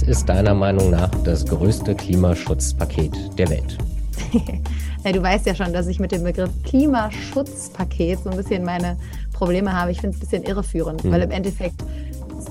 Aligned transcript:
Was 0.00 0.08
ist 0.08 0.30
deiner 0.30 0.54
Meinung 0.54 0.88
nach 0.88 1.10
das 1.24 1.44
größte 1.44 1.94
Klimaschutzpaket 1.94 3.38
der 3.38 3.50
Welt? 3.50 3.76
ja, 5.04 5.12
du 5.12 5.22
weißt 5.22 5.44
ja 5.44 5.54
schon, 5.54 5.74
dass 5.74 5.88
ich 5.88 6.00
mit 6.00 6.10
dem 6.10 6.24
Begriff 6.24 6.48
Klimaschutzpaket 6.64 8.20
so 8.20 8.30
ein 8.30 8.36
bisschen 8.38 8.64
meine 8.64 8.96
Probleme 9.34 9.78
habe. 9.78 9.90
Ich 9.90 10.00
finde 10.00 10.16
es 10.16 10.22
ein 10.22 10.26
bisschen 10.26 10.42
irreführend, 10.44 11.02
hm. 11.02 11.12
weil 11.12 11.20
im 11.20 11.30
Endeffekt 11.30 11.84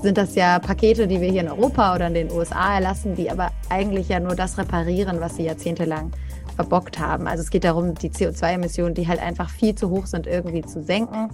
sind 0.00 0.16
das 0.16 0.36
ja 0.36 0.60
Pakete, 0.60 1.08
die 1.08 1.20
wir 1.20 1.28
hier 1.28 1.40
in 1.40 1.48
Europa 1.48 1.96
oder 1.96 2.06
in 2.06 2.14
den 2.14 2.30
USA 2.30 2.76
erlassen, 2.76 3.16
die 3.16 3.28
aber 3.28 3.50
eigentlich 3.68 4.08
ja 4.08 4.20
nur 4.20 4.36
das 4.36 4.56
reparieren, 4.56 5.20
was 5.20 5.34
sie 5.34 5.42
jahrzehntelang 5.42 6.12
verbockt 6.54 7.00
haben. 7.00 7.26
Also 7.26 7.42
es 7.42 7.50
geht 7.50 7.64
darum, 7.64 7.94
die 7.96 8.10
CO2-Emissionen, 8.10 8.94
die 8.94 9.08
halt 9.08 9.20
einfach 9.20 9.50
viel 9.50 9.74
zu 9.74 9.90
hoch 9.90 10.06
sind, 10.06 10.28
irgendwie 10.28 10.62
zu 10.62 10.84
senken 10.84 11.30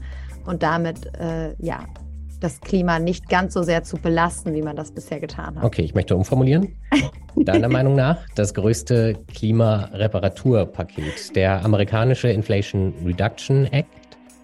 und 0.47 0.63
damit 0.63 1.15
äh, 1.19 1.53
ja 1.59 1.81
das 2.41 2.61
Klima 2.61 2.99
nicht 2.99 3.29
ganz 3.29 3.55
so 3.55 3.63
sehr 3.63 3.83
zu 3.83 3.97
belasten, 3.97 4.55
wie 4.55 4.63
man 4.63 4.77
das 4.77 4.93
bisher 4.93 5.21
getan 5.21 5.57
hat. 5.57 5.65
Okay, 5.65 5.83
ich 5.83 5.95
möchte 5.95 6.17
umformulieren. 6.17 6.77
Deiner 7.37 7.69
Meinung 7.69 7.95
nach 7.95 8.19
das 8.35 8.55
größte 8.55 9.19
Klimareparaturpaket, 9.35 11.37
der 11.37 11.65
amerikanische 11.65 12.29
Inflation 12.29 12.95
Reduction 13.05 13.67
Act, 13.67 13.89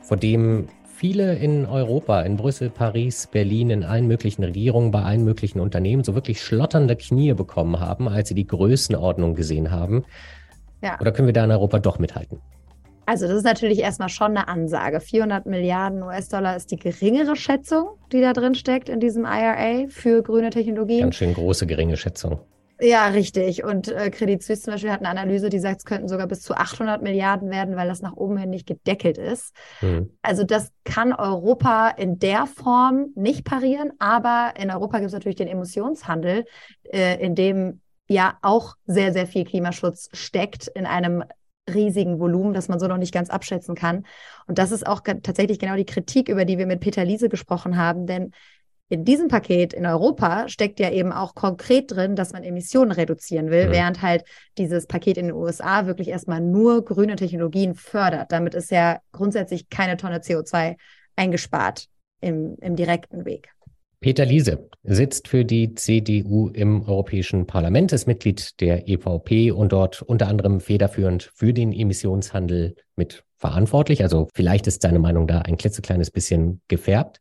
vor 0.02 0.16
dem 0.16 0.68
viele 1.02 1.34
in 1.34 1.66
Europa, 1.66 2.22
in 2.22 2.36
Brüssel, 2.36 2.70
Paris, 2.70 3.26
Berlin, 3.26 3.70
in 3.70 3.82
allen 3.82 4.06
möglichen 4.06 4.44
Regierungen, 4.44 4.90
bei 4.90 5.02
allen 5.02 5.24
möglichen 5.24 5.58
Unternehmen 5.58 6.04
so 6.04 6.14
wirklich 6.14 6.40
schlotternde 6.40 6.96
Knie 6.96 7.34
bekommen 7.34 7.80
haben, 7.80 8.08
als 8.08 8.28
sie 8.28 8.34
die 8.34 8.46
Größenordnung 8.46 9.34
gesehen 9.34 9.70
haben. 9.70 10.04
Ja. 10.82 11.00
Oder 11.00 11.12
können 11.12 11.26
wir 11.26 11.32
da 11.32 11.44
in 11.44 11.50
Europa 11.50 11.78
doch 11.78 11.98
mithalten? 11.98 12.40
Also 13.06 13.26
das 13.26 13.38
ist 13.38 13.44
natürlich 13.44 13.80
erstmal 13.80 14.08
schon 14.08 14.36
eine 14.36 14.48
Ansage. 14.48 15.00
400 15.00 15.46
Milliarden 15.46 16.02
US-Dollar 16.02 16.56
ist 16.56 16.70
die 16.70 16.76
geringere 16.76 17.36
Schätzung, 17.36 17.98
die 18.12 18.20
da 18.20 18.32
drin 18.32 18.54
steckt 18.54 18.88
in 18.88 19.00
diesem 19.00 19.24
IRA 19.24 19.88
für 19.88 20.22
grüne 20.22 20.50
Technologien. 20.50 21.02
Ganz 21.02 21.16
schön 21.16 21.34
große 21.34 21.66
geringe 21.66 21.96
Schätzung. 21.96 22.40
Ja, 22.80 23.06
richtig. 23.08 23.62
Und 23.62 23.88
äh, 23.88 24.10
Credit 24.10 24.42
Suisse 24.42 24.62
zum 24.62 24.72
Beispiel 24.72 24.90
hat 24.90 25.00
eine 25.00 25.08
Analyse, 25.08 25.48
die 25.48 25.60
sagt, 25.60 25.78
es 25.78 25.84
könnten 25.84 26.08
sogar 26.08 26.26
bis 26.26 26.40
zu 26.40 26.54
800 26.54 27.00
Milliarden 27.00 27.48
werden, 27.50 27.76
weil 27.76 27.86
das 27.86 28.02
nach 28.02 28.16
oben 28.16 28.36
hin 28.36 28.50
nicht 28.50 28.66
gedeckelt 28.66 29.18
ist. 29.18 29.54
Mhm. 29.80 30.10
Also 30.20 30.42
das 30.42 30.72
kann 30.84 31.12
Europa 31.12 31.90
in 31.90 32.18
der 32.18 32.46
Form 32.46 33.12
nicht 33.14 33.44
parieren, 33.44 33.92
aber 34.00 34.54
in 34.58 34.70
Europa 34.70 34.98
gibt 34.98 35.08
es 35.08 35.12
natürlich 35.12 35.36
den 35.36 35.48
Emissionshandel, 35.48 36.44
äh, 36.92 37.24
in 37.24 37.36
dem 37.36 37.80
ja 38.08 38.36
auch 38.42 38.74
sehr, 38.84 39.12
sehr 39.12 39.28
viel 39.28 39.44
Klimaschutz 39.44 40.08
steckt 40.12 40.66
in 40.66 40.86
einem 40.86 41.22
riesigen 41.72 42.18
Volumen, 42.18 42.54
das 42.54 42.68
man 42.68 42.80
so 42.80 42.86
noch 42.86 42.98
nicht 42.98 43.14
ganz 43.14 43.30
abschätzen 43.30 43.74
kann. 43.74 44.04
Und 44.46 44.58
das 44.58 44.72
ist 44.72 44.86
auch 44.86 45.00
tatsächlich 45.00 45.58
genau 45.58 45.76
die 45.76 45.86
Kritik, 45.86 46.28
über 46.28 46.44
die 46.44 46.58
wir 46.58 46.66
mit 46.66 46.80
Peter 46.80 47.04
Liese 47.04 47.28
gesprochen 47.28 47.76
haben, 47.76 48.06
denn 48.06 48.32
in 48.92 49.06
diesem 49.06 49.28
Paket 49.28 49.72
in 49.72 49.86
Europa 49.86 50.50
steckt 50.50 50.78
ja 50.78 50.90
eben 50.90 51.12
auch 51.12 51.34
konkret 51.34 51.90
drin, 51.90 52.14
dass 52.14 52.34
man 52.34 52.42
Emissionen 52.42 52.92
reduzieren 52.92 53.50
will, 53.50 53.68
mhm. 53.68 53.72
während 53.72 54.02
halt 54.02 54.24
dieses 54.58 54.86
Paket 54.86 55.16
in 55.16 55.28
den 55.28 55.34
USA 55.34 55.86
wirklich 55.86 56.08
erstmal 56.08 56.42
nur 56.42 56.84
grüne 56.84 57.16
Technologien 57.16 57.74
fördert. 57.74 58.30
Damit 58.32 58.54
ist 58.54 58.70
ja 58.70 59.00
grundsätzlich 59.12 59.70
keine 59.70 59.96
Tonne 59.96 60.18
CO2 60.18 60.76
eingespart 61.16 61.86
im, 62.20 62.56
im 62.60 62.76
direkten 62.76 63.24
Weg. 63.24 63.54
Peter 64.02 64.26
Liese 64.26 64.68
sitzt 64.82 65.28
für 65.28 65.44
die 65.44 65.74
CDU 65.74 66.48
im 66.48 66.82
Europäischen 66.82 67.46
Parlament, 67.46 67.92
ist 67.92 68.08
Mitglied 68.08 68.60
der 68.60 68.88
EVP 68.88 69.52
und 69.52 69.70
dort 69.70 70.02
unter 70.02 70.26
anderem 70.26 70.58
federführend 70.60 71.30
für 71.34 71.54
den 71.54 71.72
Emissionshandel 71.72 72.74
mit 72.96 73.22
verantwortlich. 73.36 74.02
Also 74.02 74.26
vielleicht 74.34 74.66
ist 74.66 74.82
seine 74.82 74.98
Meinung 74.98 75.28
da 75.28 75.42
ein 75.42 75.56
klitzekleines 75.56 76.10
bisschen 76.10 76.60
gefärbt. 76.66 77.20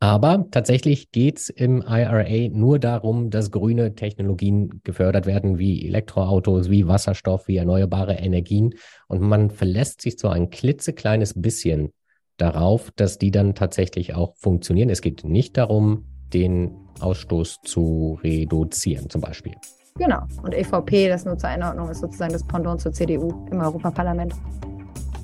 Aber 0.00 0.46
tatsächlich 0.50 1.12
geht 1.12 1.38
es 1.38 1.50
im 1.50 1.82
IRA 1.82 2.48
nur 2.50 2.80
darum, 2.80 3.30
dass 3.30 3.52
grüne 3.52 3.94
Technologien 3.94 4.80
gefördert 4.82 5.26
werden, 5.26 5.58
wie 5.58 5.86
Elektroautos, 5.86 6.68
wie 6.68 6.88
Wasserstoff, 6.88 7.46
wie 7.46 7.58
erneuerbare 7.58 8.14
Energien. 8.14 8.74
Und 9.06 9.20
man 9.20 9.50
verlässt 9.50 10.00
sich 10.00 10.18
so 10.18 10.28
ein 10.28 10.50
klitzekleines 10.50 11.40
bisschen 11.40 11.92
darauf, 12.38 12.90
dass 12.92 13.18
die 13.18 13.30
dann 13.30 13.54
tatsächlich 13.54 14.14
auch 14.14 14.34
funktionieren. 14.36 14.88
Es 14.88 15.02
geht 15.02 15.24
nicht 15.24 15.56
darum, 15.58 16.06
den 16.32 16.70
Ausstoß 17.00 17.60
zu 17.62 18.18
reduzieren, 18.22 19.10
zum 19.10 19.20
Beispiel. 19.20 19.54
Genau. 19.96 20.22
Und 20.42 20.54
EVP, 20.54 21.08
das 21.08 21.24
nur 21.24 21.36
zur 21.36 21.50
Einordnung, 21.50 21.90
ist 21.90 22.00
sozusagen 22.00 22.32
das 22.32 22.44
Pendant 22.44 22.80
zur 22.80 22.92
CDU 22.92 23.46
im 23.50 23.60
Europaparlament. 23.60 24.34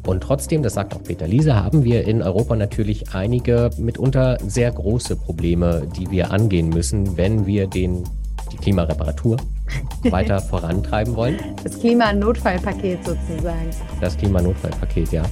Und 0.07 0.23
trotzdem, 0.23 0.63
das 0.63 0.75
sagt 0.75 0.95
auch 0.95 1.03
Peter 1.03 1.27
Liese, 1.27 1.55
haben 1.55 1.85
wir 1.85 2.07
in 2.07 2.23
Europa 2.23 2.57
natürlich 2.57 3.15
einige 3.15 3.71
mitunter 3.79 4.37
sehr 4.47 4.71
große 4.71 5.17
Probleme, 5.17 5.87
die 5.97 6.11
wir 6.11 6.31
angehen 6.31 6.69
müssen, 6.69 7.17
wenn 7.17 7.47
wir 7.47 7.67
den, 7.67 8.05
die 8.53 8.57
Klimareparatur 8.57 9.39
weiter 10.11 10.41
vorantreiben 10.41 11.17
wollen. 11.17 11.39
Das 11.63 11.79
Klimanotfallpaket 11.79 12.99
sozusagen. 13.05 13.71
Das 14.01 14.17
Klimanotfallpaket, 14.19 15.13
ja. 15.13 15.23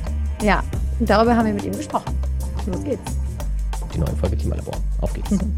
Ja, 0.42 0.62
darüber 1.08 1.36
haben 1.36 1.46
wir 1.46 1.54
mit 1.54 1.64
ihm 1.64 1.76
gesprochen. 1.76 2.16
Los 2.66 2.84
geht's. 2.84 3.00
Die 3.94 3.98
neue 3.98 4.14
Folge 4.16 4.36
Klimalabor. 4.36 4.74
Auf 5.00 5.12
geht's. 5.12 5.30
Mhm. 5.30 5.56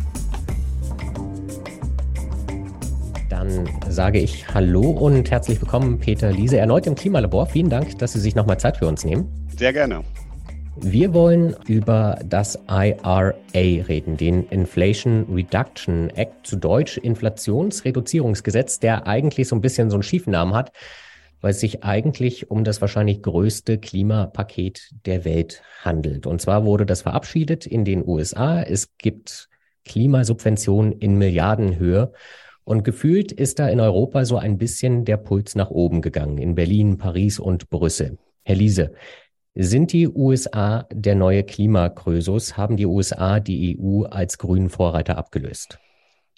Dann 3.28 3.68
sage 3.88 4.20
ich 4.20 4.46
Hallo 4.54 4.90
und 4.90 5.30
herzlich 5.30 5.60
willkommen, 5.60 5.98
Peter 5.98 6.30
Liese, 6.30 6.58
erneut 6.58 6.86
im 6.86 6.94
Klimalabor. 6.94 7.46
Vielen 7.46 7.68
Dank, 7.68 7.98
dass 7.98 8.12
Sie 8.12 8.20
sich 8.20 8.34
nochmal 8.34 8.58
Zeit 8.58 8.76
für 8.76 8.86
uns 8.86 9.04
nehmen. 9.04 9.28
Sehr 9.56 9.72
gerne. 9.72 10.02
Wir 10.76 11.14
wollen 11.14 11.54
über 11.68 12.18
das 12.24 12.58
IRA 12.68 13.32
reden, 13.54 14.16
den 14.16 14.46
Inflation 14.48 15.26
Reduction 15.32 16.10
Act, 16.10 16.46
zu 16.46 16.56
Deutsch 16.56 16.98
Inflationsreduzierungsgesetz, 16.98 18.80
der 18.80 19.06
eigentlich 19.06 19.46
so 19.46 19.54
ein 19.54 19.60
bisschen 19.60 19.88
so 19.88 19.96
einen 19.96 20.02
schiefen 20.02 20.32
Namen 20.32 20.54
hat, 20.54 20.72
weil 21.44 21.50
es 21.50 21.60
sich 21.60 21.84
eigentlich 21.84 22.50
um 22.50 22.64
das 22.64 22.80
wahrscheinlich 22.80 23.20
größte 23.20 23.76
Klimapaket 23.76 24.94
der 25.04 25.26
Welt 25.26 25.62
handelt. 25.82 26.26
Und 26.26 26.40
zwar 26.40 26.64
wurde 26.64 26.86
das 26.86 27.02
verabschiedet 27.02 27.66
in 27.66 27.84
den 27.84 28.02
USA. 28.08 28.62
Es 28.62 28.96
gibt 28.96 29.50
Klimasubventionen 29.84 30.92
in 30.92 31.18
Milliardenhöhe. 31.18 32.14
Und 32.64 32.82
gefühlt 32.82 33.30
ist 33.30 33.58
da 33.58 33.68
in 33.68 33.78
Europa 33.78 34.24
so 34.24 34.38
ein 34.38 34.56
bisschen 34.56 35.04
der 35.04 35.18
Puls 35.18 35.54
nach 35.54 35.68
oben 35.68 36.00
gegangen, 36.00 36.38
in 36.38 36.54
Berlin, 36.54 36.96
Paris 36.96 37.38
und 37.38 37.68
Brüssel. 37.68 38.16
Herr 38.42 38.56
Liese, 38.56 38.94
sind 39.54 39.92
die 39.92 40.08
USA 40.08 40.86
der 40.90 41.14
neue 41.14 41.42
Klimakrösus? 41.42 42.56
Haben 42.56 42.78
die 42.78 42.86
USA 42.86 43.38
die 43.38 43.78
EU 43.78 44.04
als 44.04 44.38
grünen 44.38 44.70
Vorreiter 44.70 45.18
abgelöst? 45.18 45.78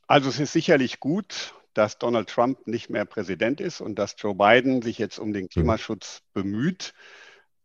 Also 0.09 0.31
es 0.31 0.41
ist 0.41 0.53
sicherlich 0.53 0.99
gut, 0.99 1.55
dass 1.76 1.98
Donald 1.98 2.28
Trump 2.28 2.66
nicht 2.66 2.91
mehr 2.91 3.04
Präsident 3.04 3.60
ist 3.60 3.81
und 3.81 3.98
dass 3.98 4.16
Joe 4.19 4.34
Biden 4.34 4.82
sich 4.82 4.98
jetzt 4.98 5.19
um 5.19 5.32
den 5.32 5.44
hm. 5.44 5.48
Klimaschutz 5.50 6.22
bemüht. 6.32 6.94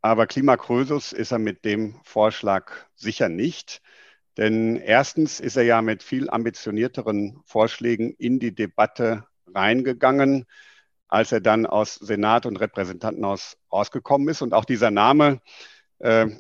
Aber 0.02 0.28
Klimakrösus 0.28 1.14
ist 1.14 1.32
er 1.32 1.40
mit 1.40 1.64
dem 1.64 2.00
Vorschlag 2.04 2.72
sicher 2.96 3.30
nicht. 3.30 3.82
Denn 4.38 4.78
erstens 4.78 5.40
ist 5.40 5.58
er 5.58 5.64
ja 5.64 5.82
mit 5.82 6.04
viel 6.04 6.30
ambitionierteren 6.30 7.42
Vorschlägen 7.46 8.12
in 8.18 8.40
die 8.40 8.56
Debatte 8.56 9.26
reingegangen, 9.54 10.46
als 11.08 11.32
er 11.32 11.42
dann 11.42 11.66
aus 11.66 11.96
Senat 11.96 12.46
und 12.46 12.58
Repräsentantenhaus 12.58 13.58
rausgekommen 13.72 14.30
ist. 14.30 14.42
Und 14.42 14.54
auch 14.54 14.66
dieser 14.66 14.92
Name 14.92 15.42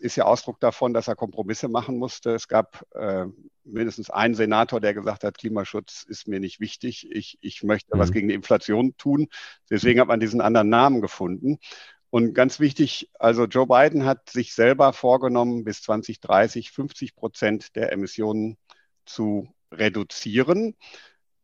ist 0.02 0.16
ja 0.16 0.26
Ausdruck 0.26 0.60
davon, 0.60 0.94
dass 0.94 1.08
er 1.08 1.16
Kompromisse 1.16 1.68
machen 1.68 1.98
musste. 1.98 2.32
Es 2.32 2.48
gab 2.48 2.84
äh, 2.96 3.26
mindestens 3.64 4.10
einen 4.10 4.34
Senator, 4.34 4.80
der 4.80 4.94
gesagt 4.94 5.24
hat, 5.24 5.38
Klimaschutz 5.38 6.04
ist 6.08 6.28
mir 6.28 6.40
nicht 6.40 6.60
wichtig. 6.60 7.08
Ich, 7.12 7.38
ich 7.42 7.64
möchte 7.64 7.96
mhm. 7.96 8.00
was 8.00 8.12
gegen 8.12 8.28
die 8.28 8.34
Inflation 8.34 8.98
tun. 8.98 9.28
Deswegen 9.70 10.00
hat 10.00 10.08
man 10.08 10.20
diesen 10.20 10.42
anderen 10.42 10.70
Namen 10.70 11.02
gefunden. 11.02 11.60
Und 12.10 12.34
ganz 12.34 12.60
wichtig, 12.60 13.10
also 13.20 13.46
Joe 13.46 13.68
Biden 13.68 14.06
hat 14.06 14.30
sich 14.30 14.53
selber 14.53 14.91
vorgenommen, 14.91 15.64
bis 15.64 15.82
2030 15.82 16.72
50 16.72 17.16
Prozent 17.16 17.76
der 17.76 17.91
Emissionen 17.94 18.58
zu 19.06 19.47
reduzieren. 19.72 20.76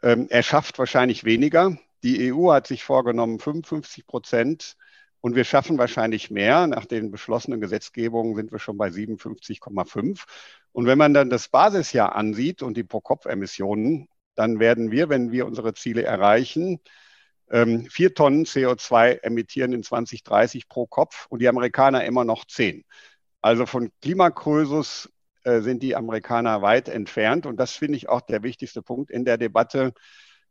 Ähm, 0.03 0.27
er 0.29 0.43
schafft 0.43 0.77
wahrscheinlich 0.77 1.23
weniger. 1.23 1.77
Die 2.03 2.33
EU 2.33 2.51
hat 2.51 2.67
sich 2.67 2.83
vorgenommen, 2.83 3.39
55 3.39 4.05
Prozent. 4.05 4.75
Und 5.21 5.35
wir 5.35 5.43
schaffen 5.43 5.77
wahrscheinlich 5.77 6.31
mehr. 6.31 6.67
Nach 6.67 6.85
den 6.85 7.11
beschlossenen 7.11 7.59
Gesetzgebungen 7.59 8.35
sind 8.35 8.51
wir 8.51 8.59
schon 8.59 8.77
bei 8.77 8.89
57,5. 8.89 10.23
Und 10.71 10.85
wenn 10.85 10.97
man 10.97 11.13
dann 11.13 11.29
das 11.29 11.49
Basisjahr 11.49 12.15
ansieht 12.15 12.61
und 12.61 12.77
die 12.77 12.83
Pro-Kopf-Emissionen, 12.83 14.07
dann 14.35 14.59
werden 14.59 14.91
wir, 14.91 15.09
wenn 15.09 15.31
wir 15.31 15.47
unsere 15.47 15.73
Ziele 15.73 16.03
erreichen, 16.03 16.79
ähm, 17.49 17.85
vier 17.89 18.13
Tonnen 18.13 18.45
CO2 18.45 19.23
emittieren 19.23 19.73
in 19.73 19.83
2030 19.83 20.67
pro 20.67 20.85
Kopf 20.85 21.27
und 21.29 21.41
die 21.41 21.47
Amerikaner 21.47 22.05
immer 22.05 22.25
noch 22.25 22.45
zehn. 22.45 22.83
Also 23.41 23.65
von 23.65 23.89
Klimakrösus 24.01 25.09
äh, 25.43 25.61
sind 25.61 25.81
die 25.81 25.95
Amerikaner 25.95 26.61
weit 26.61 26.89
entfernt 26.89 27.45
und 27.45 27.57
das 27.57 27.71
finde 27.71 27.97
ich 27.97 28.09
auch 28.09 28.21
der 28.21 28.43
wichtigste 28.43 28.81
Punkt 28.81 29.09
in 29.09 29.25
der 29.25 29.37
Debatte. 29.37 29.93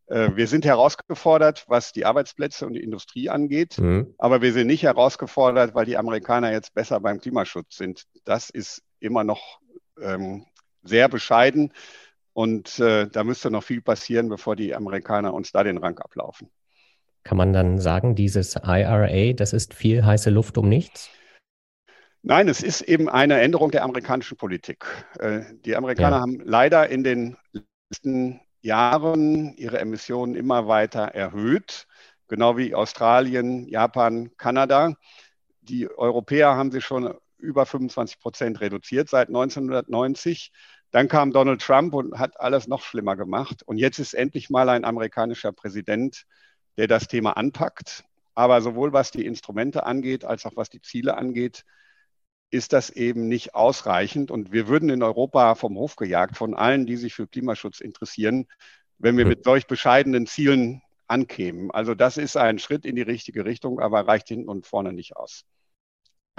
Äh, 0.09 0.31
wir 0.35 0.47
sind 0.47 0.65
herausgefordert, 0.65 1.65
was 1.69 1.93
die 1.93 2.05
Arbeitsplätze 2.05 2.67
und 2.67 2.75
die 2.75 2.83
Industrie 2.83 3.29
angeht, 3.29 3.79
mhm. 3.79 4.15
aber 4.19 4.43
wir 4.43 4.53
sind 4.53 4.69
nicht 4.69 4.83
herausgefordert, 4.83 5.75
weil 5.75 5.87
die 5.87 5.97
Amerikaner 5.97 6.53
jetzt 6.53 6.75
besser 6.75 7.01
beim 7.01 7.21
Klimaschutz 7.21 7.77
sind. 7.77 8.05
Das 8.25 8.51
ist 8.51 8.83
immer 9.01 9.25
noch 9.25 9.61
ähm, 10.01 10.47
sehr 10.83 11.09
bescheiden. 11.09 11.73
Und 12.33 12.79
äh, 12.81 13.09
da 13.09 13.25
müsste 13.25 13.51
noch 13.51 13.65
viel 13.65 13.81
passieren, 13.81 14.29
bevor 14.29 14.57
die 14.57 14.75
Amerikaner 14.75 15.33
uns 15.33 15.53
da 15.53 15.65
den 15.65 15.79
Rang 15.79 15.99
ablaufen. 15.99 16.51
Kann 17.25 17.39
man 17.39 17.53
dann 17.53 17.79
sagen, 17.81 18.15
dieses 18.15 18.57
IRA, 18.57 19.33
das 19.33 19.53
ist 19.53 19.75
viel 19.75 20.05
heiße 20.05 20.31
Luft 20.31 20.59
um 20.59 20.69
nichts? 20.69 21.11
Nein, 22.23 22.49
es 22.49 22.63
ist 22.63 22.83
eben 22.83 23.09
eine 23.09 23.41
Änderung 23.41 23.71
der 23.71 23.85
amerikanischen 23.85 24.37
Politik. 24.37 24.85
Äh, 25.19 25.43
die 25.65 25.77
Amerikaner 25.77 26.17
ja. 26.17 26.21
haben 26.21 26.41
leider 26.45 26.89
in 26.89 27.05
den 27.05 27.37
letzten 27.91 28.41
Jahren 28.67 29.57
ihre 29.57 29.79
Emissionen 29.79 30.35
immer 30.35 30.69
weiter 30.69 31.03
erhöht, 31.03 31.87
genau 32.29 32.57
wie 32.57 32.75
Australien, 32.75 33.67
Japan, 33.69 34.37
Kanada. 34.37 34.95
Die 35.63 35.89
Europäer 35.89 36.57
haben 36.57 36.71
sie 36.71 36.81
schon 36.81 37.15
über 37.39 37.65
25 37.65 38.19
Prozent 38.19 38.61
reduziert 38.61 39.09
seit 39.09 39.29
1990. 39.29 40.53
Dann 40.91 41.09
kam 41.09 41.33
Donald 41.33 41.63
Trump 41.63 41.95
und 41.95 42.19
hat 42.19 42.39
alles 42.41 42.67
noch 42.67 42.83
schlimmer 42.83 43.17
gemacht. 43.17 43.63
Und 43.65 43.79
jetzt 43.79 43.99
ist 43.99 44.15
endlich 44.15 44.51
mal 44.51 44.69
ein 44.69 44.85
amerikanischer 44.85 45.53
Präsident, 45.53 46.25
der 46.77 46.89
das 46.89 47.09
Thema 47.09 47.37
anpackt. 47.37 48.05
Aber 48.35 48.61
sowohl 48.61 48.93
was 48.93 49.11
die 49.11 49.25
Instrumente 49.25 49.87
angeht, 49.87 50.25
als 50.25 50.45
auch 50.45 50.57
was 50.57 50.69
die 50.69 50.83
Ziele 50.83 51.17
angeht, 51.17 51.65
ist 52.57 52.73
das 52.73 52.91
eben 52.91 53.29
nicht 53.29 53.55
ausreichend. 53.55 54.31
Und 54.31 54.53
wir 54.53 54.67
würden 54.69 54.89
in 54.89 55.03
Europa 55.03 55.55
vom 55.55 55.77
Hof 55.77 55.97
gejagt 55.97 56.37
von 56.37 56.55
allen, 56.55 56.87
die 56.87 56.97
sich 56.97 57.15
für 57.15 57.27
Klimaschutz 57.27 57.81
interessieren, 57.81 58.47
wenn 58.99 59.17
wir 59.17 59.25
hm. 59.25 59.31
mit 59.31 59.45
solch 59.45 59.67
bescheidenen 59.67 60.27
Zielen 60.27 60.83
ankämen. 61.07 61.71
Also 61.71 61.95
das 61.95 62.17
ist 62.17 62.37
ein 62.37 62.59
Schritt 62.59 62.85
in 62.85 62.97
die 62.97 63.03
richtige 63.03 63.45
Richtung, 63.45 63.79
aber 63.79 64.09
reicht 64.09 64.29
hinten 64.29 64.49
und 64.49 64.67
vorne 64.67 64.93
nicht 64.93 65.17
aus. 65.17 65.45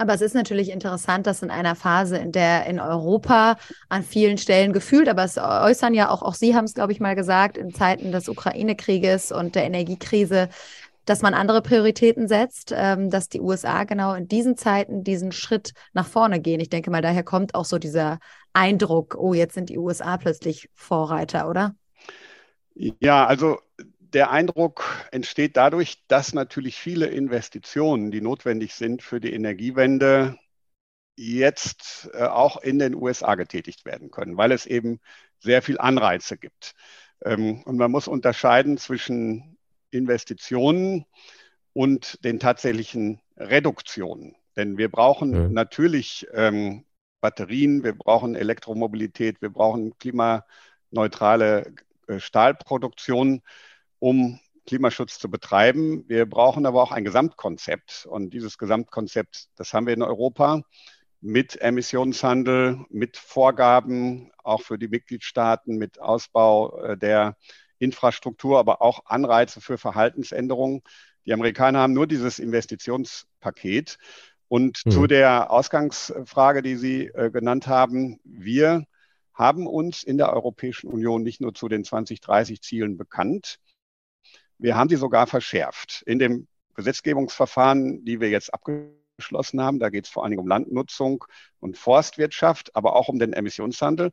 Aber 0.00 0.14
es 0.14 0.20
ist 0.20 0.34
natürlich 0.34 0.70
interessant, 0.70 1.26
dass 1.26 1.42
in 1.42 1.50
einer 1.50 1.74
Phase, 1.74 2.18
in 2.18 2.30
der 2.30 2.66
in 2.66 2.78
Europa 2.78 3.56
an 3.88 4.04
vielen 4.04 4.38
Stellen 4.38 4.72
gefühlt, 4.72 5.08
aber 5.08 5.24
es 5.24 5.38
äußern 5.38 5.92
ja 5.92 6.08
auch, 6.10 6.22
auch 6.22 6.34
Sie 6.34 6.54
haben 6.54 6.66
es, 6.66 6.74
glaube 6.74 6.92
ich, 6.92 7.00
mal 7.00 7.16
gesagt, 7.16 7.56
in 7.56 7.74
Zeiten 7.74 8.12
des 8.12 8.28
Ukraine-Krieges 8.28 9.32
und 9.32 9.56
der 9.56 9.64
Energiekrise, 9.64 10.50
dass 11.08 11.22
man 11.22 11.34
andere 11.34 11.62
Prioritäten 11.62 12.28
setzt, 12.28 12.72
ähm, 12.76 13.10
dass 13.10 13.28
die 13.28 13.40
USA 13.40 13.84
genau 13.84 14.14
in 14.14 14.28
diesen 14.28 14.56
Zeiten 14.56 15.04
diesen 15.04 15.32
Schritt 15.32 15.72
nach 15.92 16.06
vorne 16.06 16.40
gehen. 16.40 16.60
Ich 16.60 16.68
denke 16.68 16.90
mal, 16.90 17.02
daher 17.02 17.22
kommt 17.22 17.54
auch 17.54 17.64
so 17.64 17.78
dieser 17.78 18.18
Eindruck, 18.52 19.16
oh, 19.18 19.32
jetzt 19.32 19.54
sind 19.54 19.70
die 19.70 19.78
USA 19.78 20.18
plötzlich 20.18 20.68
Vorreiter, 20.74 21.48
oder? 21.48 21.74
Ja, 22.74 23.26
also 23.26 23.58
der 23.98 24.30
Eindruck 24.30 24.84
entsteht 25.10 25.56
dadurch, 25.56 26.04
dass 26.08 26.34
natürlich 26.34 26.76
viele 26.76 27.06
Investitionen, 27.06 28.10
die 28.10 28.20
notwendig 28.20 28.74
sind 28.74 29.02
für 29.02 29.20
die 29.20 29.32
Energiewende, 29.32 30.36
jetzt 31.16 32.08
äh, 32.12 32.24
auch 32.24 32.58
in 32.58 32.78
den 32.78 32.94
USA 32.94 33.34
getätigt 33.34 33.84
werden 33.84 34.10
können, 34.10 34.36
weil 34.36 34.52
es 34.52 34.66
eben 34.66 35.00
sehr 35.40 35.62
viel 35.62 35.78
Anreize 35.78 36.36
gibt. 36.38 36.74
Ähm, 37.24 37.62
und 37.64 37.76
man 37.76 37.90
muss 37.90 38.08
unterscheiden 38.08 38.78
zwischen 38.78 39.57
Investitionen 39.90 41.04
und 41.72 42.24
den 42.24 42.40
tatsächlichen 42.40 43.20
Reduktionen. 43.36 44.36
Denn 44.56 44.78
wir 44.78 44.90
brauchen 44.90 45.34
ja. 45.34 45.48
natürlich 45.48 46.26
ähm, 46.32 46.84
Batterien, 47.20 47.84
wir 47.84 47.96
brauchen 47.96 48.34
Elektromobilität, 48.34 49.40
wir 49.40 49.50
brauchen 49.50 49.96
klimaneutrale 49.98 51.72
äh, 52.06 52.18
Stahlproduktion 52.18 53.42
um 53.98 54.38
Klimaschutz 54.66 55.18
zu 55.18 55.30
betreiben. 55.30 56.04
Wir 56.08 56.26
brauchen 56.26 56.66
aber 56.66 56.82
auch 56.82 56.92
ein 56.92 57.04
Gesamtkonzept. 57.04 58.06
Und 58.06 58.30
dieses 58.34 58.58
Gesamtkonzept, 58.58 59.48
das 59.56 59.72
haben 59.72 59.86
wir 59.86 59.94
in 59.94 60.02
Europa 60.02 60.62
mit 61.20 61.60
Emissionshandel, 61.60 62.84
mit 62.90 63.16
Vorgaben 63.16 64.30
auch 64.44 64.62
für 64.62 64.78
die 64.78 64.88
Mitgliedstaaten, 64.88 65.76
mit 65.76 66.00
Ausbau 66.00 66.78
äh, 66.82 66.96
der 66.96 67.36
Infrastruktur, 67.78 68.58
aber 68.58 68.82
auch 68.82 69.06
Anreize 69.06 69.60
für 69.60 69.78
Verhaltensänderungen. 69.78 70.82
Die 71.26 71.32
Amerikaner 71.32 71.80
haben 71.80 71.92
nur 71.92 72.06
dieses 72.06 72.38
Investitionspaket. 72.38 73.98
Und 74.48 74.82
mhm. 74.84 74.90
zu 74.90 75.06
der 75.06 75.50
Ausgangsfrage, 75.50 76.62
die 76.62 76.76
Sie 76.76 77.06
äh, 77.06 77.30
genannt 77.30 77.66
haben, 77.66 78.18
wir 78.24 78.84
haben 79.34 79.66
uns 79.66 80.02
in 80.02 80.18
der 80.18 80.32
Europäischen 80.32 80.90
Union 80.90 81.22
nicht 81.22 81.40
nur 81.40 81.54
zu 81.54 81.68
den 81.68 81.84
2030-Zielen 81.84 82.96
bekannt, 82.96 83.58
wir 84.58 84.74
haben 84.76 84.88
sie 84.90 84.96
sogar 84.96 85.26
verschärft. 85.28 86.02
In 86.06 86.18
dem 86.18 86.48
Gesetzgebungsverfahren, 86.74 88.04
die 88.04 88.20
wir 88.20 88.28
jetzt 88.28 88.52
abgeschlossen 88.52 89.62
haben, 89.62 89.78
da 89.78 89.88
geht 89.88 90.06
es 90.06 90.10
vor 90.10 90.24
allen 90.24 90.32
Dingen 90.32 90.42
um 90.42 90.48
Landnutzung 90.48 91.24
und 91.60 91.78
Forstwirtschaft, 91.78 92.74
aber 92.74 92.96
auch 92.96 93.08
um 93.08 93.18
den 93.20 93.32
Emissionshandel, 93.32 94.10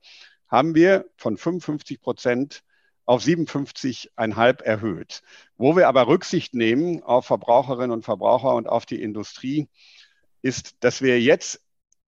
haben 0.47 0.75
wir 0.75 1.05
von 1.17 1.37
55 1.37 1.99
Prozent 1.99 2.63
auf 3.05 3.23
57,5 3.23 4.63
erhöht. 4.63 5.21
Wo 5.57 5.75
wir 5.75 5.87
aber 5.87 6.07
Rücksicht 6.07 6.53
nehmen 6.53 7.03
auf 7.03 7.25
Verbraucherinnen 7.25 7.91
und 7.91 8.03
Verbraucher 8.05 8.55
und 8.55 8.67
auf 8.67 8.85
die 8.85 9.01
Industrie, 9.01 9.67
ist, 10.41 10.83
dass 10.83 11.01
wir 11.01 11.21
jetzt 11.21 11.61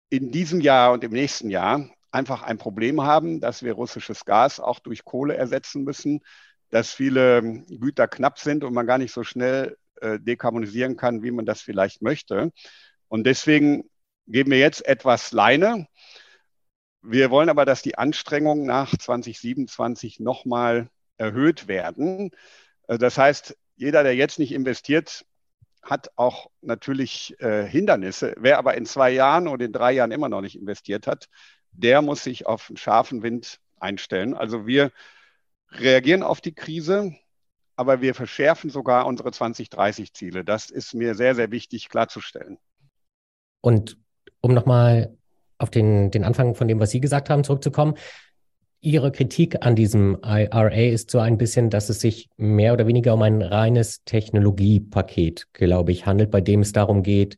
in 0.09 0.31
diesem 0.31 0.61
Jahr 0.61 0.93
und 0.93 1.03
im 1.03 1.11
nächsten 1.11 1.49
Jahr 1.49 1.89
einfach 2.11 2.43
ein 2.43 2.57
Problem 2.57 3.01
haben, 3.01 3.41
dass 3.41 3.63
wir 3.63 3.73
russisches 3.73 4.25
Gas 4.25 4.59
auch 4.59 4.79
durch 4.79 5.03
Kohle 5.03 5.35
ersetzen 5.35 5.83
müssen 5.83 6.21
dass 6.69 6.91
viele 6.91 7.63
Güter 7.67 8.07
knapp 8.07 8.39
sind 8.39 8.63
und 8.63 8.73
man 8.73 8.87
gar 8.87 8.97
nicht 8.97 9.13
so 9.13 9.23
schnell 9.23 9.77
äh, 10.01 10.19
dekarbonisieren 10.19 10.97
kann, 10.97 11.23
wie 11.23 11.31
man 11.31 11.45
das 11.45 11.61
vielleicht 11.61 12.01
möchte. 12.01 12.51
Und 13.07 13.25
deswegen 13.25 13.89
geben 14.27 14.51
wir 14.51 14.59
jetzt 14.59 14.85
etwas 14.85 15.31
Leine. 15.31 15.87
Wir 17.01 17.31
wollen 17.31 17.49
aber, 17.49 17.65
dass 17.65 17.81
die 17.81 17.97
Anstrengungen 17.97 18.65
nach 18.65 18.95
2027 18.97 20.19
nochmal 20.19 20.89
erhöht 21.17 21.67
werden. 21.67 22.31
Äh, 22.87 22.97
das 22.97 23.17
heißt, 23.17 23.57
jeder, 23.75 24.03
der 24.03 24.15
jetzt 24.15 24.39
nicht 24.39 24.51
investiert, 24.51 25.25
hat 25.83 26.11
auch 26.15 26.49
natürlich 26.61 27.39
äh, 27.39 27.65
Hindernisse. 27.65 28.35
Wer 28.37 28.57
aber 28.57 28.75
in 28.75 28.85
zwei 28.85 29.11
Jahren 29.11 29.47
oder 29.47 29.65
in 29.65 29.71
drei 29.71 29.93
Jahren 29.93 30.11
immer 30.11 30.29
noch 30.29 30.41
nicht 30.41 30.59
investiert 30.59 31.07
hat, 31.07 31.29
der 31.71 32.01
muss 32.01 32.23
sich 32.23 32.45
auf 32.45 32.69
einen 32.69 32.77
scharfen 32.77 33.23
Wind 33.23 33.59
einstellen. 33.79 34.33
Also 34.33 34.67
wir 34.67 34.91
reagieren 35.71 36.23
auf 36.23 36.41
die 36.41 36.53
Krise, 36.53 37.15
aber 37.75 38.01
wir 38.01 38.15
verschärfen 38.15 38.69
sogar 38.69 39.05
unsere 39.05 39.29
2030-Ziele. 39.29 40.43
Das 40.43 40.69
ist 40.69 40.93
mir 40.93 41.15
sehr, 41.15 41.35
sehr 41.35 41.51
wichtig 41.51 41.89
klarzustellen. 41.89 42.57
Und 43.61 43.97
um 44.41 44.53
nochmal 44.53 45.15
auf 45.57 45.69
den, 45.69 46.11
den 46.11 46.23
Anfang 46.23 46.55
von 46.55 46.67
dem, 46.67 46.79
was 46.79 46.91
Sie 46.91 46.99
gesagt 46.99 47.29
haben, 47.29 47.43
zurückzukommen. 47.43 47.95
Ihre 48.79 49.11
Kritik 49.11 49.65
an 49.65 49.75
diesem 49.75 50.17
IRA 50.23 50.69
ist 50.69 51.09
so 51.09 51.19
ein 51.19 51.37
bisschen, 51.37 51.69
dass 51.69 51.89
es 51.89 51.99
sich 51.99 52.29
mehr 52.37 52.73
oder 52.73 52.87
weniger 52.87 53.15
um 53.15 53.21
ein 53.23 53.41
reines 53.41 54.03
Technologiepaket, 54.03 55.47
glaube 55.53 55.91
ich, 55.91 56.05
handelt, 56.05 56.29
bei 56.29 56.41
dem 56.41 56.61
es 56.61 56.73
darum 56.73 57.01
geht, 57.01 57.37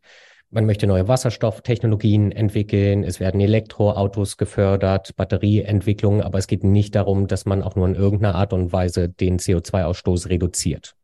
man 0.52 0.66
möchte 0.66 0.88
neue 0.88 1.08
Wasserstofftechnologien 1.08 2.32
entwickeln, 2.32 3.04
es 3.04 3.20
werden 3.20 3.40
Elektroautos 3.40 4.36
gefördert, 4.38 5.16
Batterieentwicklung, 5.16 6.24
aber 6.24 6.40
es 6.40 6.48
geht 6.48 6.64
nicht 6.64 6.96
darum, 6.96 7.28
dass 7.28 7.46
man 7.46 7.62
auch 7.62 7.76
nur 7.76 7.88
in 7.88 7.94
irgendeiner 7.94 8.34
Art 8.34 8.52
und 8.52 8.74
Weise 8.74 9.10
den 9.10 9.38
CO2-Ausstoß 9.38 10.28
reduziert. 10.30 10.96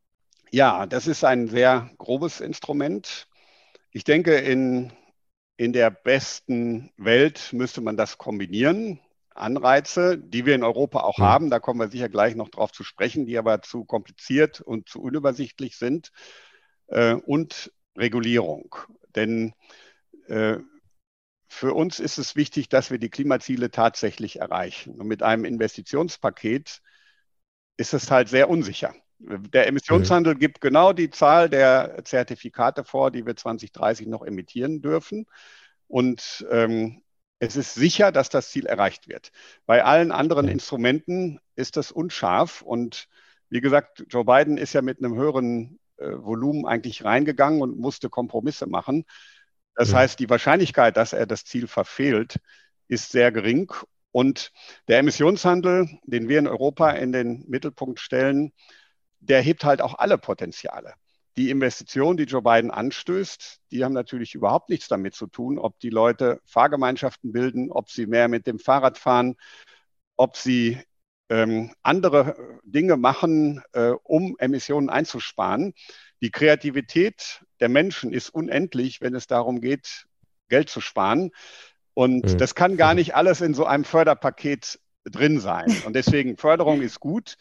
Ja, 0.49 0.87
das 0.87 1.05
ist 1.05 1.23
ein 1.23 1.47
sehr 1.47 1.91
grobes 1.99 2.41
Instrument. 2.41 3.27
Ich 3.91 4.03
denke, 4.03 4.35
in, 4.35 4.91
in 5.57 5.73
der 5.73 5.89
besten 5.89 6.91
Welt 6.97 7.51
müsste 7.53 7.81
man 7.81 7.97
das 7.97 8.17
kombinieren. 8.17 8.99
Anreize, 9.33 10.17
die 10.17 10.45
wir 10.45 10.55
in 10.55 10.63
Europa 10.63 11.01
auch 11.01 11.19
ja. 11.19 11.25
haben, 11.25 11.49
da 11.49 11.59
kommen 11.59 11.79
wir 11.79 11.89
sicher 11.89 12.09
gleich 12.09 12.35
noch 12.35 12.49
drauf 12.49 12.71
zu 12.71 12.83
sprechen, 12.83 13.25
die 13.25 13.37
aber 13.37 13.61
zu 13.61 13.83
kompliziert 13.83 14.61
und 14.61 14.87
zu 14.87 15.01
unübersichtlich 15.01 15.77
sind. 15.77 16.11
Äh, 16.87 17.15
und 17.15 17.71
Regulierung. 17.97 18.75
Denn 19.15 19.53
äh, 20.27 20.57
für 21.47 21.73
uns 21.73 21.99
ist 21.99 22.17
es 22.17 22.35
wichtig, 22.35 22.69
dass 22.69 22.91
wir 22.91 22.97
die 22.97 23.09
Klimaziele 23.09 23.71
tatsächlich 23.71 24.39
erreichen. 24.39 24.99
Und 24.99 25.07
mit 25.07 25.23
einem 25.23 25.45
Investitionspaket 25.45 26.81
ist 27.77 27.93
es 27.93 28.11
halt 28.11 28.29
sehr 28.29 28.49
unsicher. 28.49 28.93
Der 29.27 29.67
Emissionshandel 29.67 30.35
mhm. 30.35 30.39
gibt 30.39 30.61
genau 30.61 30.93
die 30.93 31.09
Zahl 31.09 31.49
der 31.49 32.03
Zertifikate 32.03 32.83
vor, 32.83 33.11
die 33.11 33.25
wir 33.25 33.35
2030 33.35 34.07
noch 34.07 34.23
emittieren 34.23 34.81
dürfen. 34.81 35.25
Und 35.87 36.45
ähm, 36.51 37.01
es 37.39 37.55
ist 37.55 37.73
sicher, 37.73 38.11
dass 38.11 38.29
das 38.29 38.49
Ziel 38.49 38.65
erreicht 38.65 39.07
wird. 39.07 39.31
Bei 39.65 39.83
allen 39.83 40.11
anderen 40.11 40.47
Instrumenten 40.47 41.39
ist 41.55 41.77
das 41.77 41.91
unscharf. 41.91 42.61
Und 42.61 43.07
wie 43.49 43.61
gesagt, 43.61 44.05
Joe 44.09 44.25
Biden 44.25 44.57
ist 44.57 44.73
ja 44.73 44.81
mit 44.81 44.99
einem 44.99 45.15
höheren 45.15 45.79
äh, 45.97 46.11
Volumen 46.11 46.65
eigentlich 46.65 47.03
reingegangen 47.03 47.61
und 47.61 47.77
musste 47.77 48.09
Kompromisse 48.09 48.67
machen. 48.67 49.05
Das 49.75 49.91
mhm. 49.91 49.95
heißt, 49.95 50.19
die 50.19 50.29
Wahrscheinlichkeit, 50.29 50.97
dass 50.97 51.13
er 51.13 51.25
das 51.25 51.45
Ziel 51.45 51.67
verfehlt, 51.67 52.37
ist 52.87 53.11
sehr 53.11 53.31
gering. 53.31 53.71
Und 54.11 54.51
der 54.87 54.99
Emissionshandel, 54.99 55.89
den 56.03 56.29
wir 56.29 56.39
in 56.39 56.47
Europa 56.47 56.91
in 56.91 57.11
den 57.11 57.43
Mittelpunkt 57.47 57.99
stellen, 57.99 58.53
der 59.27 59.41
hebt 59.41 59.63
halt 59.63 59.81
auch 59.81 59.95
alle 59.95 60.17
Potenziale. 60.17 60.93
Die 61.37 61.49
Investitionen, 61.49 62.17
die 62.17 62.23
Joe 62.23 62.41
Biden 62.41 62.71
anstößt, 62.71 63.59
die 63.71 63.83
haben 63.83 63.93
natürlich 63.93 64.35
überhaupt 64.35 64.69
nichts 64.69 64.87
damit 64.87 65.15
zu 65.15 65.27
tun, 65.27 65.59
ob 65.59 65.79
die 65.79 65.89
Leute 65.89 66.39
Fahrgemeinschaften 66.45 67.33
bilden, 67.33 67.71
ob 67.71 67.89
sie 67.89 68.05
mehr 68.05 68.29
mit 68.29 68.47
dem 68.47 68.57
Fahrrad 68.57 68.97
fahren, 68.97 69.35
ob 70.15 70.37
sie 70.37 70.79
ähm, 71.29 71.73
andere 71.83 72.59
Dinge 72.63 72.95
machen, 72.95 73.61
äh, 73.73 73.91
um 74.03 74.35
Emissionen 74.37 74.89
einzusparen. 74.89 75.73
Die 76.21 76.31
Kreativität 76.31 77.43
der 77.59 77.69
Menschen 77.69 78.13
ist 78.13 78.29
unendlich, 78.29 79.01
wenn 79.01 79.15
es 79.15 79.27
darum 79.27 79.59
geht, 79.59 80.05
Geld 80.47 80.69
zu 80.69 80.79
sparen. 80.79 81.31
Und 81.93 82.25
mhm. 82.25 82.37
das 82.37 82.55
kann 82.55 82.77
gar 82.77 82.93
nicht 82.93 83.15
alles 83.15 83.41
in 83.41 83.53
so 83.53 83.65
einem 83.65 83.83
Förderpaket 83.83 84.79
drin 85.03 85.39
sein. 85.39 85.75
Und 85.85 85.95
deswegen 85.95 86.37
Förderung 86.37 86.81
ist 86.81 86.99
gut. 86.99 87.37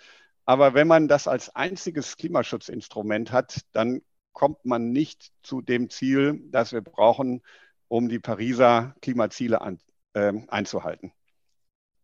Aber 0.47 0.75
wenn 0.75 0.89
man 0.89 1.09
das 1.09 1.27
als 1.27 1.55
einziges 1.55 2.17
Klimaschutzinstrument 2.17 3.33
hat, 3.33 3.61
dann 3.73 4.03
kommt 4.33 4.65
man 4.65 4.91
nicht 4.91 5.33
zu 5.43 5.63
dem 5.63 5.91
Ziel, 5.91 6.41
das 6.51 6.73
wir 6.73 6.83
brauchen, 6.83 7.43
um 7.89 8.09
die 8.09 8.19
Pariser 8.19 8.95
Klimaziele 9.01 9.61
an, 9.61 9.79
äh, 10.15 10.33
einzuhalten 10.49 11.13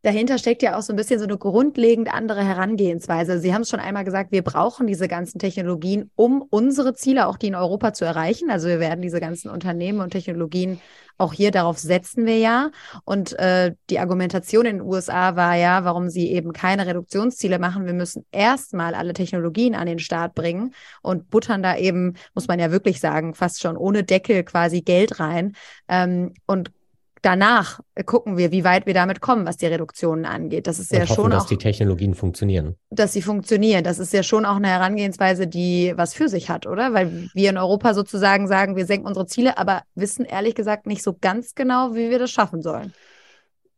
dahinter 0.02 0.38
steckt 0.38 0.62
ja 0.62 0.76
auch 0.78 0.82
so 0.82 0.92
ein 0.92 0.96
bisschen 0.96 1.18
so 1.18 1.26
eine 1.26 1.36
grundlegend 1.36 2.12
andere 2.12 2.44
Herangehensweise. 2.44 3.38
Sie 3.38 3.54
haben 3.54 3.62
es 3.62 3.68
schon 3.68 3.80
einmal 3.80 4.04
gesagt, 4.04 4.32
wir 4.32 4.42
brauchen 4.42 4.86
diese 4.86 5.08
ganzen 5.08 5.38
Technologien, 5.38 6.10
um 6.16 6.42
unsere 6.50 6.94
Ziele, 6.94 7.26
auch 7.26 7.36
die 7.36 7.48
in 7.48 7.54
Europa 7.54 7.92
zu 7.92 8.04
erreichen. 8.04 8.50
Also 8.50 8.68
wir 8.68 8.80
werden 8.80 9.02
diese 9.02 9.20
ganzen 9.20 9.50
Unternehmen 9.50 10.00
und 10.00 10.10
Technologien 10.10 10.80
auch 11.20 11.34
hier 11.34 11.50
darauf 11.50 11.78
setzen 11.78 12.24
wir 12.24 12.38
ja. 12.38 12.70
Und 13.04 13.38
äh, 13.38 13.74
die 13.90 13.98
Argumentation 13.98 14.64
in 14.64 14.78
den 14.78 14.86
USA 14.86 15.36
war 15.36 15.54
ja, 15.54 15.84
warum 15.84 16.08
sie 16.08 16.32
eben 16.32 16.52
keine 16.52 16.86
Reduktionsziele 16.86 17.58
machen. 17.58 17.84
Wir 17.84 17.92
müssen 17.92 18.24
erstmal 18.32 18.94
alle 18.94 19.12
Technologien 19.12 19.74
an 19.74 19.86
den 19.86 19.98
Start 19.98 20.34
bringen 20.34 20.74
und 21.02 21.28
buttern 21.28 21.62
da 21.62 21.76
eben, 21.76 22.14
muss 22.34 22.48
man 22.48 22.58
ja 22.58 22.70
wirklich 22.70 23.00
sagen, 23.00 23.34
fast 23.34 23.60
schon 23.60 23.76
ohne 23.76 24.02
Deckel 24.02 24.44
quasi 24.44 24.80
Geld 24.80 25.20
rein. 25.20 25.54
Ähm, 25.88 26.32
und 26.46 26.72
danach 27.22 27.80
gucken 28.06 28.36
wir, 28.36 28.52
wie 28.52 28.64
weit 28.64 28.86
wir 28.86 28.94
damit 28.94 29.20
kommen, 29.20 29.46
was 29.46 29.56
die 29.56 29.66
Reduktionen 29.66 30.24
angeht. 30.24 30.66
Das 30.66 30.78
ist 30.78 30.92
und 30.92 30.98
ja 30.98 31.04
hoffen, 31.04 31.14
schon 31.14 31.30
dass 31.30 31.44
auch, 31.44 31.48
die 31.48 31.58
Technologien 31.58 32.14
funktionieren. 32.14 32.76
Dass 32.90 33.12
sie 33.12 33.22
funktionieren. 33.22 33.84
Das 33.84 33.98
ist 33.98 34.12
ja 34.12 34.22
schon 34.22 34.44
auch 34.44 34.56
eine 34.56 34.68
Herangehensweise, 34.68 35.46
die 35.46 35.92
was 35.96 36.14
für 36.14 36.28
sich 36.28 36.50
hat, 36.50 36.66
oder? 36.66 36.94
Weil 36.94 37.30
wir 37.34 37.50
in 37.50 37.58
Europa 37.58 37.94
sozusagen 37.94 38.48
sagen, 38.48 38.76
wir 38.76 38.86
senken 38.86 39.06
unsere 39.06 39.26
Ziele, 39.26 39.58
aber 39.58 39.82
wissen 39.94 40.24
ehrlich 40.24 40.54
gesagt 40.54 40.86
nicht 40.86 41.02
so 41.02 41.16
ganz 41.20 41.54
genau, 41.54 41.94
wie 41.94 42.10
wir 42.10 42.18
das 42.18 42.30
schaffen 42.30 42.62
sollen. 42.62 42.92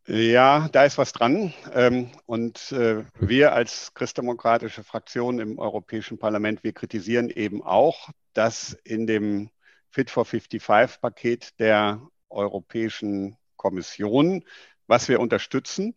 Ja, 0.06 0.68
da 0.72 0.84
ist 0.84 0.98
was 0.98 1.12
dran. 1.12 1.54
Ähm, 1.72 2.10
und 2.26 2.72
äh, 2.72 3.04
wir 3.20 3.52
als 3.52 3.94
christdemokratische 3.94 4.82
Fraktion 4.82 5.38
im 5.38 5.58
Europäischen 5.58 6.18
Parlament, 6.18 6.64
wir 6.64 6.72
kritisieren 6.72 7.30
eben 7.30 7.62
auch, 7.62 8.08
dass 8.32 8.76
in 8.84 9.06
dem 9.06 9.50
Fit 9.90 10.10
for 10.10 10.24
55 10.24 11.00
Paket 11.00 11.50
der 11.60 12.00
Europäischen 12.32 13.36
Kommission, 13.56 14.44
was 14.86 15.08
wir 15.08 15.20
unterstützen, 15.20 15.94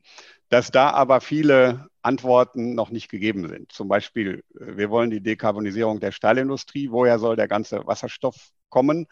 dass 0.49 0.71
da 0.71 0.91
aber 0.91 1.21
viele 1.21 1.87
Antworten 2.01 2.75
noch 2.75 2.91
nicht 2.91 3.09
gegeben 3.09 3.47
sind. 3.47 3.71
Zum 3.71 3.87
Beispiel, 3.87 4.43
äh, 4.59 4.77
wir 4.77 4.89
wollen 4.89 5.09
die 5.09 5.21
Dekarbonisierung 5.21 5.99
der 5.99 6.11
Stahlindustrie. 6.11 6.91
Woher 6.91 7.19
soll 7.19 7.35
der 7.35 7.47
ganze 7.47 7.85
Wasserstoff 7.87 8.51
kommen? 8.69 9.07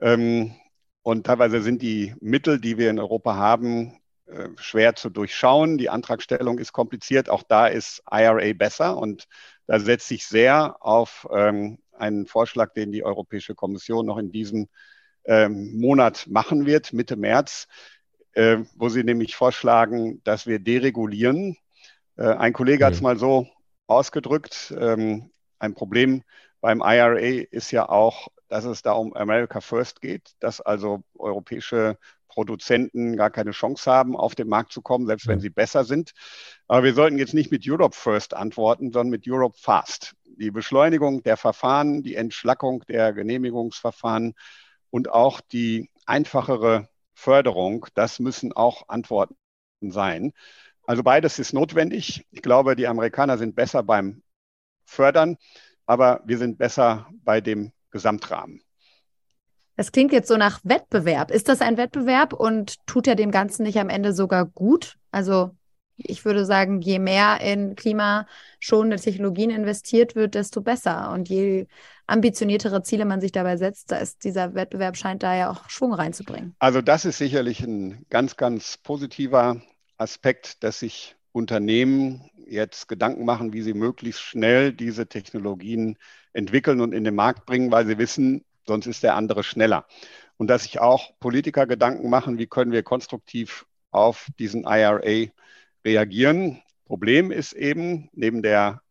Ähm, 0.00 0.54
und 1.02 1.26
teilweise 1.26 1.62
sind 1.62 1.82
die 1.82 2.14
Mittel, 2.20 2.60
die 2.60 2.78
wir 2.78 2.90
in 2.90 2.98
Europa 2.98 3.36
haben, 3.36 4.00
äh, 4.26 4.48
schwer 4.56 4.94
zu 4.96 5.10
durchschauen. 5.10 5.76
Die 5.76 5.90
Antragstellung 5.90 6.58
ist 6.58 6.72
kompliziert. 6.72 7.28
Auch 7.28 7.42
da 7.42 7.66
ist 7.66 8.02
IRA 8.10 8.54
besser 8.54 8.96
und 8.96 9.26
da 9.66 9.78
setze 9.78 10.14
ich 10.14 10.26
sehr 10.26 10.76
auf 10.80 11.26
ähm, 11.30 11.78
einen 11.92 12.26
Vorschlag, 12.26 12.72
den 12.72 12.90
die 12.90 13.04
Europäische 13.04 13.54
Kommission 13.54 14.06
noch 14.06 14.18
in 14.18 14.32
diesem 14.32 14.68
ähm, 15.24 15.78
Monat 15.78 16.26
machen 16.28 16.66
wird, 16.66 16.92
Mitte 16.92 17.16
März, 17.16 17.68
äh, 18.32 18.58
wo 18.74 18.88
sie 18.88 19.04
nämlich 19.04 19.36
vorschlagen, 19.36 20.20
dass 20.24 20.46
wir 20.46 20.58
deregulieren. 20.58 21.56
Äh, 22.16 22.26
ein 22.26 22.52
Kollege 22.52 22.84
mhm. 22.84 22.86
hat 22.86 22.94
es 22.94 23.00
mal 23.00 23.18
so 23.18 23.48
ausgedrückt, 23.86 24.74
ähm, 24.78 25.30
ein 25.58 25.74
Problem 25.74 26.22
beim 26.60 26.80
IRA 26.80 27.44
ist 27.50 27.72
ja 27.72 27.88
auch, 27.88 28.28
dass 28.48 28.64
es 28.64 28.80
da 28.80 28.92
um 28.92 29.14
America 29.14 29.60
First 29.60 30.00
geht, 30.00 30.32
dass 30.40 30.62
also 30.62 31.02
europäische 31.14 31.98
Produzenten 32.28 33.16
gar 33.16 33.30
keine 33.30 33.50
Chance 33.50 33.90
haben, 33.90 34.16
auf 34.16 34.34
den 34.34 34.48
Markt 34.48 34.72
zu 34.72 34.80
kommen, 34.80 35.06
selbst 35.06 35.28
wenn 35.28 35.40
sie 35.40 35.50
besser 35.50 35.84
sind. 35.84 36.12
Aber 36.66 36.82
wir 36.82 36.94
sollten 36.94 37.18
jetzt 37.18 37.34
nicht 37.34 37.52
mit 37.52 37.68
Europe 37.68 37.94
First 37.94 38.34
antworten, 38.34 38.92
sondern 38.92 39.10
mit 39.10 39.24
Europe 39.28 39.56
Fast. 39.60 40.14
Die 40.24 40.50
Beschleunigung 40.50 41.22
der 41.22 41.36
Verfahren, 41.36 42.02
die 42.02 42.14
Entschlackung 42.14 42.82
der 42.88 43.12
Genehmigungsverfahren 43.12 44.34
und 44.94 45.10
auch 45.10 45.40
die 45.40 45.90
einfachere 46.06 46.88
Förderung, 47.14 47.86
das 47.94 48.20
müssen 48.20 48.52
auch 48.52 48.88
Antworten 48.88 49.34
sein. 49.80 50.32
Also 50.84 51.02
beides 51.02 51.40
ist 51.40 51.52
notwendig. 51.52 52.24
Ich 52.30 52.42
glaube, 52.42 52.76
die 52.76 52.86
Amerikaner 52.86 53.36
sind 53.36 53.56
besser 53.56 53.82
beim 53.82 54.22
Fördern, 54.84 55.36
aber 55.84 56.22
wir 56.26 56.38
sind 56.38 56.58
besser 56.58 57.08
bei 57.24 57.40
dem 57.40 57.72
Gesamtrahmen. 57.90 58.62
Das 59.74 59.90
klingt 59.90 60.12
jetzt 60.12 60.28
so 60.28 60.36
nach 60.36 60.60
Wettbewerb. 60.62 61.32
Ist 61.32 61.48
das 61.48 61.60
ein 61.60 61.76
Wettbewerb 61.76 62.32
und 62.32 62.76
tut 62.86 63.08
er 63.08 63.16
dem 63.16 63.32
Ganzen 63.32 63.64
nicht 63.64 63.80
am 63.80 63.88
Ende 63.88 64.12
sogar 64.12 64.44
gut? 64.46 64.96
Also 65.10 65.56
ich 65.96 66.24
würde 66.24 66.44
sagen, 66.44 66.80
je 66.80 66.98
mehr 66.98 67.40
in 67.40 67.76
klimaschonende 67.76 68.96
Technologien 68.96 69.50
investiert 69.50 70.14
wird, 70.14 70.34
desto 70.34 70.60
besser. 70.60 71.10
Und 71.12 71.28
je 71.28 71.66
ambitioniertere 72.06 72.82
Ziele 72.82 73.04
man 73.04 73.20
sich 73.20 73.32
dabei 73.32 73.56
setzt, 73.56 73.90
da 73.92 73.96
ist 73.96 74.24
dieser 74.24 74.54
Wettbewerb 74.54 74.96
scheint 74.96 75.22
da 75.22 75.36
ja 75.36 75.50
auch 75.50 75.68
Schwung 75.70 75.94
reinzubringen. 75.94 76.54
Also 76.58 76.80
das 76.80 77.04
ist 77.04 77.18
sicherlich 77.18 77.60
ein 77.60 78.04
ganz, 78.10 78.36
ganz 78.36 78.76
positiver 78.78 79.60
Aspekt, 79.96 80.62
dass 80.64 80.80
sich 80.80 81.16
Unternehmen 81.32 82.30
jetzt 82.46 82.88
Gedanken 82.88 83.24
machen, 83.24 83.52
wie 83.52 83.62
sie 83.62 83.74
möglichst 83.74 84.20
schnell 84.20 84.72
diese 84.72 85.06
Technologien 85.06 85.96
entwickeln 86.32 86.80
und 86.80 86.92
in 86.92 87.04
den 87.04 87.14
Markt 87.14 87.46
bringen, 87.46 87.70
weil 87.70 87.86
sie 87.86 87.98
wissen, 87.98 88.44
sonst 88.66 88.86
ist 88.86 89.02
der 89.02 89.14
andere 89.14 89.42
schneller. 89.42 89.86
Und 90.36 90.48
dass 90.48 90.64
sich 90.64 90.80
auch 90.80 91.18
Politiker 91.20 91.66
Gedanken 91.66 92.10
machen, 92.10 92.38
wie 92.38 92.46
können 92.46 92.72
wir 92.72 92.82
konstruktiv 92.82 93.66
auf 93.90 94.28
diesen 94.38 94.64
IRA 94.64 95.30
reagieren. 95.84 96.62
Problem 96.86 97.30
ist 97.30 97.52
eben, 97.52 98.08
neben 98.12 98.42
der 98.42 98.82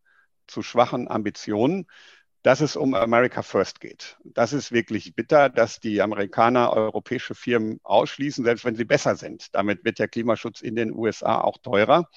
zu 0.46 0.62
schwachen 0.62 1.08
Ambitionen, 1.08 1.86
dass 2.42 2.60
es 2.60 2.76
um 2.76 2.94
America 2.94 3.42
First 3.42 3.80
geht. 3.80 4.18
Das 4.22 4.52
ist 4.52 4.70
wirklich 4.70 5.14
bitter, 5.14 5.48
dass 5.48 5.80
die 5.80 6.02
Amerikaner 6.02 6.72
europäische 6.74 7.34
Firmen 7.34 7.80
ausschließen, 7.82 8.44
selbst 8.44 8.66
wenn 8.66 8.76
sie 8.76 8.84
besser 8.84 9.16
sind. 9.16 9.54
Damit 9.54 9.84
wird 9.84 9.98
der 9.98 10.08
Klimaschutz 10.08 10.60
in 10.60 10.76
den 10.76 10.92
USA 10.92 11.40
auch 11.40 11.56
teurer. 11.58 12.10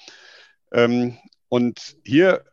Ähm, 0.70 1.16
und 1.48 1.96
hier 2.04 2.44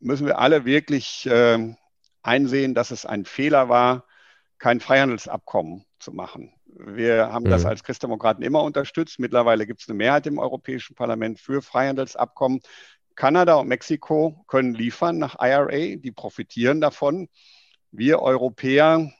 müssen 0.00 0.26
wir 0.26 0.38
alle 0.38 0.66
wirklich 0.66 1.26
ähm, 1.30 1.78
einsehen, 2.22 2.74
dass 2.74 2.90
es 2.90 3.06
ein 3.06 3.24
Fehler 3.24 3.70
war, 3.70 4.04
kein 4.58 4.80
Freihandelsabkommen 4.80 5.84
zu 5.98 6.12
machen. 6.12 6.52
Wir 6.66 7.32
haben 7.32 7.44
mhm. 7.44 7.50
das 7.50 7.64
als 7.64 7.84
Christdemokraten 7.84 8.44
immer 8.44 8.62
unterstützt. 8.62 9.18
Mittlerweile 9.18 9.66
gibt 9.66 9.82
es 9.82 9.88
eine 9.88 9.96
Mehrheit 9.96 10.26
im 10.26 10.38
Europäischen 10.38 10.94
Parlament 10.94 11.38
für 11.38 11.62
Freihandelsabkommen. 11.62 12.60
Kanada 13.14 13.54
und 13.54 13.68
Mexiko 13.68 14.44
können 14.48 14.74
liefern 14.74 15.18
nach 15.18 15.36
IRA, 15.40 15.96
die 15.96 16.12
profitieren 16.12 16.80
davon. 16.80 17.28
Wir 17.92 18.20
Europäer 18.20 19.12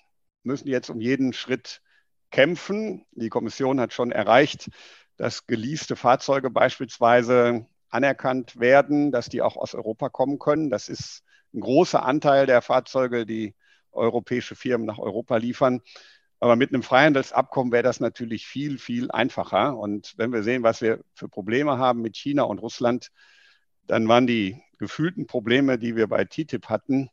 müssen 0.43 0.69
jetzt 0.69 0.91
um 0.91 1.01
jeden 1.01 1.33
Schritt 1.33 1.81
kämpfen. 2.31 3.07
Die 3.13 3.29
Kommission 3.29 3.81
hat 3.81 3.93
schon 3.93 4.11
erreicht, 4.11 4.69
dass 5.17 5.47
geleaste 5.47 5.95
Fahrzeuge 5.95 6.51
beispielsweise 6.51 7.67
anerkannt 7.89 8.59
werden, 8.59 9.13
dass 9.13 9.29
die 9.29 9.43
auch 9.43 9.57
aus 9.57 9.75
Europa 9.75 10.09
kommen 10.09 10.41
können. 10.41 10.71
Das 10.71 10.89
ist 10.89 11.23
ein 11.55 11.61
großer 11.61 12.05
Anteil 12.05 12.47
der 12.47 12.61
Fahrzeuge, 12.61 13.25
die 13.25 13.55
europäische 13.95 14.55
Firmen 14.55 14.87
nach 14.87 14.99
Europa 14.99 15.37
liefern. 15.37 15.81
Aber 16.41 16.57
mit 16.57 16.73
einem 16.73 16.83
Freihandelsabkommen 16.83 17.73
wäre 17.73 17.83
das 17.83 18.01
natürlich 18.01 18.47
viel, 18.47 18.79
viel 18.79 19.11
einfacher. 19.11 19.77
Und 19.77 20.15
wenn 20.17 20.33
wir 20.33 20.43
sehen, 20.43 20.63
was 20.63 20.83
wir 20.83 21.01
für 21.15 21.29
Probleme 21.29 21.79
haben 21.79 22.03
mit 22.03 22.17
China 22.17 22.43
und 22.43 22.59
Russland, 22.59 23.09
dann 23.87 24.09
waren 24.09 24.27
die 24.27 24.61
gefühlten 24.79 25.27
Probleme, 25.27 25.79
die 25.79 25.97
wir 25.97 26.07
bei 26.07 26.25
TTIP 26.25 26.69
hatten, 26.69 27.11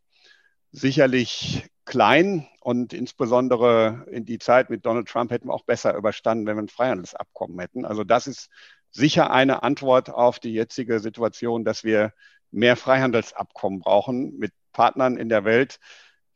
sicherlich 0.72 1.70
klein 1.86 2.48
und 2.62 2.94
insbesondere 2.94 4.06
in 4.10 4.26
die 4.26 4.40
Zeit 4.40 4.70
mit 4.70 4.86
Donald 4.86 5.08
Trump 5.08 5.32
hätten 5.32 5.50
wir 5.50 5.54
auch 5.54 5.66
besser 5.66 5.96
überstanden, 5.96 6.46
wenn 6.46 6.56
wir 6.56 6.64
ein 6.64 6.70
Freihandelsabkommen 6.70 7.60
hätten. 7.60 7.86
Also 7.86 8.04
das 8.04 8.28
ist 8.28 8.50
sicher 8.92 9.32
eine 9.32 9.64
Antwort 9.64 10.10
auf 10.10 10.40
die 10.40 10.54
jetzige 10.54 11.00
Situation, 11.00 11.66
dass 11.66 11.84
wir 11.84 12.14
mehr 12.52 12.76
Freihandelsabkommen 12.76 13.80
brauchen 13.80 14.38
mit 14.38 14.54
Partnern 14.74 15.18
in 15.18 15.30
der 15.30 15.44
Welt, 15.44 15.80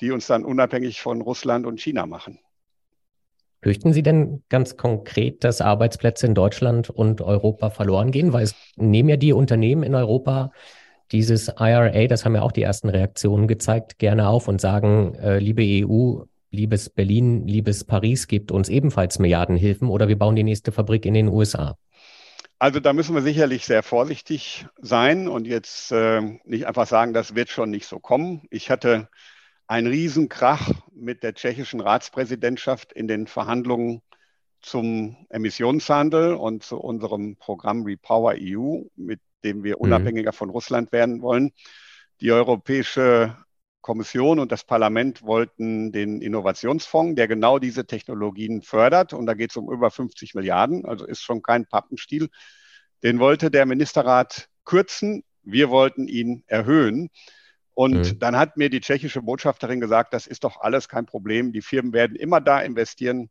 die 0.02 0.12
uns 0.12 0.28
dann 0.28 0.46
unabhängig 0.46 1.02
von 1.02 1.22
Russland 1.22 1.66
und 1.66 1.80
China 1.80 2.06
machen. 2.06 2.40
Fürchten 3.62 3.94
Sie 3.94 4.04
denn 4.04 4.44
ganz 4.50 4.78
konkret, 4.78 5.44
dass 5.44 5.60
Arbeitsplätze 5.60 6.28
in 6.28 6.36
Deutschland 6.36 6.90
und 6.90 7.22
Europa 7.22 7.72
verloren 7.72 8.12
gehen? 8.12 8.32
Weil 8.32 8.44
es 8.44 8.56
nehmen 8.76 9.10
ja 9.10 9.18
die 9.18 9.34
Unternehmen 9.34 9.82
in 9.82 9.96
Europa 9.96 10.52
dieses 11.12 11.48
IRA, 11.48 12.08
das 12.08 12.26
haben 12.26 12.36
ja 12.36 12.42
auch 12.42 12.52
die 12.52 12.62
ersten 12.62 12.90
Reaktionen 12.90 13.48
gezeigt, 13.48 13.98
gerne 13.98 14.28
auf 14.28 14.48
und 14.48 14.62
sagen, 14.62 15.16
äh, 15.16 15.40
liebe 15.40 15.64
EU, 15.64 16.26
liebes 16.52 16.90
Berlin, 16.90 17.48
liebes 17.48 17.84
Paris, 17.84 18.28
gebt 18.28 18.52
uns 18.52 18.70
ebenfalls 18.70 19.20
Milliardenhilfen 19.20 19.90
oder 19.90 20.08
wir 20.08 20.18
bauen 20.18 20.36
die 20.36 20.44
nächste 20.44 20.72
Fabrik 20.72 21.06
in 21.06 21.14
den 21.14 21.28
USA. 21.28 21.78
Also 22.58 22.80
da 22.80 22.94
müssen 22.94 23.14
wir 23.14 23.22
sicherlich 23.22 23.66
sehr 23.66 23.84
vorsichtig 23.84 24.66
sein 24.80 25.28
und 25.28 25.46
jetzt 25.46 25.92
äh, 25.92 26.22
nicht 26.46 26.68
einfach 26.68 26.88
sagen, 26.88 27.14
das 27.14 27.36
wird 27.36 27.50
schon 27.50 27.70
nicht 27.70 27.86
so 27.86 28.00
kommen. 28.00 28.44
Ich 28.50 28.70
hatte 28.70 29.10
einen 29.68 29.88
Riesenkrach 29.88 30.72
mit 30.94 31.24
der 31.24 31.34
tschechischen 31.34 31.80
Ratspräsidentschaft 31.80 32.94
in 32.94 33.08
den 33.08 33.28
Verhandlungen 33.28 34.02
zum 34.62 35.16
Emissionshandel 35.30 36.34
und 36.34 36.64
zu 36.64 36.78
unserem 36.78 37.36
Programm 37.38 37.84
Repower 37.84 38.36
EU, 38.40 38.82
mit 38.96 39.20
dem 39.44 39.64
wir 39.64 39.76
mhm. 39.76 39.82
unabhängiger 39.82 40.34
von 40.34 40.50
Russland 40.50 40.92
werden 40.92 41.22
wollen. 41.22 41.52
Die 42.22 42.32
Europäische 42.32 43.38
Kommission 43.82 44.40
und 44.40 44.52
das 44.52 44.64
Parlament 44.64 45.22
wollten 45.22 45.92
den 45.92 46.20
Innovationsfonds, 46.20 47.16
der 47.16 47.28
genau 47.28 47.60
diese 47.60 47.86
Technologien 47.86 48.64
fördert. 48.64 49.14
Und 49.14 49.28
da 49.28 49.36
geht 49.36 49.52
es 49.52 49.58
um 49.58 49.72
über 49.72 49.92
50 49.92 50.34
Milliarden, 50.34 50.86
also 50.86 51.06
ist 51.06 51.22
schon 51.22 51.44
kein 51.44 51.68
Pappenstiel. 51.68 52.30
Den 53.04 53.20
wollte 53.20 53.52
der 53.52 53.68
Ministerrat 53.68 54.50
kürzen. 54.64 55.24
Wir 55.44 55.70
wollten 55.70 56.08
ihn 56.08 56.44
erhöhen. 56.48 57.12
Und 57.76 58.14
mhm. 58.14 58.20
dann 58.20 58.38
hat 58.38 58.58
mir 58.58 58.70
die 58.70 58.80
tschechische 58.80 59.22
Botschafterin 59.22 59.82
gesagt, 59.82 60.14
das 60.14 60.28
ist 60.28 60.46
doch 60.46 60.62
alles 60.62 60.88
kein 60.88 61.06
Problem. 61.06 61.52
Die 61.52 61.62
Firmen 61.62 61.94
werden 61.94 62.16
immer 62.16 62.40
da 62.42 62.62
investieren, 62.62 63.30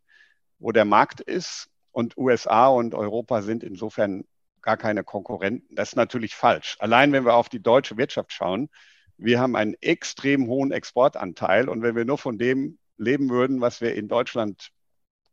wo 0.58 0.70
der 0.70 0.84
Markt 0.84 1.20
ist. 1.20 1.68
Und 1.90 2.16
USA 2.18 2.68
und 2.68 2.94
Europa 2.94 3.42
sind 3.42 3.64
insofern 3.64 4.24
gar 4.60 4.76
keine 4.76 5.02
Konkurrenten. 5.02 5.74
Das 5.74 5.90
ist 5.90 5.96
natürlich 5.96 6.34
falsch. 6.34 6.76
Allein 6.78 7.12
wenn 7.12 7.24
wir 7.24 7.34
auf 7.34 7.48
die 7.48 7.62
deutsche 7.62 7.96
Wirtschaft 7.96 8.32
schauen, 8.32 8.68
wir 9.16 9.40
haben 9.40 9.56
einen 9.56 9.74
extrem 9.80 10.46
hohen 10.46 10.72
Exportanteil 10.72 11.68
und 11.68 11.82
wenn 11.82 11.96
wir 11.96 12.04
nur 12.04 12.18
von 12.18 12.36
dem 12.36 12.78
leben 12.98 13.30
würden, 13.30 13.60
was 13.60 13.80
wir 13.80 13.94
in 13.94 14.08
Deutschland 14.08 14.70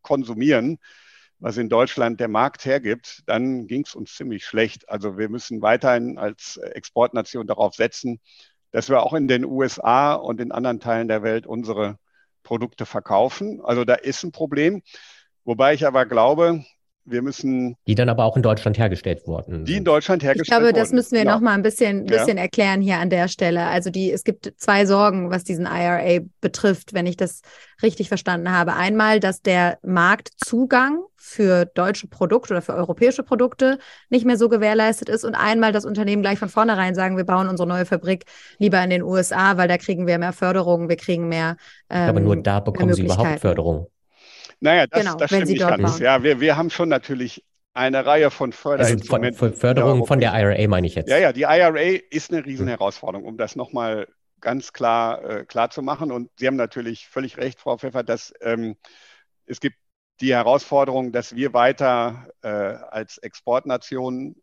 konsumieren, 0.00 0.78
was 1.38 1.56
in 1.56 1.68
Deutschland 1.68 2.20
der 2.20 2.28
Markt 2.28 2.64
hergibt, 2.64 3.22
dann 3.26 3.66
ging 3.66 3.84
es 3.84 3.94
uns 3.94 4.14
ziemlich 4.14 4.44
schlecht. 4.44 4.88
Also 4.88 5.18
wir 5.18 5.28
müssen 5.28 5.60
weiterhin 5.60 6.16
als 6.16 6.56
Exportnation 6.56 7.46
darauf 7.46 7.74
setzen, 7.74 8.20
dass 8.72 8.88
wir 8.88 9.02
auch 9.02 9.12
in 9.14 9.28
den 9.28 9.44
USA 9.44 10.14
und 10.14 10.40
in 10.40 10.52
anderen 10.52 10.80
Teilen 10.80 11.08
der 11.08 11.22
Welt 11.22 11.46
unsere 11.46 11.98
Produkte 12.42 12.86
verkaufen. 12.86 13.60
Also 13.62 13.84
da 13.84 13.94
ist 13.94 14.24
ein 14.24 14.32
Problem. 14.32 14.82
Wobei 15.44 15.74
ich 15.74 15.86
aber 15.86 16.06
glaube, 16.06 16.64
wir 17.04 17.22
müssen. 17.22 17.76
Die 17.86 17.94
dann 17.94 18.08
aber 18.08 18.24
auch 18.24 18.36
in 18.36 18.42
Deutschland 18.42 18.78
hergestellt 18.78 19.26
wurden. 19.26 19.64
Die 19.64 19.76
in 19.76 19.84
Deutschland 19.84 20.22
hergestellt 20.22 20.48
wurden. 20.50 20.68
Ich 20.68 20.72
glaube, 20.72 20.80
das 20.80 20.92
müssen 20.92 21.12
wir 21.12 21.22
genau. 21.22 21.34
noch 21.34 21.40
mal 21.40 21.54
ein 21.54 21.62
bisschen, 21.62 22.06
bisschen 22.06 22.36
ja. 22.36 22.44
erklären 22.44 22.80
hier 22.80 22.98
an 22.98 23.10
der 23.10 23.28
Stelle. 23.28 23.66
Also 23.66 23.90
die, 23.90 24.10
es 24.10 24.24
gibt 24.24 24.52
zwei 24.56 24.86
Sorgen, 24.86 25.30
was 25.30 25.44
diesen 25.44 25.66
IRA 25.66 26.24
betrifft, 26.40 26.92
wenn 26.94 27.06
ich 27.06 27.16
das 27.16 27.42
richtig 27.82 28.08
verstanden 28.08 28.52
habe. 28.52 28.74
Einmal, 28.74 29.20
dass 29.20 29.42
der 29.42 29.78
Marktzugang 29.82 31.02
für 31.16 31.66
deutsche 31.66 32.08
Produkte 32.08 32.54
oder 32.54 32.62
für 32.62 32.74
europäische 32.74 33.22
Produkte 33.22 33.78
nicht 34.10 34.26
mehr 34.26 34.36
so 34.36 34.48
gewährleistet 34.48 35.08
ist 35.08 35.24
und 35.24 35.36
einmal 35.36 35.70
das 35.70 35.84
Unternehmen 35.84 36.20
gleich 36.20 36.38
von 36.38 36.48
vornherein 36.48 36.96
sagen, 36.96 37.16
wir 37.16 37.24
bauen 37.24 37.48
unsere 37.48 37.68
neue 37.68 37.86
Fabrik 37.86 38.24
lieber 38.58 38.82
in 38.82 38.90
den 38.90 39.02
USA, 39.02 39.56
weil 39.56 39.68
da 39.68 39.78
kriegen 39.78 40.08
wir 40.08 40.18
mehr 40.18 40.32
Förderung, 40.32 40.88
wir 40.88 40.96
kriegen 40.96 41.28
mehr. 41.28 41.56
Ähm, 41.90 42.08
aber 42.08 42.20
nur 42.20 42.36
da 42.36 42.58
bekommen 42.58 42.92
sie 42.92 43.04
überhaupt 43.04 43.38
Förderung. 43.38 43.86
Naja, 44.62 44.86
das, 44.86 45.00
genau, 45.00 45.16
das 45.16 45.28
stimmt 45.28 45.48
nicht 45.48 45.60
ganz. 45.60 45.98
Ja, 45.98 46.22
wir, 46.22 46.40
wir 46.40 46.56
haben 46.56 46.70
schon 46.70 46.88
natürlich 46.88 47.44
eine 47.74 48.06
Reihe 48.06 48.30
von 48.30 48.52
Förderinstrumenten. 48.52 49.40
Also 49.40 49.52
von, 49.52 49.54
Förderung 49.54 50.06
von 50.06 50.20
der 50.20 50.32
IRA 50.32 50.68
meine 50.68 50.86
ich 50.86 50.94
jetzt. 50.94 51.10
Ja, 51.10 51.18
ja, 51.18 51.32
die 51.32 51.42
IRA 51.42 51.98
ist 52.10 52.32
eine 52.32 52.46
Riesenherausforderung, 52.46 53.26
um 53.26 53.36
das 53.36 53.56
nochmal 53.56 54.06
ganz 54.40 54.72
klar, 54.72 55.24
äh, 55.24 55.44
klar 55.46 55.70
zu 55.70 55.82
machen. 55.82 56.12
Und 56.12 56.30
Sie 56.36 56.46
haben 56.46 56.56
natürlich 56.56 57.08
völlig 57.08 57.38
recht, 57.38 57.60
Frau 57.60 57.76
Pfeffer, 57.76 58.04
dass 58.04 58.32
ähm, 58.40 58.76
es 59.46 59.58
gibt 59.58 59.76
die 60.20 60.32
Herausforderung, 60.32 61.10
dass 61.10 61.34
wir 61.34 61.52
weiter 61.54 62.28
äh, 62.42 62.48
als 62.48 63.18
Exportnation 63.18 64.36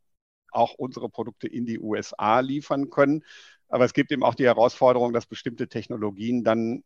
auch 0.51 0.73
unsere 0.73 1.07
Produkte 1.07 1.47
in 1.47 1.65
die 1.65 1.79
USA 1.79 2.41
liefern 2.41 2.89
können. 2.89 3.23
Aber 3.69 3.85
es 3.85 3.93
gibt 3.93 4.11
eben 4.11 4.23
auch 4.23 4.35
die 4.35 4.45
Herausforderung, 4.45 5.13
dass 5.13 5.27
bestimmte 5.27 5.69
Technologien 5.69 6.43
dann 6.43 6.83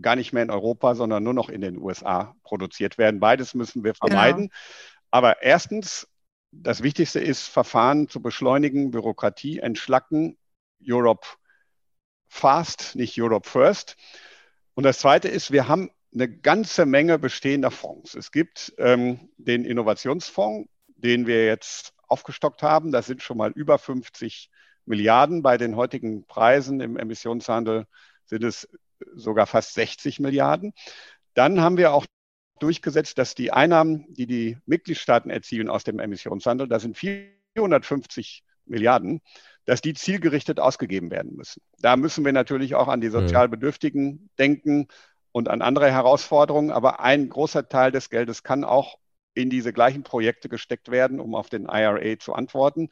gar 0.00 0.16
nicht 0.16 0.32
mehr 0.32 0.42
in 0.42 0.50
Europa, 0.50 0.94
sondern 0.94 1.22
nur 1.22 1.34
noch 1.34 1.48
in 1.48 1.60
den 1.60 1.78
USA 1.78 2.34
produziert 2.42 2.98
werden. 2.98 3.20
Beides 3.20 3.54
müssen 3.54 3.84
wir 3.84 3.94
vermeiden. 3.94 4.48
Genau. 4.48 4.54
Aber 5.10 5.42
erstens, 5.42 6.08
das 6.50 6.82
Wichtigste 6.82 7.20
ist, 7.20 7.46
Verfahren 7.48 8.08
zu 8.08 8.22
beschleunigen, 8.22 8.90
Bürokratie 8.90 9.58
entschlacken, 9.58 10.38
Europe 10.86 11.26
fast, 12.28 12.94
nicht 12.94 13.20
Europe 13.20 13.48
first. 13.48 13.96
Und 14.74 14.84
das 14.84 14.98
Zweite 14.98 15.28
ist, 15.28 15.50
wir 15.50 15.68
haben 15.68 15.90
eine 16.12 16.28
ganze 16.28 16.86
Menge 16.86 17.18
bestehender 17.18 17.70
Fonds. 17.70 18.14
Es 18.14 18.32
gibt 18.32 18.72
ähm, 18.78 19.30
den 19.36 19.64
Innovationsfonds, 19.64 20.68
den 20.88 21.26
wir 21.26 21.46
jetzt 21.46 21.94
aufgestockt 22.06 22.62
haben. 22.62 22.92
Das 22.92 23.06
sind 23.06 23.22
schon 23.22 23.36
mal 23.36 23.50
über 23.50 23.78
50 23.78 24.50
Milliarden. 24.86 25.42
Bei 25.42 25.58
den 25.58 25.76
heutigen 25.76 26.26
Preisen 26.26 26.80
im 26.80 26.96
Emissionshandel 26.96 27.86
sind 28.24 28.44
es 28.44 28.68
sogar 29.14 29.46
fast 29.46 29.74
60 29.74 30.20
Milliarden. 30.20 30.72
Dann 31.34 31.60
haben 31.60 31.76
wir 31.76 31.92
auch 31.92 32.06
durchgesetzt, 32.58 33.18
dass 33.18 33.34
die 33.34 33.52
Einnahmen, 33.52 34.06
die 34.08 34.26
die 34.26 34.58
Mitgliedstaaten 34.66 35.30
erzielen 35.30 35.68
aus 35.68 35.84
dem 35.84 35.98
Emissionshandel, 35.98 36.68
das 36.68 36.82
sind 36.82 36.96
450 36.96 38.42
Milliarden, 38.66 39.20
dass 39.64 39.80
die 39.80 39.94
zielgerichtet 39.94 40.60
ausgegeben 40.60 41.10
werden 41.10 41.34
müssen. 41.34 41.62
Da 41.78 41.96
müssen 41.96 42.24
wir 42.24 42.32
natürlich 42.32 42.74
auch 42.74 42.88
an 42.88 43.00
die 43.00 43.08
mhm. 43.08 43.12
Sozialbedürftigen 43.12 44.30
denken 44.38 44.88
und 45.32 45.48
an 45.48 45.62
andere 45.62 45.90
Herausforderungen. 45.90 46.70
Aber 46.70 47.00
ein 47.00 47.28
großer 47.28 47.68
Teil 47.68 47.92
des 47.92 48.10
Geldes 48.10 48.42
kann 48.42 48.64
auch 48.64 48.98
in 49.34 49.50
diese 49.50 49.72
gleichen 49.72 50.02
Projekte 50.02 50.48
gesteckt 50.48 50.90
werden, 50.90 51.20
um 51.20 51.34
auf 51.34 51.48
den 51.48 51.66
IRA 51.66 52.18
zu 52.18 52.34
antworten. 52.34 52.88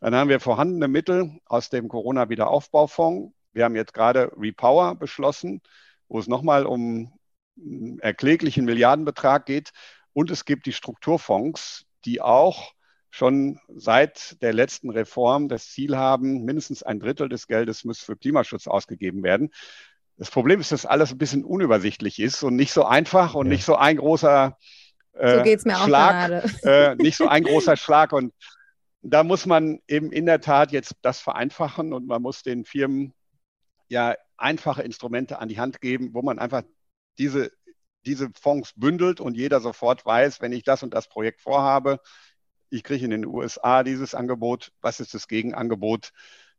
Dann 0.00 0.14
haben 0.14 0.30
wir 0.30 0.40
vorhandene 0.40 0.88
Mittel 0.88 1.38
aus 1.44 1.68
dem 1.68 1.88
Corona-Wiederaufbaufonds 1.88 3.34
wir 3.52 3.64
haben 3.64 3.76
jetzt 3.76 3.94
gerade 3.94 4.32
Repower 4.36 4.94
beschlossen, 4.94 5.60
wo 6.08 6.18
es 6.18 6.26
nochmal 6.26 6.66
um 6.66 7.12
einen 7.58 7.98
erkläglichen 8.00 8.64
Milliardenbetrag 8.64 9.46
geht. 9.46 9.70
Und 10.12 10.30
es 10.30 10.44
gibt 10.44 10.66
die 10.66 10.72
Strukturfonds, 10.72 11.84
die 12.04 12.20
auch 12.20 12.72
schon 13.10 13.58
seit 13.68 14.40
der 14.40 14.52
letzten 14.52 14.90
Reform 14.90 15.48
das 15.48 15.68
Ziel 15.70 15.96
haben, 15.96 16.44
mindestens 16.44 16.82
ein 16.82 17.00
Drittel 17.00 17.28
des 17.28 17.48
Geldes 17.48 17.84
muss 17.84 18.00
für 18.00 18.16
Klimaschutz 18.16 18.66
ausgegeben 18.66 19.22
werden. 19.22 19.50
Das 20.16 20.30
Problem 20.30 20.60
ist, 20.60 20.70
dass 20.70 20.86
alles 20.86 21.10
ein 21.10 21.18
bisschen 21.18 21.44
unübersichtlich 21.44 22.20
ist 22.20 22.42
und 22.42 22.54
nicht 22.54 22.72
so 22.72 22.84
einfach 22.84 23.34
und 23.34 23.46
ja. 23.46 23.52
nicht 23.52 23.64
so 23.64 23.74
ein 23.74 23.96
großer 23.96 24.56
äh, 25.14 25.38
so 25.38 25.42
geht's 25.42 25.64
mir 25.64 25.76
Schlag, 25.76 26.44
auch 26.44 26.62
äh, 26.62 26.94
nicht 26.96 27.16
so 27.16 27.26
ein 27.26 27.44
großer 27.44 27.76
Schlag. 27.76 28.12
Und 28.12 28.32
da 29.02 29.24
muss 29.24 29.46
man 29.46 29.80
eben 29.88 30.12
in 30.12 30.26
der 30.26 30.40
Tat 30.40 30.72
jetzt 30.72 30.94
das 31.02 31.20
vereinfachen 31.20 31.92
und 31.92 32.06
man 32.06 32.22
muss 32.22 32.42
den 32.42 32.64
Firmen 32.64 33.12
ja 33.90 34.16
einfache 34.36 34.82
Instrumente 34.82 35.38
an 35.38 35.48
die 35.48 35.58
Hand 35.58 35.80
geben, 35.80 36.14
wo 36.14 36.22
man 36.22 36.38
einfach 36.38 36.62
diese, 37.18 37.52
diese 38.06 38.30
Fonds 38.40 38.72
bündelt 38.76 39.20
und 39.20 39.36
jeder 39.36 39.60
sofort 39.60 40.06
weiß, 40.06 40.40
wenn 40.40 40.52
ich 40.52 40.62
das 40.62 40.82
und 40.82 40.94
das 40.94 41.08
Projekt 41.08 41.42
vorhabe, 41.42 42.00
ich 42.70 42.84
kriege 42.84 43.04
in 43.04 43.10
den 43.10 43.26
USA 43.26 43.82
dieses 43.82 44.14
Angebot, 44.14 44.72
was 44.80 45.00
ist 45.00 45.12
das 45.12 45.28
Gegenangebot, 45.28 46.12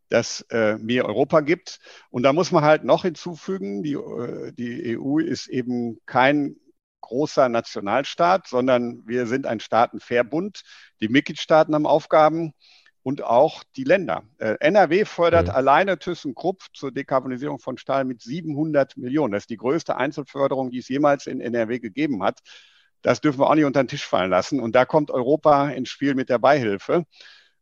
das 0.10 0.42
äh, 0.50 0.78
mir 0.78 1.06
Europa 1.06 1.40
gibt. 1.40 1.80
Und 2.10 2.24
da 2.24 2.34
muss 2.34 2.52
man 2.52 2.66
halt 2.66 2.84
noch 2.84 3.04
hinzufügen, 3.04 3.82
die, 3.82 3.94
äh, 3.94 4.52
die 4.52 4.98
EU 4.98 5.20
ist 5.20 5.48
eben 5.48 6.00
kein 6.06 6.58
großer 7.00 7.50
Nationalstaat, 7.50 8.48
sondern 8.48 9.08
wir 9.08 9.26
sind 9.26 9.48
ein 9.48 9.62
Staatenverbund. 9.62 10.64
Die 11.00 11.08
Mitgliedstaaten 11.08 11.74
haben 11.74 11.88
Aufgaben 11.88 12.54
und 13.04 13.24
auch 13.24 13.64
die 13.76 13.84
Länder. 13.84 14.24
Äh, 14.38 14.58
NRW 14.60 15.06
fördert 15.06 15.48
mhm. 15.48 15.54
alleine 15.54 15.98
ThyssenKrupp 15.98 16.64
zur 16.74 16.92
Dekarbonisierung 16.92 17.60
von 17.60 17.78
Stahl 17.78 18.06
mit 18.06 18.22
700 18.22 18.98
Millionen. 18.98 19.34
Das 19.34 19.44
ist 19.44 19.50
die 19.50 19.58
größte 19.58 19.98
Einzelförderung, 19.98 20.72
die 20.72 20.80
es 20.80 20.88
jemals 20.88 21.28
in 21.28 21.42
NRW 21.42 21.80
gegeben 21.80 22.24
hat. 22.24 22.40
Das 23.02 23.22
dürfen 23.22 23.40
wir 23.40 23.50
auch 23.50 23.56
nicht 23.56 23.66
unter 23.66 23.84
den 23.84 23.88
Tisch 23.88 24.06
fallen 24.06 24.30
lassen. 24.30 24.60
Und 24.60 24.76
da 24.76 24.86
kommt 24.86 25.10
Europa 25.10 25.70
ins 25.70 25.90
Spiel 25.90 26.14
mit 26.14 26.30
der 26.30 26.38
Beihilfe. 26.38 27.06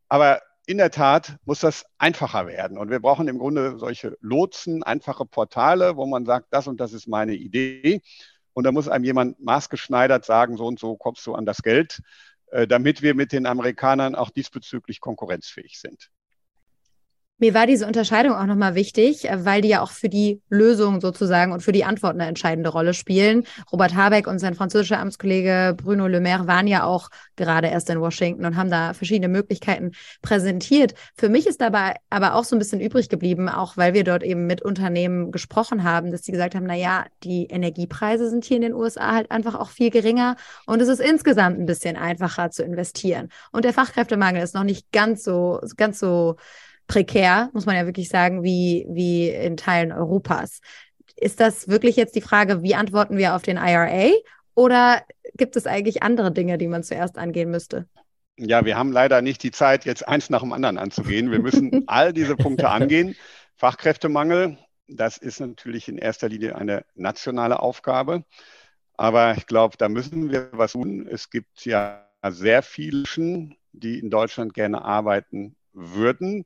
Aber 0.10 0.42
in 0.66 0.78
der 0.78 0.92
Tat 0.92 1.38
muss 1.46 1.62
das 1.62 1.86
einfacher 1.98 2.46
werden. 2.46 2.78
Und 2.78 2.90
wir 2.90 3.00
brauchen 3.00 3.28
im 3.28 3.40
Grunde 3.40 3.78
solche 3.78 4.18
Lotsen, 4.22 4.84
einfache 4.84 5.26
Portale, 5.26 5.96
wo 5.96 6.06
man 6.06 6.26
sagt, 6.26 6.48
das 6.52 6.68
und 6.68 6.80
das 6.80 6.94
ist 6.94 7.08
meine 7.08 7.34
Idee. 7.34 8.02
Und 8.54 8.66
da 8.66 8.72
muss 8.72 8.90
einem 8.90 9.06
jemand 9.06 9.40
maßgeschneidert 9.40 10.26
sagen, 10.26 10.58
so 10.58 10.68
und 10.68 10.80
so 10.80 10.98
kommst 10.98 11.26
du 11.26 11.34
an 11.34 11.46
das 11.46 11.64
Geld. 11.64 12.02
Äh, 12.52 12.68
damit 12.68 13.02
wir 13.02 13.14
mit 13.14 13.32
den 13.32 13.46
Amerikanern 13.46 14.16
auch 14.16 14.32
diesbezüglich 14.32 15.00
konkurrenzfähig 15.00 15.80
sind. 15.80 16.10
Mir 17.42 17.54
war 17.54 17.66
diese 17.66 17.88
Unterscheidung 17.88 18.36
auch 18.36 18.46
nochmal 18.46 18.76
wichtig, 18.76 19.26
weil 19.34 19.62
die 19.62 19.70
ja 19.70 19.82
auch 19.82 19.92
für 19.92 20.10
die 20.10 20.42
Lösung 20.50 21.00
sozusagen 21.00 21.54
und 21.54 21.64
für 21.64 21.72
die 21.72 21.86
Antwort 21.86 22.16
eine 22.16 22.26
entscheidende 22.26 22.70
Rolle 22.70 22.94
spielen. 22.94 23.46
Robert 23.72 23.96
Habeck 23.96 24.28
und 24.28 24.40
sein 24.40 24.56
französischer 24.56 25.00
Amtskollege 25.00 25.74
Bruno 25.78 26.08
Le 26.08 26.20
Maire 26.20 26.48
waren 26.48 26.68
ja 26.68 26.84
auch 26.84 27.10
gerade 27.38 27.68
erst 27.68 27.90
in 27.90 28.02
Washington 28.02 28.44
und 28.46 28.58
haben 28.58 28.70
da 28.70 28.94
verschiedene 28.94 29.30
Möglichkeiten 29.30 29.92
präsentiert. 30.22 30.96
Für 31.16 31.30
mich 31.30 31.48
ist 31.48 31.62
dabei 31.62 31.96
aber 32.10 32.36
auch 32.36 32.44
so 32.44 32.58
ein 32.58 32.60
bisschen 32.60 32.82
übrig 32.82 33.08
geblieben, 33.08 33.48
auch 33.48 33.78
weil 33.78 33.94
wir 33.94 34.04
dort 34.04 34.24
eben 34.24 34.46
mit 34.46 34.62
Unternehmen 34.62 35.32
gesprochen 35.32 35.86
haben, 35.86 36.12
dass 36.12 36.24
sie 36.26 36.34
gesagt 36.34 36.56
haben, 36.56 36.66
na 36.66 36.76
ja, 36.76 37.06
die 37.24 37.46
Energiepreise 37.46 38.30
sind 38.30 38.44
hier 38.44 38.58
in 38.58 38.64
den 38.64 38.74
USA 38.74 39.14
halt 39.14 39.32
einfach 39.32 39.56
auch 39.56 39.70
viel 39.70 39.92
geringer 39.92 40.36
und 40.66 40.82
es 40.82 40.90
ist 40.90 41.00
insgesamt 41.00 41.58
ein 41.58 41.66
bisschen 41.66 41.96
einfacher 41.96 42.52
zu 42.52 42.64
investieren. 42.64 43.30
Und 43.54 43.64
der 43.64 43.72
Fachkräftemangel 43.72 44.44
ist 44.44 44.56
noch 44.56 44.66
nicht 44.66 44.92
ganz 44.92 45.24
so, 45.24 45.62
ganz 45.78 46.00
so 46.00 46.36
prekär, 46.90 47.50
muss 47.54 47.66
man 47.66 47.78
ja 47.78 47.86
wirklich 47.86 48.10
sagen, 48.10 48.44
wie, 48.44 48.86
wie 48.90 49.30
in 49.30 49.56
Teilen 49.56 49.94
Europas. 49.94 50.60
Ist 51.16 51.40
das 51.40 51.70
wirklich 51.70 51.96
jetzt 51.96 52.16
die 52.16 52.22
Frage, 52.22 52.64
wie 52.64 52.76
antworten 52.76 53.18
wir 53.18 53.36
auf 53.36 53.44
den 53.44 53.58
IRA 53.58 54.10
oder 54.56 55.04
gibt 55.38 55.56
es 55.56 55.68
eigentlich 55.68 56.04
andere 56.04 56.34
Dinge, 56.34 56.58
die 56.58 56.68
man 56.68 56.84
zuerst 56.84 57.18
angehen 57.18 57.52
müsste? 57.52 57.88
Ja, 58.38 58.66
wir 58.66 58.78
haben 58.78 58.92
leider 58.92 59.22
nicht 59.22 59.44
die 59.44 59.52
Zeit, 59.52 59.86
jetzt 59.86 60.08
eins 60.08 60.30
nach 60.30 60.42
dem 60.42 60.52
anderen 60.52 60.78
anzugehen. 60.78 61.32
Wir 61.32 61.40
müssen 61.40 61.84
all 61.88 62.12
diese 62.12 62.36
Punkte 62.36 62.70
angehen. 62.70 63.16
Fachkräftemangel, 63.56 64.58
das 64.88 65.18
ist 65.18 65.40
natürlich 65.40 65.88
in 65.90 65.98
erster 65.98 66.28
Linie 66.30 66.56
eine 66.56 66.86
nationale 66.96 67.60
Aufgabe. 67.60 68.24
Aber 68.98 69.36
ich 69.38 69.46
glaube, 69.46 69.78
da 69.78 69.90
müssen 69.90 70.32
wir 70.32 70.50
was 70.54 70.72
tun. 70.72 71.08
Es 71.08 71.30
gibt 71.30 71.66
ja 71.66 72.08
sehr 72.30 72.64
viele, 72.64 73.04
die 73.74 74.00
in 74.00 74.10
Deutschland 74.10 74.54
gerne 74.54 74.84
arbeiten 74.84 75.56
würden 75.74 76.46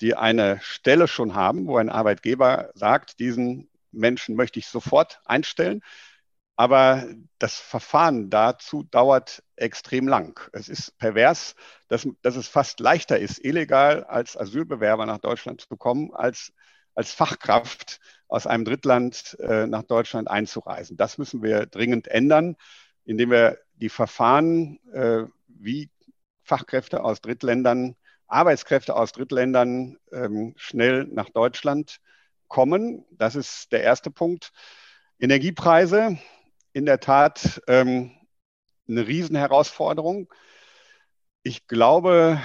die 0.00 0.14
eine 0.14 0.60
Stelle 0.62 1.08
schon 1.08 1.34
haben, 1.34 1.66
wo 1.66 1.76
ein 1.76 1.88
Arbeitgeber 1.88 2.70
sagt, 2.74 3.18
diesen 3.20 3.68
Menschen 3.92 4.36
möchte 4.36 4.58
ich 4.58 4.68
sofort 4.68 5.20
einstellen. 5.24 5.82
Aber 6.56 7.06
das 7.38 7.58
Verfahren 7.58 8.28
dazu 8.28 8.82
dauert 8.82 9.42
extrem 9.56 10.06
lang. 10.08 10.38
Es 10.52 10.68
ist 10.68 10.98
pervers, 10.98 11.54
dass, 11.88 12.06
dass 12.22 12.36
es 12.36 12.48
fast 12.48 12.80
leichter 12.80 13.18
ist, 13.18 13.42
illegal 13.42 14.04
als 14.04 14.36
Asylbewerber 14.36 15.06
nach 15.06 15.18
Deutschland 15.18 15.62
zu 15.62 15.76
kommen, 15.76 16.12
als 16.12 16.52
als 16.94 17.12
Fachkraft 17.12 18.00
aus 18.28 18.46
einem 18.46 18.64
Drittland 18.64 19.36
äh, 19.40 19.66
nach 19.66 19.82
Deutschland 19.82 20.28
einzureisen. 20.28 20.96
Das 20.96 21.18
müssen 21.18 21.42
wir 21.42 21.66
dringend 21.66 22.08
ändern, 22.08 22.56
indem 23.04 23.30
wir 23.30 23.58
die 23.74 23.88
Verfahren 23.88 24.78
äh, 24.92 25.24
wie 25.48 25.90
Fachkräfte 26.42 27.02
aus 27.02 27.20
Drittländern 27.20 27.96
Arbeitskräfte 28.30 28.94
aus 28.96 29.12
Drittländern 29.12 29.98
ähm, 30.12 30.54
schnell 30.56 31.04
nach 31.04 31.30
Deutschland 31.30 32.00
kommen. 32.48 33.04
Das 33.10 33.34
ist 33.34 33.72
der 33.72 33.82
erste 33.82 34.10
Punkt. 34.10 34.52
Energiepreise, 35.18 36.18
in 36.72 36.86
der 36.86 37.00
Tat 37.00 37.62
ähm, 37.66 38.12
eine 38.88 39.06
Riesenherausforderung. 39.06 40.32
Ich 41.42 41.66
glaube, 41.66 42.40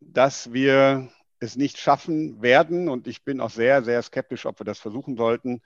dass 0.00 0.52
wir 0.52 1.08
es 1.38 1.56
nicht 1.56 1.78
schaffen 1.78 2.42
werden, 2.42 2.88
und 2.88 3.06
ich 3.06 3.24
bin 3.24 3.40
auch 3.40 3.50
sehr, 3.50 3.82
sehr 3.82 4.02
skeptisch, 4.02 4.46
ob 4.46 4.60
wir 4.60 4.64
das 4.64 4.78
versuchen 4.78 5.16
sollten, 5.16 5.62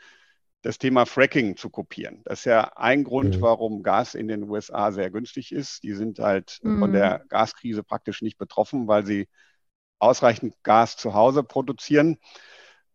das 0.65 0.79
Thema 0.79 1.05
Fracking 1.05 1.59
zu 1.59 1.69
kopieren. 1.69 2.23
Das 2.25 2.41
ist 2.41 2.45
ja 2.47 2.73
ein 2.77 3.05
Grund, 3.05 3.37
mhm. 3.37 3.41
warum 3.43 3.83
Gas 3.83 4.15
in 4.15 4.29
den 4.29 4.49
USA 4.49 4.93
sehr 4.93 5.11
günstig 5.11 5.53
ist. 5.53 5.83
Die 5.83 5.93
sind 5.93 6.19
halt 6.19 6.59
mhm. 6.63 6.79
von 6.79 6.93
der 6.95 7.23
Gaskrise 7.29 7.83
praktisch 7.83 8.23
nicht 8.23 8.39
betroffen, 8.39 8.89
weil 8.89 9.05
sie 9.05 9.29
ausreichend 9.99 10.55
Gas 10.63 10.97
zu 10.97 11.13
Hause 11.13 11.43
produzieren. 11.43 12.17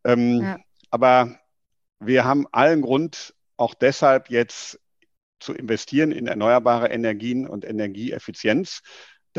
Ähm, 0.03 0.41
ja. 0.41 0.57
Aber 0.89 1.37
wir 1.99 2.25
haben 2.25 2.47
allen 2.51 2.81
Grund, 2.81 3.35
auch 3.55 3.75
deshalb 3.75 4.31
jetzt 4.31 4.79
zu 5.39 5.53
investieren 5.53 6.11
in 6.11 6.25
erneuerbare 6.25 6.89
Energien 6.89 7.47
und 7.47 7.65
Energieeffizienz. 7.65 8.81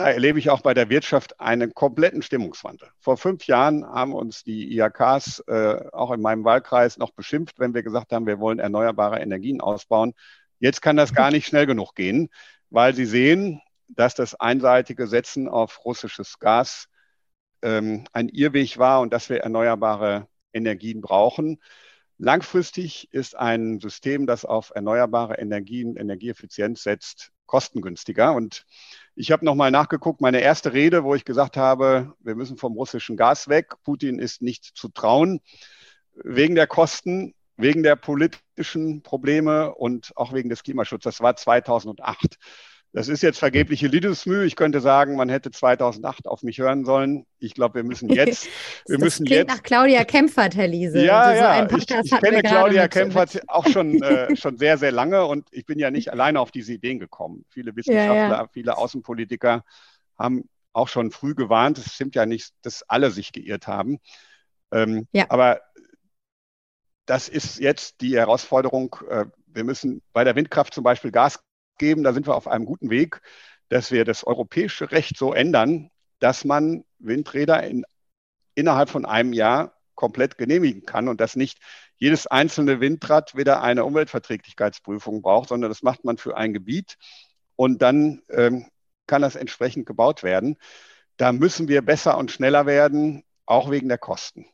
Da 0.01 0.09
erlebe 0.09 0.39
ich 0.39 0.49
auch 0.49 0.63
bei 0.63 0.73
der 0.73 0.89
Wirtschaft 0.89 1.39
einen 1.41 1.75
kompletten 1.75 2.23
Stimmungswandel. 2.23 2.89
Vor 3.01 3.19
fünf 3.19 3.47
Jahren 3.47 3.85
haben 3.85 4.15
uns 4.15 4.45
die 4.45 4.75
IHKs 4.75 5.41
äh, 5.41 5.91
auch 5.93 6.11
in 6.13 6.23
meinem 6.23 6.43
Wahlkreis 6.43 6.97
noch 6.97 7.11
beschimpft, 7.11 7.59
wenn 7.59 7.75
wir 7.75 7.83
gesagt 7.83 8.13
haben, 8.13 8.27
wir 8.27 8.41
wollen 8.41 8.61
erneuerbare 8.61 9.21
Energien 9.21 9.61
ausbauen. 9.61 10.15
Jetzt 10.59 10.81
kann 10.81 10.97
das 10.97 11.13
gar 11.13 11.31
nicht 11.31 11.47
schnell 11.47 11.67
genug 11.67 11.95
gehen, 11.95 12.31
weil 12.71 12.95
sie 12.95 13.05
sehen, 13.05 13.61
dass 13.89 14.15
das 14.15 14.35
einseitige 14.35 15.07
Setzen 15.07 15.49
auf 15.49 15.85
russisches 15.85 16.39
Gas 16.39 16.89
ähm, 17.61 18.05
ein 18.15 18.31
Irrweg 18.31 18.79
war 18.79 19.03
und 19.03 19.13
dass 19.13 19.29
wir 19.29 19.41
erneuerbare 19.41 20.29
Energien 20.55 21.03
brauchen. 21.03 21.61
Langfristig 22.17 23.13
ist 23.13 23.37
ein 23.37 23.81
System, 23.81 24.27
das 24.27 24.47
auf 24.47 24.73
erneuerbare 24.75 25.35
Energien, 25.35 25.97
Energieeffizienz 25.97 26.85
setzt, 26.85 27.33
kostengünstiger. 27.45 28.33
Und 28.33 28.65
ich 29.15 29.33
habe 29.33 29.45
nochmal 29.45 29.71
nachgeguckt, 29.71 30.21
meine 30.21 30.41
erste 30.41 30.73
Rede, 30.73 31.05
wo 31.05 31.15
ich 31.15 31.25
gesagt 31.25 31.57
habe, 31.57 32.15
wir 32.21 32.35
müssen 32.35 32.57
vom 32.57 32.75
russischen 32.75 33.17
Gas 33.17 33.49
weg, 33.49 33.75
Putin 33.85 34.19
ist 34.19 34.43
nicht 34.43 34.65
zu 34.65 34.89
trauen, 34.89 35.41
wegen 36.15 36.55
der 36.55 36.67
Kosten, 36.67 37.35
wegen 37.57 37.83
der 37.83 37.97
politischen 37.97 39.03
Probleme 39.03 39.75
und 39.75 40.13
auch 40.17 40.33
wegen 40.33 40.49
des 40.49 40.63
Klimaschutzes. 40.63 41.17
Das 41.17 41.21
war 41.21 41.37
2008. 41.37 42.37
Das 42.93 43.07
ist 43.07 43.23
jetzt 43.23 43.39
vergebliche 43.39 43.87
Liebesmühe. 43.87 44.45
Ich 44.45 44.57
könnte 44.57 44.81
sagen, 44.81 45.15
man 45.15 45.29
hätte 45.29 45.53
2008 45.53 46.27
auf 46.27 46.43
mich 46.43 46.59
hören 46.59 46.85
sollen. 46.85 47.25
Ich 47.39 47.55
glaube, 47.55 47.77
wir 47.77 47.85
müssen 47.85 48.09
jetzt. 48.09 48.49
Wir 48.87 48.97
das 48.97 49.05
müssen 49.05 49.27
klingt 49.27 49.49
jetzt. 49.49 49.57
nach 49.57 49.63
Claudia 49.63 50.05
Kempfert, 50.05 50.57
Herr 50.57 50.67
Liese. 50.67 51.05
Ja, 51.05 51.21
also 51.21 51.43
ja. 51.43 51.69
So 51.69 51.77
ich, 51.77 51.89
ich 51.89 52.21
kenne 52.21 52.43
Claudia 52.43 52.89
Kempfert 52.89 53.41
auch 53.49 53.67
schon, 53.69 54.03
äh, 54.03 54.35
schon 54.37 54.59
sehr, 54.59 54.77
sehr 54.79 54.91
lange 54.91 55.25
und 55.25 55.47
ich 55.53 55.67
bin 55.67 55.79
ja 55.79 55.93
nicht 55.93 56.11
alleine 56.11 56.41
auf 56.41 56.51
diese 56.51 56.73
Ideen 56.73 56.99
gekommen. 56.99 57.45
Viele 57.51 57.77
Wissenschaftler, 57.77 58.15
ja, 58.15 58.31
ja. 58.31 58.49
viele 58.53 58.77
Außenpolitiker 58.77 59.63
haben 60.19 60.49
auch 60.73 60.89
schon 60.89 61.13
früh 61.13 61.35
gewarnt. 61.37 61.79
Es 61.79 61.95
stimmt 61.95 62.17
ja 62.17 62.27
nicht, 62.27 62.53
dass 62.63 62.83
alle 62.89 63.13
sich 63.13 63.33
geirrt 63.33 63.69
haben. 63.69 63.99
Ähm, 64.73 65.07
ja. 65.13 65.27
Aber 65.29 65.61
das 67.07 67.29
ist 67.29 67.61
jetzt 67.61 68.01
die 68.01 68.17
Herausforderung. 68.17 68.97
Äh, 69.09 69.27
wir 69.47 69.65
müssen 69.65 70.03
bei 70.13 70.25
der 70.25 70.35
Windkraft 70.35 70.75
zum 70.75 70.85
Beispiel 70.85 71.13
Gas 71.13 71.41
geben. 71.81 72.05
Da 72.05 72.13
sind 72.13 72.29
wir 72.29 72.37
auf 72.37 72.47
einem 72.47 72.65
guten 72.65 72.91
Weg, 72.91 73.21
dass 73.69 73.91
wir 73.91 74.05
das 74.05 74.23
europäische 74.23 74.93
Recht 74.93 75.17
so 75.17 75.35
ändern, 75.35 75.91
dass 76.21 76.45
man 76.45 76.85
Windräder 77.01 77.65
in, 77.65 77.85
innerhalb 78.55 78.89
von 78.91 79.05
einem 79.05 79.33
Jahr 79.33 79.75
komplett 79.97 80.39
genehmigen 80.39 80.87
kann 80.87 81.09
und 81.09 81.21
dass 81.21 81.35
nicht 81.35 81.59
jedes 81.97 82.27
einzelne 82.27 82.81
Windrad 82.81 83.37
wieder 83.37 83.63
eine 83.63 83.85
Umweltverträglichkeitsprüfung 83.85 85.21
braucht, 85.21 85.49
sondern 85.49 85.71
das 85.71 85.83
macht 85.83 86.05
man 86.05 86.17
für 86.17 86.37
ein 86.37 86.55
Gebiet 86.55 86.97
und 87.57 87.83
dann 87.83 88.23
ähm, 88.31 88.67
kann 89.07 89.23
das 89.23 89.37
entsprechend 89.37 89.87
gebaut 89.87 90.23
werden. 90.23 90.57
Da 91.17 91.33
müssen 91.33 91.69
wir 91.69 91.83
besser 91.83 92.17
und 92.17 92.31
schneller 92.31 92.65
werden, 92.65 93.25
auch 93.45 93.71
wegen 93.71 93.89
der 93.89 93.99
Kosten. 93.99 94.47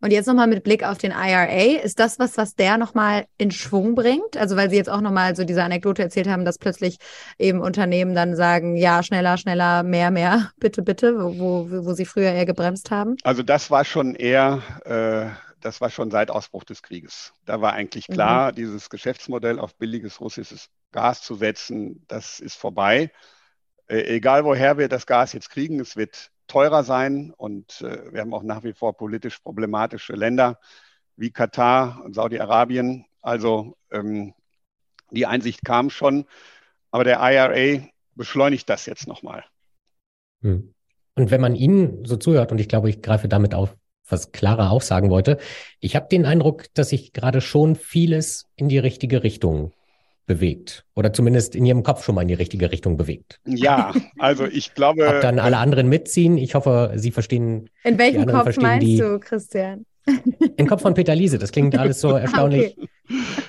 Und 0.00 0.12
jetzt 0.12 0.26
nochmal 0.26 0.46
mit 0.46 0.64
Blick 0.64 0.84
auf 0.84 0.98
den 0.98 1.12
IRA, 1.12 1.82
ist 1.82 1.98
das 1.98 2.18
was, 2.18 2.36
was 2.36 2.54
der 2.54 2.78
nochmal 2.78 3.26
in 3.38 3.50
Schwung 3.50 3.94
bringt? 3.94 4.36
Also 4.36 4.56
weil 4.56 4.70
Sie 4.70 4.76
jetzt 4.76 4.90
auch 4.90 5.00
nochmal 5.00 5.36
so 5.36 5.44
diese 5.44 5.62
Anekdote 5.62 6.02
erzählt 6.02 6.28
haben, 6.28 6.44
dass 6.44 6.58
plötzlich 6.58 6.98
eben 7.38 7.60
Unternehmen 7.60 8.14
dann 8.14 8.36
sagen, 8.36 8.76
ja, 8.76 9.02
schneller, 9.02 9.36
schneller, 9.36 9.82
mehr, 9.82 10.10
mehr, 10.10 10.50
bitte, 10.58 10.82
bitte, 10.82 11.18
wo, 11.18 11.68
wo, 11.70 11.86
wo 11.86 11.92
Sie 11.94 12.04
früher 12.04 12.32
eher 12.32 12.46
gebremst 12.46 12.90
haben? 12.90 13.16
Also 13.24 13.42
das 13.42 13.70
war 13.70 13.84
schon 13.84 14.14
eher, 14.14 14.62
äh, 14.84 15.34
das 15.60 15.80
war 15.80 15.90
schon 15.90 16.10
seit 16.10 16.30
Ausbruch 16.30 16.64
des 16.64 16.82
Krieges. 16.82 17.32
Da 17.44 17.60
war 17.60 17.72
eigentlich 17.72 18.06
klar, 18.06 18.52
mhm. 18.52 18.56
dieses 18.56 18.90
Geschäftsmodell 18.90 19.58
auf 19.58 19.74
billiges 19.76 20.20
russisches 20.20 20.68
Gas 20.92 21.22
zu 21.22 21.34
setzen, 21.34 22.04
das 22.06 22.38
ist 22.40 22.56
vorbei. 22.56 23.10
Äh, 23.86 24.16
egal 24.16 24.44
woher 24.44 24.78
wir 24.78 24.88
das 24.88 25.06
Gas 25.06 25.32
jetzt 25.32 25.50
kriegen, 25.50 25.80
es 25.80 25.96
wird 25.96 26.30
teurer 26.54 26.84
sein. 26.84 27.32
Und 27.36 27.80
äh, 27.80 28.12
wir 28.12 28.20
haben 28.20 28.32
auch 28.32 28.44
nach 28.44 28.62
wie 28.62 28.72
vor 28.72 28.96
politisch 28.96 29.40
problematische 29.40 30.14
Länder 30.14 30.60
wie 31.16 31.30
Katar 31.30 32.00
und 32.04 32.14
Saudi-Arabien. 32.14 33.06
Also 33.22 33.76
ähm, 33.90 34.34
die 35.10 35.26
Einsicht 35.26 35.64
kam 35.64 35.90
schon, 35.90 36.26
aber 36.92 37.02
der 37.02 37.18
IRA 37.20 37.84
beschleunigt 38.14 38.70
das 38.70 38.86
jetzt 38.86 39.08
nochmal. 39.08 39.44
Hm. 40.42 40.72
Und 41.16 41.30
wenn 41.30 41.40
man 41.40 41.56
Ihnen 41.56 42.04
so 42.04 42.16
zuhört, 42.16 42.52
und 42.52 42.60
ich 42.60 42.68
glaube, 42.68 42.88
ich 42.88 43.02
greife 43.02 43.28
damit 43.28 43.54
auf, 43.54 43.76
was 44.08 44.30
Clara 44.30 44.70
auch 44.70 44.82
sagen 44.82 45.10
wollte, 45.10 45.38
ich 45.80 45.96
habe 45.96 46.06
den 46.08 46.24
Eindruck, 46.26 46.72
dass 46.74 46.90
sich 46.90 47.12
gerade 47.12 47.40
schon 47.40 47.74
vieles 47.74 48.46
in 48.54 48.68
die 48.68 48.78
richtige 48.78 49.22
Richtung 49.22 49.72
bewegt 50.26 50.84
oder 50.94 51.12
zumindest 51.12 51.54
in 51.54 51.66
ihrem 51.66 51.82
Kopf 51.82 52.04
schon 52.04 52.14
mal 52.14 52.22
in 52.22 52.28
die 52.28 52.34
richtige 52.34 52.70
Richtung 52.72 52.96
bewegt. 52.96 53.40
Ja, 53.44 53.92
also 54.18 54.46
ich 54.46 54.74
glaube. 54.74 55.06
Ob 55.06 55.20
dann 55.20 55.38
alle 55.38 55.58
anderen 55.58 55.88
mitziehen, 55.88 56.38
ich 56.38 56.54
hoffe, 56.54 56.92
Sie 56.96 57.10
verstehen. 57.10 57.70
In 57.82 57.98
welchem 57.98 58.26
Kopf 58.26 58.56
meinst 58.56 58.86
die, 58.86 58.98
du, 58.98 59.18
Christian? 59.20 59.86
Im 60.56 60.66
Kopf 60.66 60.82
von 60.82 60.94
Peter 60.94 61.14
Liese, 61.14 61.38
das 61.38 61.52
klingt 61.52 61.76
alles 61.78 62.00
so 62.00 62.12
erstaunlich. 62.12 62.76
okay. 62.76 62.88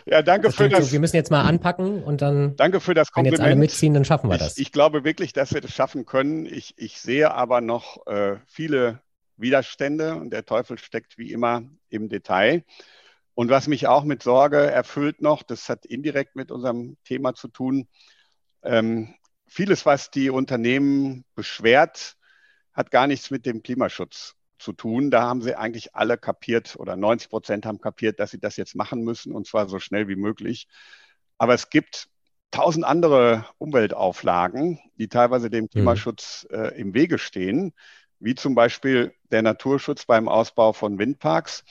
Ja, 0.06 0.22
danke 0.22 0.48
das 0.48 0.56
für 0.56 0.70
das. 0.70 0.88
So, 0.88 0.92
wir 0.92 1.00
müssen 1.00 1.16
jetzt 1.16 1.32
mal 1.32 1.44
anpacken 1.44 2.04
und 2.04 2.22
dann. 2.22 2.56
Danke 2.58 2.80
für 2.80 2.94
das 2.94 3.12
Kompliment. 3.12 3.40
Wenn 3.40 3.46
jetzt 3.46 3.52
alle 3.52 3.60
mitziehen, 3.60 3.94
dann 3.94 4.06
schaffen 4.06 4.30
wir 4.30 4.38
das. 4.38 4.58
Ich, 4.58 4.64
ich 4.64 4.72
glaube 4.72 5.04
wirklich, 5.04 5.34
dass 5.34 5.54
wir 5.54 5.62
das 5.62 5.72
schaffen 5.72 6.06
können. 6.06 6.46
Ich, 6.46 6.74
ich 6.78 7.00
sehe 7.00 7.34
aber 7.34 7.62
noch 7.62 8.06
äh, 8.08 8.36
viele 8.46 9.00
Widerstände 9.38 10.16
und 10.16 10.32
der 10.32 10.46
Teufel 10.46 10.78
steckt 10.78 11.18
wie 11.18 11.32
immer 11.32 11.64
im 11.90 12.10
Detail. 12.10 12.64
Und 13.36 13.50
was 13.50 13.68
mich 13.68 13.88
auch 13.88 14.06
mit 14.06 14.24
Sorge 14.24 14.60
erfüllt 14.72 15.22
noch, 15.22 15.44
das 15.44 15.70
hat 15.70 15.86
indirekt 15.86 16.36
mit 16.36 16.52
unserem 16.52 16.98
Thema 17.04 17.36
zu 17.36 17.50
tun, 17.50 17.88
ähm, 18.64 19.14
vieles, 19.46 19.86
was 19.86 20.10
die 20.10 20.30
Unternehmen 20.30 21.26
beschwert, 21.36 22.18
hat 22.74 22.92
gar 22.92 23.08
nichts 23.08 23.32
mit 23.32 23.46
dem 23.46 23.62
Klimaschutz 23.62 24.36
zu 24.58 24.74
tun. 24.74 25.12
Da 25.12 25.24
haben 25.24 25.42
sie 25.42 25.56
eigentlich 25.56 25.96
alle 25.96 26.18
kapiert 26.18 26.76
oder 26.78 26.96
90 26.96 27.30
Prozent 27.30 27.66
haben 27.66 27.80
kapiert, 27.80 28.20
dass 28.20 28.32
sie 28.32 28.40
das 28.40 28.58
jetzt 28.58 28.76
machen 28.76 29.04
müssen 29.04 29.34
und 29.34 29.48
zwar 29.48 29.68
so 29.68 29.80
schnell 29.80 30.08
wie 30.08 30.16
möglich. 30.16 30.68
Aber 31.38 31.54
es 31.54 31.70
gibt 31.70 32.08
tausend 32.52 32.86
andere 32.86 33.46
Umweltauflagen, 33.58 34.80
die 34.96 35.10
teilweise 35.10 35.50
dem 35.50 35.66
mhm. 35.66 35.70
Klimaschutz 35.70 36.48
äh, 36.52 36.80
im 36.80 36.94
Wege 36.94 37.18
stehen, 37.18 37.74
wie 38.20 38.36
zum 38.36 38.56
Beispiel 38.56 39.14
der 39.32 39.42
Naturschutz 39.42 40.06
beim 40.06 40.30
Ausbau 40.30 40.72
von 40.72 40.98
Windparks. 40.98 41.66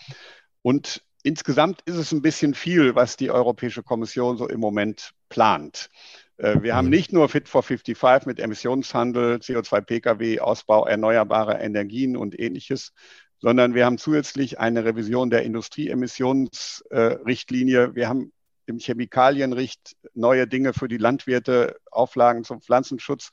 Und 0.60 1.02
insgesamt 1.24 1.80
ist 1.86 1.96
es 1.96 2.12
ein 2.12 2.22
bisschen 2.22 2.54
viel, 2.54 2.94
was 2.94 3.16
die 3.16 3.32
Europäische 3.32 3.82
Kommission 3.82 4.36
so 4.36 4.48
im 4.48 4.60
Moment 4.60 5.10
plant. 5.28 5.88
Äh, 6.36 6.62
wir 6.62 6.76
haben 6.76 6.86
mhm. 6.86 6.92
nicht 6.92 7.12
nur 7.12 7.28
Fit 7.28 7.48
for 7.48 7.64
55 7.64 8.26
mit 8.26 8.38
Emissionshandel, 8.38 9.38
CO2-Pkw, 9.38 10.38
Ausbau 10.40 10.86
erneuerbarer 10.86 11.60
Energien 11.60 12.16
und 12.16 12.38
ähnliches, 12.38 12.92
sondern 13.40 13.74
wir 13.74 13.86
haben 13.86 13.98
zusätzlich 13.98 14.60
eine 14.60 14.84
Revision 14.84 15.30
der 15.30 15.42
Industrieemissionsrichtlinie. 15.42 17.94
Wir 17.94 18.08
haben 18.08 18.32
im 18.66 18.78
Chemikalienricht 18.78 19.96
neue 20.14 20.46
Dinge 20.46 20.72
für 20.72 20.88
die 20.88 20.96
Landwirte, 20.98 21.76
Auflagen 21.90 22.44
zum 22.44 22.62
Pflanzenschutz. 22.62 23.30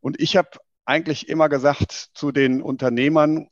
Und 0.00 0.20
ich 0.20 0.36
habe 0.36 0.50
eigentlich 0.84 1.28
immer 1.28 1.48
gesagt 1.48 2.10
zu 2.14 2.30
den 2.32 2.62
Unternehmern 2.62 3.48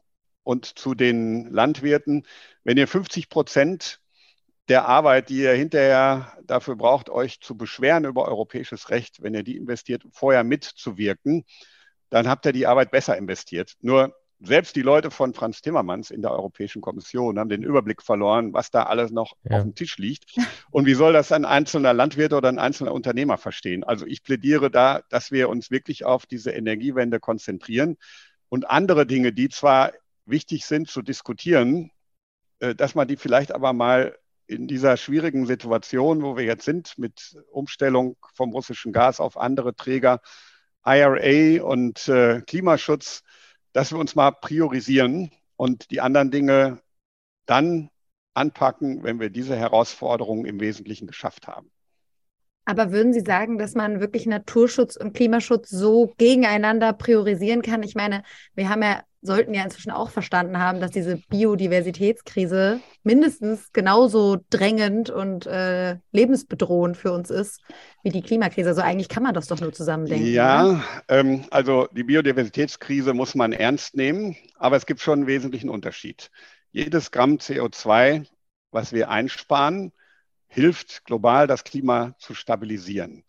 und 0.48 0.78
zu 0.78 0.94
den 0.94 1.52
Landwirten, 1.52 2.26
wenn 2.64 2.78
ihr 2.78 2.88
50 2.88 3.28
Prozent 3.28 4.00
der 4.70 4.88
Arbeit, 4.88 5.28
die 5.28 5.42
ihr 5.42 5.52
hinterher 5.52 6.32
dafür 6.42 6.74
braucht, 6.74 7.11
euch 7.11 7.42
zu 7.42 7.54
beschweren 7.54 8.06
über 8.06 8.26
europäisches 8.26 8.88
Recht, 8.88 9.22
wenn 9.22 9.34
ihr 9.34 9.42
die 9.42 9.58
investiert, 9.58 10.04
vorher 10.11 10.44
mitzuwirken, 10.44 11.44
dann 12.08 12.28
habt 12.28 12.46
ihr 12.46 12.52
die 12.52 12.66
Arbeit 12.66 12.90
besser 12.90 13.18
investiert. 13.18 13.74
Nur 13.82 14.14
selbst 14.40 14.74
die 14.74 14.80
Leute 14.80 15.11
von 15.11 15.34
Franz 15.34 15.61
Timmermans 15.61 16.11
in 16.11 16.22
der 16.22 16.30
Europäischen 16.30 16.80
Kommission 16.80 17.38
haben 17.38 17.50
den 17.50 17.62
Überblick 17.62 18.00
verloren, 18.00 18.54
was 18.54 18.70
da 18.70 18.84
alles 18.84 19.11
noch 19.11 19.34
ja. 19.44 19.58
auf 19.58 19.64
dem 19.64 19.74
Tisch 19.74 19.98
liegt. 19.98 20.34
Und 20.70 20.87
wie 20.87 20.94
soll 20.94 21.12
das 21.12 21.30
ein 21.30 21.44
einzelner 21.44 21.92
Landwirt 21.92 22.32
oder 22.32 22.48
ein 22.48 22.58
einzelner 22.58 22.94
Unternehmer 22.94 23.37
verstehen? 23.37 23.84
Also 23.84 24.06
ich 24.06 24.22
plädiere 24.22 24.70
da, 24.70 25.02
dass 25.11 25.30
wir 25.30 25.50
uns 25.50 25.70
wirklich 25.70 26.06
auf 26.06 26.24
diese 26.24 26.52
Energiewende 26.52 27.20
konzentrieren 27.20 27.98
und 28.48 28.70
andere 28.70 29.04
Dinge, 29.04 29.34
die 29.34 29.50
zwar 29.50 29.92
wichtig 30.28 30.66
sind 30.66 30.88
zu 30.88 31.02
diskutieren, 31.02 31.90
äh, 32.60 32.74
dass 32.74 32.94
man 32.94 33.08
die 33.08 33.16
vielleicht 33.16 33.52
aber 33.52 33.72
mal 33.72 34.16
in 34.46 34.66
dieser 34.66 34.96
schwierigen 34.96 35.46
Situation, 35.46 36.22
wo 36.22 36.36
wir 36.36 36.44
jetzt 36.44 36.64
sind, 36.64 36.96
mit 36.98 37.36
Umstellung 37.50 38.16
vom 38.34 38.52
russischen 38.52 38.92
Gas 38.92 39.20
auf 39.20 39.36
andere 39.36 39.76
Träger, 39.76 40.20
IRA 40.84 41.62
und 41.62 42.08
äh, 42.08 42.40
Klimaschutz, 42.46 43.22
dass 43.72 43.92
wir 43.92 43.98
uns 43.98 44.14
mal 44.14 44.30
priorisieren 44.30 45.30
und 45.56 45.90
die 45.90 46.00
anderen 46.00 46.30
Dinge 46.30 46.80
dann 47.44 47.90
anpacken, 48.32 49.02
wenn 49.02 49.20
wir 49.20 49.28
diese 49.28 49.56
Herausforderungen 49.56 50.46
im 50.46 50.60
Wesentlichen 50.60 51.06
geschafft 51.06 51.46
haben. 51.46 51.70
Aber 52.64 52.92
würden 52.92 53.12
Sie 53.12 53.22
sagen, 53.22 53.58
dass 53.58 53.74
man 53.74 54.00
wirklich 54.00 54.26
Naturschutz 54.26 54.96
und 54.96 55.14
Klimaschutz 55.14 55.70
so 55.70 56.12
gegeneinander 56.18 56.92
priorisieren 56.92 57.62
kann? 57.62 57.82
Ich 57.82 57.94
meine, 57.94 58.22
wir 58.54 58.68
haben 58.68 58.82
ja 58.82 59.02
sollten 59.20 59.52
ja 59.52 59.64
inzwischen 59.64 59.90
auch 59.90 60.11
verstanden 60.11 60.59
haben, 60.59 60.81
dass 60.81 60.90
diese 60.90 61.16
Biodiversitätskrise 61.28 62.81
mindestens 63.02 63.72
genauso 63.72 64.38
drängend 64.50 65.11
und 65.11 65.46
äh, 65.46 65.96
lebensbedrohend 66.12 66.96
für 66.96 67.12
uns 67.12 67.31
ist 67.31 67.61
wie 68.02 68.11
die 68.11 68.22
Klimakrise. 68.22 68.70
Also 68.70 68.83
eigentlich 68.83 69.09
kann 69.09 69.24
man 69.24 69.35
das 69.35 69.48
doch 69.48 69.61
nur 69.61 69.72
zusammendenken. 69.72 70.33
Ja, 70.33 70.85
ähm, 71.09 71.44
also 71.50 71.88
die 71.92 72.04
Biodiversitätskrise 72.04 73.12
muss 73.12 73.35
man 73.35 73.52
ernst 73.52 73.96
nehmen, 73.96 74.37
aber 74.57 74.76
es 74.76 74.87
gibt 74.87 75.00
schon 75.00 75.20
einen 75.20 75.26
wesentlichen 75.26 75.68
Unterschied. 75.68 76.31
Jedes 76.70 77.11
Gramm 77.11 77.37
CO2, 77.37 78.26
was 78.70 78.92
wir 78.92 79.11
einsparen, 79.11 79.92
hilft 80.46 81.04
global 81.04 81.46
das 81.46 81.64
Klima 81.64 82.14
zu 82.18 82.35
stabilisieren. 82.35 83.24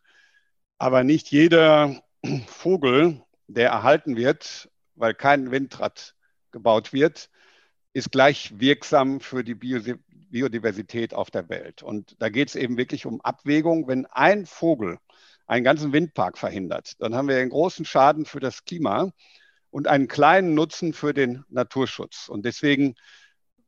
Aber 0.78 1.04
nicht 1.04 1.32
jeder 1.32 2.02
Vogel, 2.48 3.22
der 3.48 3.70
erhalten 3.70 4.16
wird, 4.16 4.70
weil 5.00 5.14
kein 5.14 5.52
Windrad 5.52 6.16
gebaut 6.52 6.94
wird, 6.94 7.30
ist 7.94 8.12
gleich 8.12 8.60
wirksam 8.60 9.20
für 9.20 9.44
die 9.44 9.56
Biodiversität 9.56 11.14
auf 11.14 11.32
der 11.32 11.50
Welt. 11.50 11.82
Und 11.82 12.16
da 12.20 12.30
geht 12.30 12.50
es 12.50 12.56
eben 12.56 12.78
wirklich 12.78 13.06
um 13.06 13.22
Abwägung. 13.22 13.88
Wenn 13.88 14.06
ein 14.06 14.46
Vogel 14.46 15.00
einen 15.48 15.64
ganzen 15.64 15.92
Windpark 15.92 16.38
verhindert, 16.38 17.02
dann 17.02 17.16
haben 17.16 17.28
wir 17.28 17.38
einen 17.38 17.50
großen 17.50 17.86
Schaden 17.86 18.26
für 18.26 18.40
das 18.40 18.66
Klima 18.66 19.12
und 19.72 19.88
einen 19.88 20.08
kleinen 20.08 20.54
Nutzen 20.54 20.94
für 20.94 21.14
den 21.14 21.44
Naturschutz. 21.50 22.30
Und 22.30 22.46
deswegen 22.46 22.96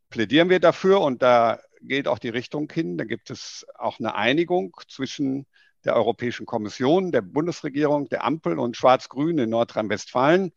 plädieren 0.10 0.50
wir 0.50 0.60
dafür 0.60 1.02
und 1.02 1.22
da 1.24 1.60
geht 1.82 2.08
auch 2.08 2.20
die 2.20 2.30
Richtung 2.30 2.70
hin. 2.72 2.98
Da 2.98 3.06
gibt 3.06 3.32
es 3.32 3.66
auch 3.76 4.00
eine 4.00 4.14
Einigung 4.16 4.76
zwischen 4.88 5.48
der 5.84 5.96
Europäischen 5.96 6.46
Kommission, 6.46 7.12
der 7.12 7.22
Bundesregierung, 7.22 8.08
der 8.10 8.24
Ampel 8.24 8.60
und 8.60 8.78
Schwarz-Grün 8.78 9.40
in 9.40 9.50
Nordrhein-Westfalen. 9.50 10.52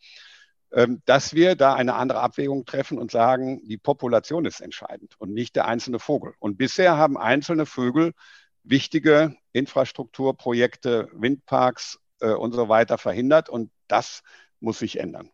Ähm, 0.72 1.02
dass 1.04 1.34
wir 1.34 1.54
da 1.54 1.74
eine 1.74 1.94
andere 1.94 2.20
Abwägung 2.20 2.64
treffen 2.64 2.98
und 2.98 3.10
sagen, 3.10 3.60
die 3.68 3.78
Population 3.78 4.44
ist 4.44 4.60
entscheidend 4.60 5.14
und 5.18 5.32
nicht 5.32 5.56
der 5.56 5.66
einzelne 5.66 5.98
Vogel. 5.98 6.34
Und 6.38 6.56
bisher 6.56 6.96
haben 6.96 7.16
einzelne 7.16 7.66
Vögel 7.66 8.12
wichtige 8.64 9.36
Infrastrukturprojekte, 9.52 11.08
Windparks 11.12 11.98
äh, 12.20 12.32
und 12.32 12.52
so 12.52 12.68
weiter 12.68 12.98
verhindert 12.98 13.48
und 13.48 13.70
das 13.88 14.22
muss 14.60 14.78
sich 14.78 14.98
ändern. 14.98 15.30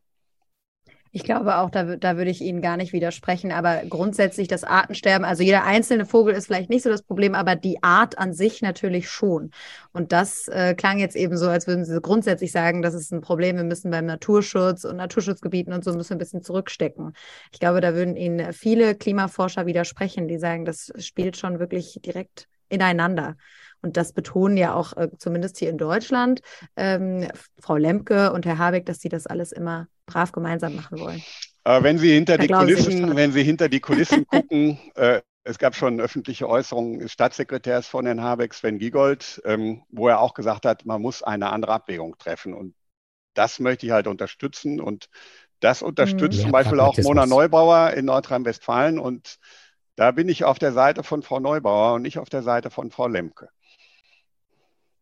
Ich 1.12 1.24
glaube 1.24 1.56
auch, 1.56 1.70
da, 1.70 1.96
da 1.96 2.16
würde 2.16 2.30
ich 2.30 2.40
Ihnen 2.40 2.62
gar 2.62 2.76
nicht 2.76 2.92
widersprechen. 2.92 3.50
Aber 3.50 3.82
grundsätzlich 3.88 4.46
das 4.46 4.62
Artensterben, 4.62 5.24
also 5.24 5.42
jeder 5.42 5.64
einzelne 5.64 6.06
Vogel 6.06 6.34
ist 6.34 6.46
vielleicht 6.46 6.70
nicht 6.70 6.82
so 6.84 6.90
das 6.90 7.02
Problem, 7.02 7.34
aber 7.34 7.56
die 7.56 7.82
Art 7.82 8.18
an 8.18 8.32
sich 8.32 8.62
natürlich 8.62 9.10
schon. 9.10 9.50
Und 9.92 10.12
das 10.12 10.46
äh, 10.46 10.74
klang 10.74 10.98
jetzt 10.98 11.16
eben 11.16 11.36
so, 11.36 11.48
als 11.48 11.66
würden 11.66 11.84
Sie 11.84 12.00
grundsätzlich 12.00 12.52
sagen, 12.52 12.80
das 12.80 12.94
ist 12.94 13.12
ein 13.12 13.22
Problem. 13.22 13.56
Wir 13.56 13.64
müssen 13.64 13.90
beim 13.90 14.06
Naturschutz 14.06 14.84
und 14.84 14.96
Naturschutzgebieten 14.96 15.72
und 15.72 15.82
so 15.82 15.92
müssen 15.92 16.10
wir 16.10 16.16
ein 16.16 16.18
bisschen 16.18 16.42
zurückstecken. 16.42 17.14
Ich 17.50 17.58
glaube, 17.58 17.80
da 17.80 17.94
würden 17.94 18.16
Ihnen 18.16 18.52
viele 18.52 18.94
Klimaforscher 18.94 19.66
widersprechen, 19.66 20.28
die 20.28 20.38
sagen, 20.38 20.64
das 20.64 20.92
spielt 20.98 21.36
schon 21.36 21.58
wirklich 21.58 21.98
direkt 22.04 22.46
ineinander. 22.68 23.36
Und 23.82 23.96
das 23.96 24.12
betonen 24.12 24.56
ja 24.56 24.74
auch 24.74 24.96
äh, 24.96 25.08
zumindest 25.18 25.58
hier 25.58 25.70
in 25.70 25.78
Deutschland 25.78 26.40
ähm, 26.76 27.28
Frau 27.58 27.76
Lemke 27.76 28.32
und 28.32 28.46
Herr 28.46 28.58
Habeck, 28.58 28.86
dass 28.86 29.00
sie 29.00 29.08
das 29.08 29.26
alles 29.26 29.52
immer 29.52 29.88
brav 30.06 30.32
gemeinsam 30.32 30.76
machen 30.76 30.98
wollen. 30.98 31.22
Aber 31.64 31.84
wenn 31.84 31.98
Sie 31.98 32.12
hinter 32.12 32.38
da 32.38 32.44
die 32.44 32.52
Kulissen, 32.52 33.16
wenn 33.16 33.32
Sie 33.32 33.42
hinter 33.42 33.68
die 33.68 33.80
Kulissen 33.80 34.26
gucken, 34.26 34.78
äh, 34.94 35.20
es 35.44 35.58
gab 35.58 35.74
schon 35.74 36.00
öffentliche 36.00 36.48
Äußerungen 36.48 37.00
des 37.00 37.12
Staatssekretärs 37.12 37.86
von 37.86 38.06
Herrn 38.06 38.22
Habeck, 38.22 38.54
Sven 38.54 38.78
Giegold, 38.78 39.40
ähm, 39.44 39.82
wo 39.88 40.08
er 40.08 40.20
auch 40.20 40.34
gesagt 40.34 40.66
hat, 40.66 40.84
man 40.84 41.00
muss 41.00 41.22
eine 41.22 41.50
andere 41.50 41.72
Abwägung 41.72 42.16
treffen. 42.18 42.54
Und 42.54 42.74
das 43.34 43.58
möchte 43.58 43.86
ich 43.86 43.92
halt 43.92 44.06
unterstützen. 44.06 44.80
Und 44.80 45.08
das 45.60 45.82
unterstützt 45.82 46.38
ja, 46.38 46.44
hm. 46.44 46.50
zum 46.50 46.52
Beispiel 46.52 46.80
auch 46.80 46.96
Mona 46.98 47.26
Neubauer 47.26 47.90
in 47.92 48.06
Nordrhein-Westfalen. 48.06 48.98
Und 48.98 49.38
da 49.96 50.10
bin 50.10 50.28
ich 50.28 50.44
auf 50.44 50.58
der 50.58 50.72
Seite 50.72 51.02
von 51.02 51.22
Frau 51.22 51.40
Neubauer 51.40 51.94
und 51.94 52.02
nicht 52.02 52.18
auf 52.18 52.28
der 52.28 52.42
Seite 52.42 52.70
von 52.70 52.90
Frau 52.90 53.06
Lemke. 53.06 53.48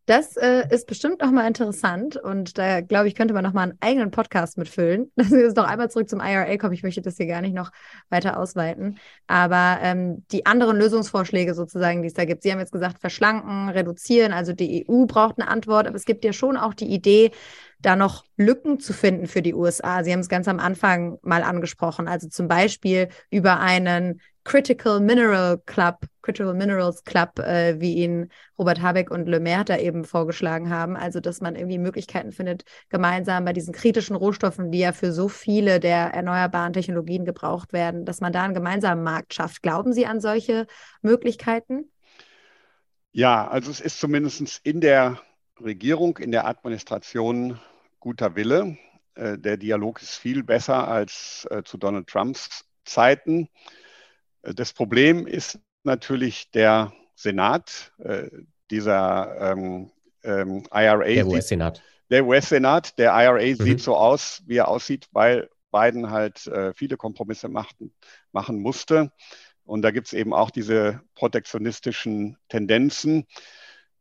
Das 0.09 0.39
äh, 0.39 0.67
ist 0.71 0.87
bestimmt 0.87 1.21
nochmal 1.21 1.47
interessant 1.47 2.17
und 2.17 2.57
da 2.57 2.81
glaube 2.81 3.09
ich, 3.09 3.15
könnte 3.15 3.35
man 3.35 3.45
nochmal 3.45 3.65
einen 3.65 3.79
eigenen 3.81 4.11
Podcast 4.11 4.57
mitfüllen. 4.57 5.13
Lassen 5.17 5.37
wir 5.37 5.45
uns 5.45 5.55
noch 5.55 5.67
einmal 5.67 5.91
zurück 5.91 6.09
zum 6.09 6.21
IRA 6.21 6.57
kommen. 6.57 6.73
Ich 6.73 6.83
möchte 6.83 7.03
das 7.03 7.19
hier 7.19 7.27
gar 7.27 7.43
nicht 7.43 7.55
noch 7.55 7.71
weiter 8.09 8.39
ausweiten. 8.39 8.99
Aber 9.27 9.77
ähm, 9.83 10.25
die 10.33 10.47
anderen 10.47 10.79
Lösungsvorschläge 10.79 11.53
sozusagen, 11.53 12.01
die 12.01 12.09
es 12.09 12.15
da 12.15 12.25
gibt, 12.25 12.43
Sie 12.43 12.51
haben 12.51 12.59
jetzt 12.59 12.73
gesagt, 12.73 13.01
verschlanken, 13.01 13.69
reduzieren. 13.69 14.33
Also 14.33 14.55
die 14.55 14.87
EU 14.89 15.05
braucht 15.05 15.39
eine 15.39 15.51
Antwort, 15.51 15.87
aber 15.87 15.97
es 15.97 16.07
gibt 16.07 16.25
ja 16.25 16.33
schon 16.33 16.57
auch 16.57 16.73
die 16.73 16.87
Idee, 16.87 17.31
da 17.79 17.95
noch 17.95 18.25
Lücken 18.39 18.81
zu 18.81 18.95
finden 18.95 19.27
für 19.27 19.43
die 19.43 19.53
USA. 19.53 20.03
Sie 20.05 20.13
haben 20.15 20.21
es 20.21 20.31
ganz 20.31 20.49
am 20.49 20.59
Anfang 20.59 21.19
mal 21.21 21.43
angesprochen, 21.43 22.09
also 22.09 22.29
zum 22.29 22.49
Beispiel 22.49 23.09
über 23.29 23.61
einen 23.61 24.23
Critical 24.49 24.99
Mineral 24.99 25.59
Club, 25.67 26.07
Critical 26.23 26.55
Minerals 26.55 27.05
Club, 27.05 27.39
äh, 27.39 27.79
wie 27.81 27.97
ihn 27.97 28.31
Robert 28.59 28.81
Habeck 28.81 29.11
und 29.11 29.29
Le 29.29 29.41
Maire 29.41 29.67
da 29.67 29.77
eben 29.77 30.05
vorgeschlagen 30.05 30.71
haben. 30.71 30.97
Also, 30.97 31.21
dass 31.21 31.43
man 31.43 31.55
irgendwie 31.55 31.77
Möglichkeiten 31.77 32.33
findet, 32.33 32.65
gemeinsam 32.89 33.45
bei 33.45 33.53
diesen 33.53 33.75
kritischen 33.75 34.17
Rohstoffen, 34.17 34.73
die 34.73 34.79
ja 34.79 34.93
für 34.93 35.13
so 35.13 35.29
viele 35.29 35.81
der 35.81 36.15
erneuerbaren 36.15 36.73
Technologien 36.73 37.27
gebraucht 37.27 37.75
werden, 37.75 38.07
dass 38.07 38.23
man 38.23 38.33
da 38.33 38.43
einen 38.43 38.55
gemeinsamen 38.55 39.05
Markt 39.05 39.35
schafft. 39.35 39.63
Glauben 39.63 39.93
Sie 39.93 40.07
an 40.07 40.19
solche 40.19 40.67
Möglichkeiten? 41.03 41.91
Ja, 43.13 43.47
also 43.49 43.71
es 43.71 43.81
ist 43.81 44.01
zumindest 44.01 44.61
in 44.65 44.81
der 44.81 45.21
Regierung, 45.61 46.17
in 46.17 46.31
der 46.31 46.47
Administration 46.47 47.61
guter 48.01 48.35
Wille. 48.35 48.79
Äh, 49.15 49.37
der 49.37 49.59
Dialog 49.59 50.01
ist 50.01 50.15
viel 50.15 50.43
besser 50.43 50.89
als 50.89 51.47
äh, 51.51 51.63
zu 51.65 51.77
Donald 51.77 52.07
Trumps 52.07 52.65
Zeiten. 52.87 53.51
Äh, 54.43 54.55
das 54.55 54.73
Problem 54.73 55.27
ist 55.27 55.59
natürlich 55.85 56.51
der 56.51 56.93
Senat, 57.15 57.93
dieser 58.71 59.53
ähm, 59.53 59.91
ähm, 60.23 60.65
IRA. 60.73 61.05
Der 61.05 61.27
US-Senat. 61.27 61.83
Der 62.11 62.25
US-Senat, 62.25 62.99
der 62.99 63.13
IRA 63.13 63.45
mhm. 63.45 63.57
sieht 63.57 63.81
so 63.81 63.97
aus, 63.97 64.43
wie 64.47 64.57
er 64.57 64.69
aussieht, 64.69 65.09
weil 65.13 65.51
Biden 65.71 66.11
halt 66.11 66.47
äh, 66.47 66.73
viele 66.75 66.97
Kompromisse 66.97 67.49
machten, 67.49 67.93
machen 68.33 68.61
musste. 68.61 69.13
Und 69.65 69.83
da 69.83 69.91
gibt 69.91 70.07
es 70.07 70.13
eben 70.15 70.33
auch 70.33 70.51
diese 70.51 71.03
protektionistischen 71.15 72.39
Tendenzen. 72.49 73.27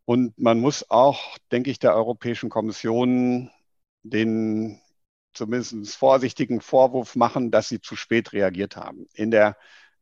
Und 0.05 0.37
man 0.39 0.61
muss 0.61 0.89
auch, 0.89 1.37
denke 1.51 1.69
ich, 1.69 1.79
der 1.79 1.93
Europäischen 1.93 2.49
Kommission 2.49 3.51
den 4.03 4.79
zumindest 5.33 5.97
vorsichtigen 5.97 6.61
Vorwurf 6.61 7.17
machen, 7.17 7.51
dass 7.51 7.67
sie 7.67 7.81
zu 7.81 7.97
spät 7.97 8.31
reagiert 8.31 8.77
haben. 8.77 9.07
In 9.13 9.29
der 9.29 9.57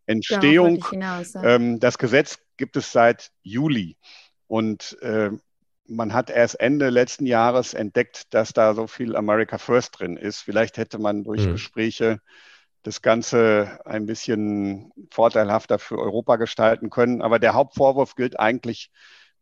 Entstehung, 0.06 0.86
hinaus, 0.90 1.34
ja. 1.34 1.44
ähm, 1.44 1.80
das 1.80 1.98
Gesetz 1.98 2.40
gibt 2.58 2.78
es 2.78 2.92
seit 2.92 3.32
Juli. 3.44 3.98
Und 4.48 4.98
äh, 5.02 5.32
man 5.88 6.14
hat 6.14 6.30
erst 6.30 6.60
Ende 6.60 6.90
letzten 6.90 7.26
Jahres 7.26 7.74
entdeckt, 7.74 8.34
dass 8.34 8.54
da 8.54 8.74
so 8.74 8.88
viel 8.88 9.16
America 9.16 9.58
First 9.58 10.00
drin 10.00 10.18
ist. 10.18 10.40
Vielleicht 10.40 10.78
hätte 10.78 11.00
man 11.00 11.24
durch 11.24 11.46
mhm. 11.46 11.54
Gespräche 11.54 12.20
das 12.84 13.02
Ganze 13.02 13.80
ein 13.86 14.06
bisschen 14.06 14.92
vorteilhafter 15.12 15.80
für 15.80 15.98
Europa 15.98 16.36
gestalten 16.36 16.90
können. 16.90 17.22
Aber 17.22 17.40
der 17.40 17.54
Hauptvorwurf 17.54 18.16
gilt 18.16 18.40
eigentlich 18.40 18.92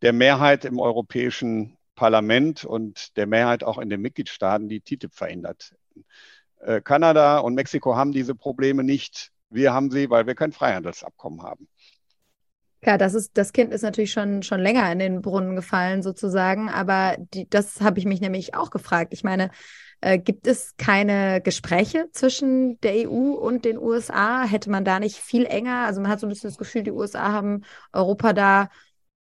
der 0.01 0.13
Mehrheit 0.13 0.63
im 0.65 0.79
Europäischen 0.79 1.77
Parlament 1.95 2.63
und 2.63 3.15
der 3.17 3.27
Mehrheit 3.27 3.63
auch 3.63 3.77
in 3.77 3.89
den 3.89 4.01
Mitgliedstaaten, 4.01 4.69
die 4.69 4.81
TTIP 4.81 5.13
verhindert. 5.13 5.75
Äh, 6.61 6.81
Kanada 6.81 7.39
und 7.39 7.53
Mexiko 7.53 7.95
haben 7.95 8.13
diese 8.13 8.33
Probleme 8.33 8.83
nicht. 8.83 9.32
Wir 9.53 9.73
haben 9.73 9.91
sie, 9.91 10.09
weil 10.09 10.25
wir 10.25 10.35
kein 10.35 10.51
Freihandelsabkommen 10.51 11.43
haben. 11.43 11.67
Klar, 12.81 12.97
das 12.97 13.13
ist, 13.13 13.37
das 13.37 13.53
Kind 13.53 13.71
ist 13.71 13.81
natürlich 13.81 14.11
schon, 14.11 14.43
schon 14.43 14.59
länger 14.59 14.91
in 14.91 14.99
den 14.99 15.21
Brunnen 15.21 15.55
gefallen, 15.55 16.01
sozusagen. 16.01 16.69
Aber 16.69 17.15
die, 17.33 17.49
das 17.49 17.79
habe 17.79 17.99
ich 17.99 18.05
mich 18.05 18.19
nämlich 18.19 18.55
auch 18.55 18.71
gefragt. 18.71 19.13
Ich 19.13 19.23
meine, 19.23 19.51
äh, 20.01 20.19
gibt 20.19 20.47
es 20.47 20.75
keine 20.75 21.39
Gespräche 21.41 22.09
zwischen 22.11 22.79
der 22.81 23.07
EU 23.07 23.35
und 23.35 23.63
den 23.63 23.77
USA? 23.77 24.43
Hätte 24.43 24.69
man 24.69 24.83
da 24.83 24.99
nicht 24.99 25.15
viel 25.15 25.45
enger? 25.45 25.85
Also 25.85 26.01
man 26.01 26.11
hat 26.11 26.19
so 26.19 26.27
ein 26.27 26.29
bisschen 26.29 26.49
das 26.49 26.57
Gefühl, 26.57 26.83
die 26.83 26.91
USA 26.91 27.31
haben 27.31 27.63
Europa 27.93 28.33
da, 28.33 28.69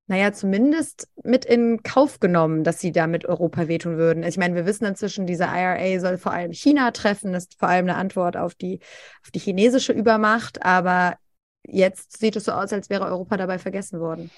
naja, 0.08 0.32
zumindest 0.34 1.08
mit 1.24 1.46
in 1.46 1.82
Kauf 1.82 2.20
genommen, 2.20 2.64
dass 2.64 2.80
sie 2.80 2.92
da 2.92 3.08
mit 3.08 3.26
Europa 3.26 3.68
wehtun 3.68 3.98
würden. 3.98 4.24
Also 4.24 4.36
ich 4.36 4.40
meine, 4.40 4.56
wir 4.56 4.66
wissen 4.66 4.86
inzwischen, 4.86 5.26
diese 5.26 5.46
IRA 5.46 6.00
soll 6.00 6.18
vor 6.18 6.32
allem 6.32 6.54
China 6.54 6.92
treffen, 6.92 7.34
das 7.34 7.46
ist 7.46 7.60
vor 7.60 7.70
allem 7.70 7.86
eine 7.86 7.96
Antwort 7.96 8.38
auf 8.38 8.54
die, 8.54 8.80
auf 9.24 9.32
die 9.32 9.40
chinesische 9.40 9.94
Übermacht. 9.94 10.64
Aber 10.64 11.16
jetzt 11.64 12.20
sieht 12.20 12.36
es 12.36 12.46
so 12.46 12.52
aus, 12.52 12.72
als 12.72 12.90
wäre 12.92 13.06
Europa 13.06 13.38
dabei 13.38 13.58
vergessen 13.58 14.00
worden. 14.00 14.30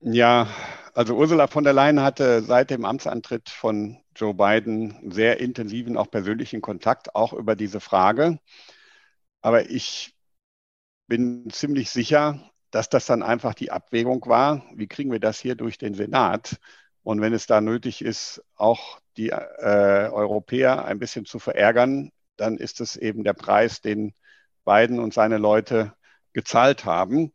Ja, 0.00 0.48
also 0.94 1.14
Ursula 1.16 1.46
von 1.46 1.64
der 1.64 1.74
Leyen 1.74 2.00
hatte 2.00 2.42
seit 2.42 2.70
dem 2.70 2.84
Amtsantritt 2.84 3.50
von 3.50 3.98
Joe 4.16 4.34
Biden 4.34 5.12
sehr 5.12 5.38
intensiven, 5.38 5.96
auch 5.96 6.10
persönlichen 6.10 6.60
Kontakt, 6.60 7.14
auch 7.14 7.32
über 7.34 7.56
diese 7.56 7.78
Frage. 7.78 8.38
Aber 9.42 9.70
ich 9.70 10.14
bin 11.06 11.50
ziemlich 11.50 11.90
sicher, 11.90 12.51
dass 12.72 12.88
das 12.88 13.06
dann 13.06 13.22
einfach 13.22 13.54
die 13.54 13.70
Abwägung 13.70 14.24
war, 14.26 14.64
wie 14.74 14.88
kriegen 14.88 15.12
wir 15.12 15.20
das 15.20 15.38
hier 15.38 15.54
durch 15.54 15.78
den 15.78 15.94
Senat? 15.94 16.56
Und 17.04 17.20
wenn 17.20 17.34
es 17.34 17.46
da 17.46 17.60
nötig 17.60 18.02
ist, 18.02 18.42
auch 18.56 18.98
die 19.16 19.28
äh, 19.28 20.08
Europäer 20.10 20.84
ein 20.84 20.98
bisschen 20.98 21.26
zu 21.26 21.38
verärgern, 21.38 22.10
dann 22.36 22.56
ist 22.56 22.80
es 22.80 22.96
eben 22.96 23.24
der 23.24 23.34
Preis, 23.34 23.82
den 23.82 24.14
Biden 24.64 24.98
und 25.00 25.12
seine 25.12 25.38
Leute 25.38 25.92
gezahlt 26.32 26.84
haben. 26.86 27.32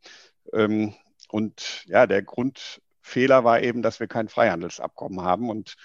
Ähm, 0.52 0.94
und 1.28 1.84
ja, 1.86 2.06
der 2.06 2.22
Grundfehler 2.22 3.44
war 3.44 3.62
eben, 3.62 3.82
dass 3.82 4.00
wir 4.00 4.08
kein 4.08 4.28
Freihandelsabkommen 4.28 5.22
haben. 5.22 5.50
Und 5.50 5.76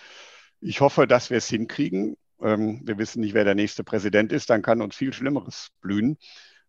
ich 0.62 0.82
hoffe, 0.82 1.06
dass 1.06 1.30
wir 1.30 1.38
es 1.38 1.48
hinkriegen. 1.48 2.18
Ähm, 2.42 2.82
wir 2.86 2.98
wissen 2.98 3.22
nicht, 3.22 3.36
wer 3.36 3.44
der 3.44 3.56
nächste 3.56 3.84
Präsident 3.84 4.32
ist, 4.32 4.50
dann 4.50 4.64
kann 4.64 4.82
uns 4.82 4.96
viel 4.96 5.14
Schlimmeres 5.14 5.70
blühen. 5.82 6.18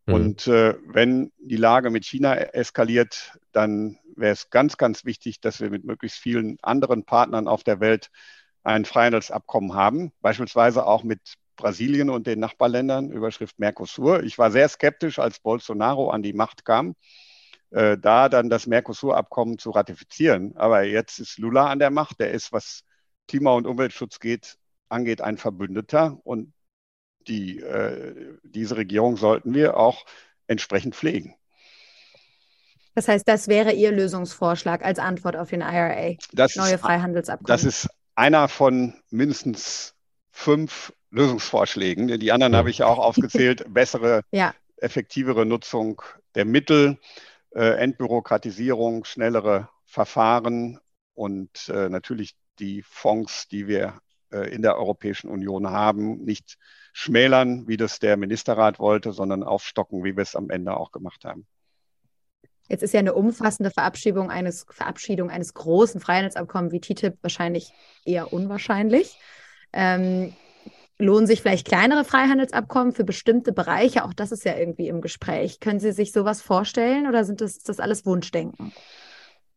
Mhm. 0.06 0.14
Und 0.14 0.46
äh, 0.46 0.74
wenn 0.86 1.32
die 1.38 1.56
Lage 1.56 1.90
mit 1.90 2.04
China 2.04 2.34
eskaliert, 2.36 3.38
dann 3.52 3.98
wäre 4.16 4.32
es 4.32 4.50
ganz, 4.50 4.76
ganz 4.76 5.04
wichtig, 5.04 5.40
dass 5.40 5.60
wir 5.60 5.70
mit 5.70 5.84
möglichst 5.84 6.18
vielen 6.18 6.58
anderen 6.62 7.04
Partnern 7.04 7.48
auf 7.48 7.64
der 7.64 7.80
Welt 7.80 8.10
ein 8.62 8.84
Freihandelsabkommen 8.84 9.74
haben, 9.74 10.12
beispielsweise 10.20 10.86
auch 10.86 11.02
mit 11.02 11.34
Brasilien 11.56 12.10
und 12.10 12.26
den 12.26 12.40
Nachbarländern, 12.40 13.10
Überschrift 13.10 13.58
Mercosur. 13.58 14.22
Ich 14.22 14.38
war 14.38 14.50
sehr 14.50 14.68
skeptisch, 14.68 15.18
als 15.18 15.38
Bolsonaro 15.38 16.10
an 16.10 16.22
die 16.22 16.32
Macht 16.32 16.64
kam, 16.64 16.96
äh, 17.70 17.96
da 17.98 18.28
dann 18.28 18.50
das 18.50 18.66
Mercosur-Abkommen 18.66 19.58
zu 19.58 19.70
ratifizieren. 19.70 20.56
Aber 20.56 20.82
jetzt 20.82 21.18
ist 21.18 21.38
Lula 21.38 21.68
an 21.68 21.78
der 21.78 21.90
Macht. 21.90 22.20
Der 22.20 22.32
ist, 22.32 22.52
was 22.52 22.82
Klima- 23.28 23.52
und 23.52 23.66
Umweltschutz 23.66 24.18
geht, 24.18 24.58
angeht, 24.88 25.20
ein 25.20 25.38
Verbündeter. 25.38 26.18
Und 26.24 26.52
die, 27.28 27.60
äh, 27.60 28.36
diese 28.42 28.76
Regierung 28.76 29.16
sollten 29.16 29.54
wir 29.54 29.76
auch 29.76 30.04
entsprechend 30.46 30.94
pflegen. 30.94 31.34
Das 32.94 33.08
heißt, 33.08 33.26
das 33.26 33.48
wäre 33.48 33.72
Ihr 33.72 33.90
Lösungsvorschlag 33.90 34.84
als 34.84 34.98
Antwort 34.98 35.36
auf 35.36 35.50
den 35.50 35.62
IRA, 35.62 36.14
das 36.32 36.54
neue 36.54 36.74
ist, 36.74 36.80
Freihandelsabkommen. 36.80 37.46
Das 37.46 37.64
ist 37.64 37.88
einer 38.14 38.48
von 38.48 38.94
mindestens 39.10 39.94
fünf 40.30 40.92
Lösungsvorschlägen. 41.10 42.18
Die 42.20 42.32
anderen 42.32 42.54
habe 42.54 42.70
ich 42.70 42.82
auch 42.82 42.98
aufgezählt. 42.98 43.64
Bessere, 43.68 44.22
ja. 44.30 44.54
effektivere 44.76 45.44
Nutzung 45.44 46.02
der 46.34 46.44
Mittel, 46.44 46.98
äh, 47.54 47.78
Entbürokratisierung, 47.78 49.04
schnellere 49.04 49.68
Verfahren 49.84 50.80
und 51.14 51.68
äh, 51.68 51.88
natürlich 51.88 52.34
die 52.58 52.82
Fonds, 52.82 53.48
die 53.48 53.66
wir 53.66 54.00
in 54.42 54.62
der 54.62 54.76
Europäischen 54.76 55.28
Union 55.28 55.70
haben, 55.70 56.24
nicht 56.24 56.56
schmälern, 56.92 57.66
wie 57.66 57.76
das 57.76 57.98
der 57.98 58.16
Ministerrat 58.16 58.78
wollte, 58.78 59.12
sondern 59.12 59.42
aufstocken, 59.42 60.04
wie 60.04 60.16
wir 60.16 60.22
es 60.22 60.36
am 60.36 60.50
Ende 60.50 60.76
auch 60.76 60.92
gemacht 60.92 61.24
haben. 61.24 61.46
Jetzt 62.68 62.82
ist 62.82 62.94
ja 62.94 63.00
eine 63.00 63.14
umfassende 63.14 63.70
Verabschiedung 63.70 64.30
eines, 64.30 64.64
Verabschiedung 64.70 65.30
eines 65.30 65.52
großen 65.52 66.00
Freihandelsabkommens 66.00 66.72
wie 66.72 66.80
TTIP 66.80 67.18
wahrscheinlich 67.20 67.72
eher 68.04 68.32
unwahrscheinlich. 68.32 69.18
Ähm, 69.72 70.34
Lohnen 70.98 71.26
sich 71.26 71.42
vielleicht 71.42 71.66
kleinere 71.66 72.04
Freihandelsabkommen 72.04 72.92
für 72.92 73.02
bestimmte 73.02 73.52
Bereiche? 73.52 74.04
Auch 74.04 74.14
das 74.14 74.30
ist 74.30 74.44
ja 74.44 74.56
irgendwie 74.56 74.86
im 74.88 75.00
Gespräch. 75.00 75.58
Können 75.58 75.80
Sie 75.80 75.90
sich 75.90 76.12
sowas 76.12 76.40
vorstellen 76.40 77.08
oder 77.08 77.24
sind 77.24 77.40
das, 77.40 77.58
das 77.58 77.80
alles 77.80 78.06
Wunschdenken? 78.06 78.72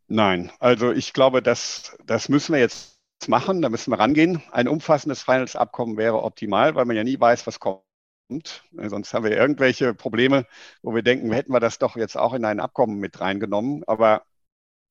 Nein, 0.08 0.52
also 0.60 0.92
ich 0.92 1.14
glaube, 1.14 1.44
das, 1.44 1.96
das 2.06 2.28
müssen 2.28 2.54
wir 2.54 2.60
jetzt 2.60 2.97
machen, 3.28 3.62
da 3.62 3.70
müssen 3.70 3.92
wir 3.92 4.00
rangehen. 4.00 4.44
Ein 4.52 4.68
umfassendes 4.68 5.22
Freihandelsabkommen 5.24 5.98
wäre 5.98 6.24
optimal, 6.24 6.76
weil 6.76 6.86
man 6.86 6.96
ja 6.96 7.04
nie 7.04 7.20
weiß, 7.20 7.48
was 7.48 7.60
kommt. 7.60 7.84
Sonst 8.72 9.14
haben 9.14 9.24
wir 9.24 9.32
irgendwelche 9.32 9.94
Probleme, 9.94 10.46
wo 10.82 10.94
wir 10.94 11.02
denken, 11.02 11.32
hätten 11.32 11.54
wir 11.54 11.60
das 11.60 11.80
doch 11.80 11.96
jetzt 11.96 12.18
auch 12.18 12.34
in 12.34 12.46
ein 12.46 12.60
Abkommen 12.60 13.00
mit 13.00 13.20
reingenommen. 13.20 13.84
Aber 13.88 14.24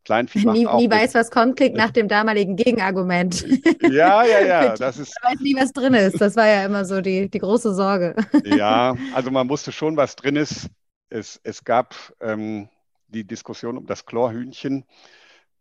Kleinvieh 0.07 0.45
macht 0.45 0.57
nie, 0.57 0.67
auch 0.67 0.79
nie 0.79 0.91
weiß, 0.91 1.15
was 1.15 1.31
kommt, 1.31 1.57
klingt 1.57 1.77
nach 1.77 1.91
dem 1.93 2.09
damaligen 2.09 2.57
Gegenargument. 2.57 3.45
Ja, 3.83 4.25
ja, 4.25 4.41
ja. 4.41 4.75
Das 4.77 4.99
ist, 4.99 5.15
man 5.23 5.33
weiß 5.33 5.41
nie, 5.41 5.57
was 5.57 5.73
drin 5.73 5.95
ist. 5.95 6.21
Das 6.21 6.37
war 6.37 6.47
ja 6.47 6.65
immer 6.65 6.85
so 6.85 7.01
die, 7.01 7.29
die 7.29 7.39
große 7.39 7.75
Sorge. 7.75 8.15
Ja, 8.45 8.95
also 9.15 9.31
man 9.31 9.49
wusste 9.49 9.73
schon, 9.73 9.97
was 9.97 10.17
drin 10.17 10.37
ist. 10.37 10.69
Es, 11.11 11.41
es 11.43 11.65
gab 11.65 11.95
ähm, 12.21 12.69
die 13.09 13.25
Diskussion 13.25 13.77
um 13.77 13.87
das 13.87 14.07
Chlorhühnchen. 14.07 14.85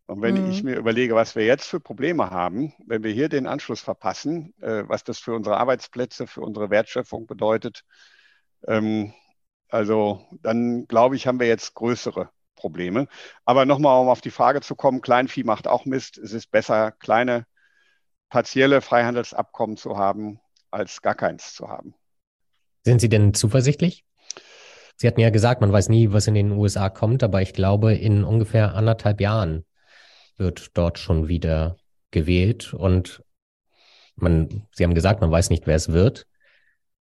Und 0.07 0.21
wenn 0.21 0.43
mhm. 0.43 0.51
ich 0.51 0.63
mir 0.63 0.75
überlege, 0.75 1.15
was 1.15 1.35
wir 1.35 1.45
jetzt 1.45 1.67
für 1.67 1.79
Probleme 1.79 2.29
haben, 2.29 2.73
wenn 2.85 3.03
wir 3.03 3.11
hier 3.11 3.27
den 3.27 3.47
Anschluss 3.47 3.81
verpassen, 3.81 4.53
äh, 4.61 4.83
was 4.87 5.03
das 5.03 5.17
für 5.17 5.33
unsere 5.33 5.57
Arbeitsplätze, 5.57 6.27
für 6.27 6.41
unsere 6.41 6.69
Wertschöpfung 6.69 7.25
bedeutet, 7.25 7.83
ähm, 8.67 9.13
also 9.69 10.21
dann 10.41 10.87
glaube 10.87 11.15
ich, 11.15 11.25
haben 11.25 11.39
wir 11.39 11.47
jetzt 11.47 11.73
größere 11.73 12.29
Probleme. 12.55 13.07
Aber 13.45 13.65
nochmal, 13.65 13.99
um 13.99 14.09
auf 14.09 14.21
die 14.21 14.31
Frage 14.31 14.61
zu 14.61 14.75
kommen, 14.75 15.01
Kleinvieh 15.01 15.43
macht 15.43 15.67
auch 15.67 15.85
Mist. 15.85 16.17
Es 16.17 16.33
ist 16.33 16.51
besser, 16.51 16.91
kleine 16.91 17.45
partielle 18.29 18.81
Freihandelsabkommen 18.81 19.77
zu 19.77 19.97
haben, 19.97 20.39
als 20.71 21.01
gar 21.01 21.15
keins 21.15 21.53
zu 21.53 21.67
haben. 21.67 21.95
Sind 22.83 23.01
Sie 23.01 23.09
denn 23.09 23.33
zuversichtlich? 23.33 24.05
Sie 24.97 25.07
hatten 25.07 25.19
ja 25.19 25.29
gesagt, 25.29 25.61
man 25.61 25.71
weiß 25.71 25.89
nie, 25.89 26.11
was 26.13 26.27
in 26.27 26.35
den 26.35 26.51
USA 26.51 26.89
kommt, 26.89 27.23
aber 27.23 27.41
ich 27.41 27.53
glaube, 27.53 27.95
in 27.95 28.23
ungefähr 28.23 28.75
anderthalb 28.75 29.19
Jahren 29.19 29.65
wird 30.37 30.77
dort 30.77 30.99
schon 30.99 31.27
wieder 31.27 31.77
gewählt 32.11 32.73
und 32.73 33.23
man, 34.15 34.67
Sie 34.71 34.83
haben 34.83 34.95
gesagt, 34.95 35.21
man 35.21 35.31
weiß 35.31 35.49
nicht, 35.49 35.67
wer 35.67 35.75
es 35.75 35.91
wird. 35.91 36.25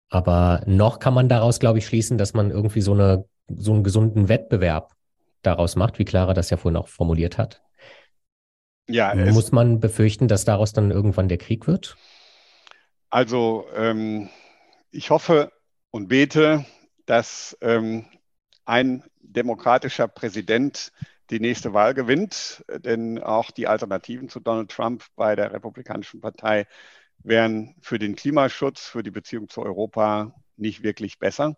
Aber 0.10 0.62
noch 0.66 1.00
kann 1.00 1.14
man 1.14 1.28
daraus, 1.28 1.60
glaube 1.60 1.80
ich, 1.80 1.88
schließen, 1.88 2.18
dass 2.18 2.34
man 2.34 2.52
irgendwie 2.52 2.82
so 2.82 2.94
eine, 2.94 3.26
so 3.50 3.74
einen 3.74 3.84
gesunden 3.84 4.30
Wettbewerb 4.30 4.94
daraus 5.42 5.76
macht, 5.76 6.00
wie 6.00 6.06
Clara 6.06 6.34
das 6.34 6.50
ja 6.50 6.58
vorhin 6.58 6.78
auch 6.78 6.88
formuliert 6.88 7.38
hat. 7.38 7.62
Ja, 8.88 9.16
Muss 9.16 9.52
man 9.52 9.80
befürchten, 9.80 10.28
dass 10.28 10.46
daraus 10.46 10.74
dann 10.74 10.92
irgendwann 10.92 11.30
der 11.30 11.38
Krieg 11.38 11.68
wird? 11.68 11.98
Also 13.10 13.66
ähm, 13.76 14.30
ich 14.92 15.10
hoffe 15.10 15.52
und 15.92 16.10
bete, 16.10 16.66
dass 17.06 17.58
ähm, 17.62 18.06
ein 18.66 19.04
demokratischer 19.22 20.08
Präsident 20.08 20.92
die 21.34 21.40
nächste 21.40 21.74
Wahl 21.74 21.96
gewinnt, 21.96 22.64
denn 22.70 23.22
auch 23.22 23.50
die 23.50 23.68
Alternativen 23.68 24.30
zu 24.30 24.40
Donald 24.40 24.70
Trump 24.70 25.04
bei 25.16 25.36
der 25.36 25.52
Republikanischen 25.52 26.22
Partei 26.22 26.68
wären 27.18 27.76
für 27.82 27.98
den 27.98 28.16
Klimaschutz, 28.16 28.82
für 28.82 29.02
die 29.02 29.12
Beziehung 29.12 29.50
zu 29.50 29.64
Europa 29.64 30.36
nicht 30.58 30.84
wirklich 30.84 31.18
besser. 31.18 31.58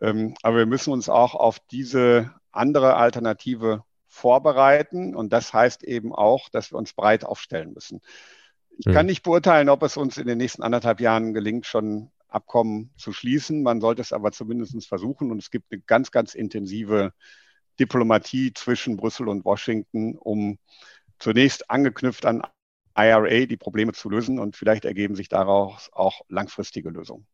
Ähm, 0.00 0.34
aber 0.42 0.58
wir 0.58 0.66
müssen 0.66 0.92
uns 0.92 1.08
auch 1.08 1.34
auf 1.34 1.58
diese 1.58 2.32
andere 2.52 2.94
Alternative 2.94 3.82
vorbereiten. 4.06 5.16
Und 5.16 5.32
das 5.32 5.52
heißt 5.52 5.82
eben 5.82 6.14
auch, 6.14 6.48
dass 6.48 6.72
wir 6.72 6.78
uns 6.78 6.92
breit 6.92 7.24
aufstellen 7.24 7.72
müssen. 7.72 8.00
Ich 8.78 8.86
kann 8.86 8.98
hm. 8.98 9.06
nicht 9.06 9.24
beurteilen, 9.24 9.68
ob 9.68 9.82
es 9.82 9.96
uns 9.96 10.18
in 10.18 10.26
den 10.26 10.38
nächsten 10.38 10.62
anderthalb 10.62 11.00
Jahren 11.00 11.34
gelingt, 11.34 11.66
schon 11.66 12.10
Abkommen 12.28 12.92
zu 12.96 13.12
schließen. 13.12 13.62
Man 13.62 13.80
sollte 13.80 14.02
es 14.02 14.12
aber 14.12 14.30
zumindest 14.30 14.86
versuchen. 14.86 15.32
Und 15.32 15.38
es 15.38 15.50
gibt 15.50 15.72
eine 15.72 15.80
ganz, 15.80 16.12
ganz 16.12 16.34
intensive 16.34 17.12
Diplomatie 17.78 18.52
zwischen 18.54 18.96
Brüssel 18.96 19.28
und 19.28 19.44
Washington, 19.44 20.16
um 20.16 20.58
zunächst 21.18 21.70
angeknüpft 21.70 22.26
an 22.26 22.42
IRA 22.96 23.46
die 23.46 23.56
Probleme 23.56 23.92
zu 23.92 24.08
lösen. 24.08 24.38
Und 24.38 24.56
vielleicht 24.56 24.84
ergeben 24.84 25.14
sich 25.14 25.28
daraus 25.28 25.90
auch 25.92 26.22
langfristige 26.28 26.90
Lösungen. 26.90 27.26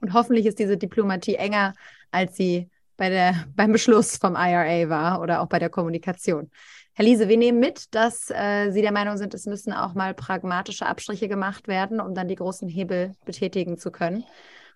Und 0.00 0.12
hoffentlich 0.12 0.46
ist 0.46 0.58
diese 0.58 0.76
Diplomatie 0.76 1.36
enger, 1.36 1.74
als 2.10 2.36
sie 2.36 2.70
bei 2.96 3.08
der, 3.08 3.46
beim 3.56 3.72
Beschluss 3.72 4.16
vom 4.16 4.34
IRA 4.34 4.88
war 4.88 5.20
oder 5.20 5.40
auch 5.40 5.48
bei 5.48 5.58
der 5.58 5.70
Kommunikation. 5.70 6.50
Herr 6.92 7.04
Liese, 7.04 7.28
wir 7.28 7.36
nehmen 7.36 7.58
mit, 7.58 7.92
dass 7.94 8.30
äh, 8.30 8.70
Sie 8.70 8.80
der 8.80 8.92
Meinung 8.92 9.16
sind, 9.16 9.34
es 9.34 9.46
müssen 9.46 9.72
auch 9.72 9.94
mal 9.94 10.14
pragmatische 10.14 10.86
Abstriche 10.86 11.26
gemacht 11.26 11.66
werden, 11.66 12.00
um 12.00 12.14
dann 12.14 12.28
die 12.28 12.36
großen 12.36 12.68
Hebel 12.68 13.14
betätigen 13.24 13.78
zu 13.78 13.90
können 13.90 14.24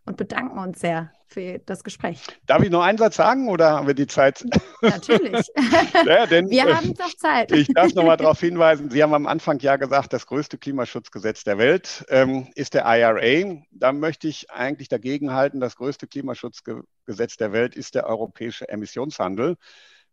und 0.05 0.17
bedanken 0.17 0.59
uns 0.59 0.81
sehr 0.81 1.13
für 1.29 1.59
das 1.61 1.85
Gespräch. 1.85 2.23
Darf 2.47 2.63
ich 2.63 2.71
noch 2.71 2.83
einen 2.83 2.99
Satz 2.99 3.17
sagen 3.17 3.49
oder 3.49 3.71
haben 3.71 3.87
wir 3.87 3.95
die 3.95 4.07
Zeit? 4.07 4.45
Natürlich. 4.81 5.47
ja, 6.07 6.27
denn, 6.27 6.51
wir 6.51 6.67
äh, 6.67 6.75
haben 6.75 6.95
doch 6.95 7.15
Zeit. 7.15 7.53
Ich 7.53 7.69
darf 7.69 7.95
noch 7.95 8.05
mal 8.05 8.17
darauf 8.19 8.41
hinweisen, 8.41 8.91
Sie 8.91 9.03
haben 9.03 9.15
am 9.15 9.27
Anfang 9.27 9.59
ja 9.61 9.77
gesagt, 9.77 10.13
das 10.13 10.27
größte 10.27 10.59
Klimaschutzgesetz 10.59 11.45
der 11.45 11.59
Welt 11.59 12.05
ähm, 12.09 12.49
ist 12.55 12.75
der 12.75 12.85
IRA. 12.87 13.63
Da 13.71 13.93
möchte 13.93 14.29
ich 14.29 14.51
eigentlich 14.51 14.89
dagegen 14.89 15.33
halten, 15.33 15.61
das 15.61 15.77
größte 15.77 16.07
Klimaschutzgesetz 16.07 17.37
der 17.37 17.53
Welt 17.53 17.77
ist 17.77 17.95
der 17.95 18.07
europäische 18.07 18.69
Emissionshandel 18.69 19.57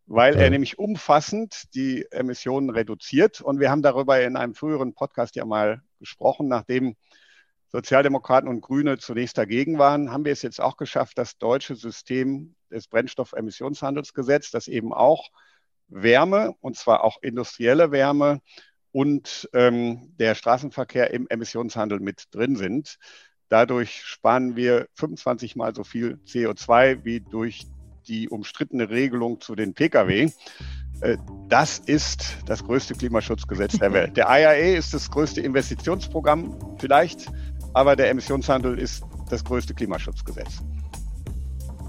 weil 0.08 0.36
er 0.36 0.50
nämlich 0.52 0.78
umfassend 0.78 1.74
die 1.74 2.06
Emissionen 2.12 2.70
reduziert. 2.70 3.42
Und 3.42 3.60
wir 3.60 3.72
haben 3.72 3.82
darüber 3.82 4.22
in 4.22 4.38
einem 4.38 4.54
früheren 4.54 4.94
Podcast 4.94 5.36
ja 5.36 5.46
mal 5.46 5.82
gesprochen, 6.00 6.48
nachdem 6.48 6.96
Sozialdemokraten 7.68 8.50
und 8.50 8.62
Grüne 8.62 8.98
zunächst 8.98 9.38
dagegen 9.38 9.78
waren, 9.78 10.12
haben 10.12 10.26
wir 10.26 10.32
es 10.32 10.42
jetzt 10.42 10.62
auch 10.62 10.78
geschafft, 10.78 11.18
das 11.18 11.38
deutsche 11.38 11.76
System 11.76 12.56
des 12.72 12.88
Brennstoffemissionshandelsgesetzes, 12.88 14.52
das 14.52 14.68
eben 14.68 14.94
auch 14.94 15.30
Wärme, 15.88 16.56
und 16.62 16.78
zwar 16.78 17.04
auch 17.04 17.22
industrielle 17.22 17.92
Wärme 17.92 18.42
und 18.92 19.50
ähm, 19.54 20.14
der 20.18 20.36
Straßenverkehr 20.36 21.12
im 21.12 21.28
Emissionshandel 21.28 22.00
mit 22.00 22.26
drin 22.32 22.56
sind. 22.56 22.98
Dadurch 23.50 24.02
sparen 24.04 24.56
wir 24.56 24.88
25 24.94 25.56
mal 25.56 25.76
so 25.76 25.84
viel 25.84 26.20
CO2 26.26 27.04
wie 27.04 27.20
durch 27.20 27.68
die 28.08 28.30
umstrittene 28.30 28.90
Regelung 28.90 29.42
zu 29.42 29.56
den 29.56 29.74
Pkw. 29.74 30.32
Äh, 31.02 31.18
das 31.50 31.80
ist 31.80 32.38
das 32.46 32.64
größte 32.64 32.96
Klimaschutzgesetz 32.96 33.78
der 33.78 33.94
Welt. 33.94 34.18
Der 34.18 34.28
IRA 34.28 34.78
ist 34.78 34.94
das 34.94 35.12
größte 35.12 35.42
Investitionsprogramm 35.42 36.78
vielleicht 36.80 37.28
aber 37.76 37.98
der 37.98 38.10
Emissionshandel 38.10 38.80
ist 38.80 39.04
das 39.30 39.44
größte 39.44 39.74
Klimaschutzgesetz. 39.74 40.64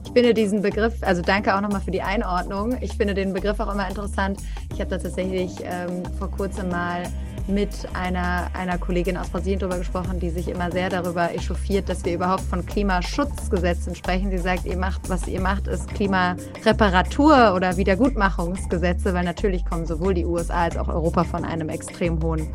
Ich 0.05 0.13
finde 0.13 0.35
diesen 0.35 0.61
Begriff, 0.61 0.95
also 1.03 1.23
danke 1.23 1.55
auch 1.55 1.61
nochmal 1.61 1.81
für 1.81 1.93
die 1.93 2.03
Einordnung. 2.03 2.77
Ich 2.81 2.97
finde 2.97 3.15
den 3.15 3.33
Begriff 3.33 3.61
auch 3.61 3.73
immer 3.73 3.89
interessant. 3.89 4.41
Ich 4.73 4.81
habe 4.81 4.91
da 4.91 4.99
tatsächlich 4.99 5.53
ähm, 5.63 6.03
vor 6.19 6.31
kurzem 6.31 6.71
mal 6.71 7.05
mit 7.47 7.71
einer, 7.93 8.51
einer 8.55 8.79
Kollegin 8.79 9.17
aus 9.17 9.29
Brasilien 9.29 9.61
darüber 9.61 9.79
gesprochen, 9.79 10.19
die 10.19 10.31
sich 10.31 10.49
immer 10.49 10.73
sehr 10.73 10.89
darüber 10.89 11.33
echauffiert, 11.33 11.89
dass 11.89 12.05
wir 12.05 12.15
überhaupt 12.15 12.43
von 12.43 12.67
Klimaschutzgesetzen 12.67 13.95
sprechen. 13.95 14.31
Sie 14.31 14.39
sagt, 14.39 14.65
ihr 14.65 14.77
macht, 14.77 15.09
was 15.09 15.29
ihr 15.29 15.41
macht, 15.41 15.69
ist 15.69 15.87
Klimareparatur 15.95 17.55
oder 17.55 17.77
Wiedergutmachungsgesetze, 17.77 19.15
weil 19.15 19.25
natürlich 19.25 19.65
kommen 19.65 19.87
sowohl 19.87 20.15
die 20.15 20.25
USA 20.25 20.63
als 20.63 20.77
auch 20.79 20.89
Europa 20.89 21.23
von 21.23 21.45
einem 21.45 21.69
extrem 21.69 22.21
hohen 22.21 22.49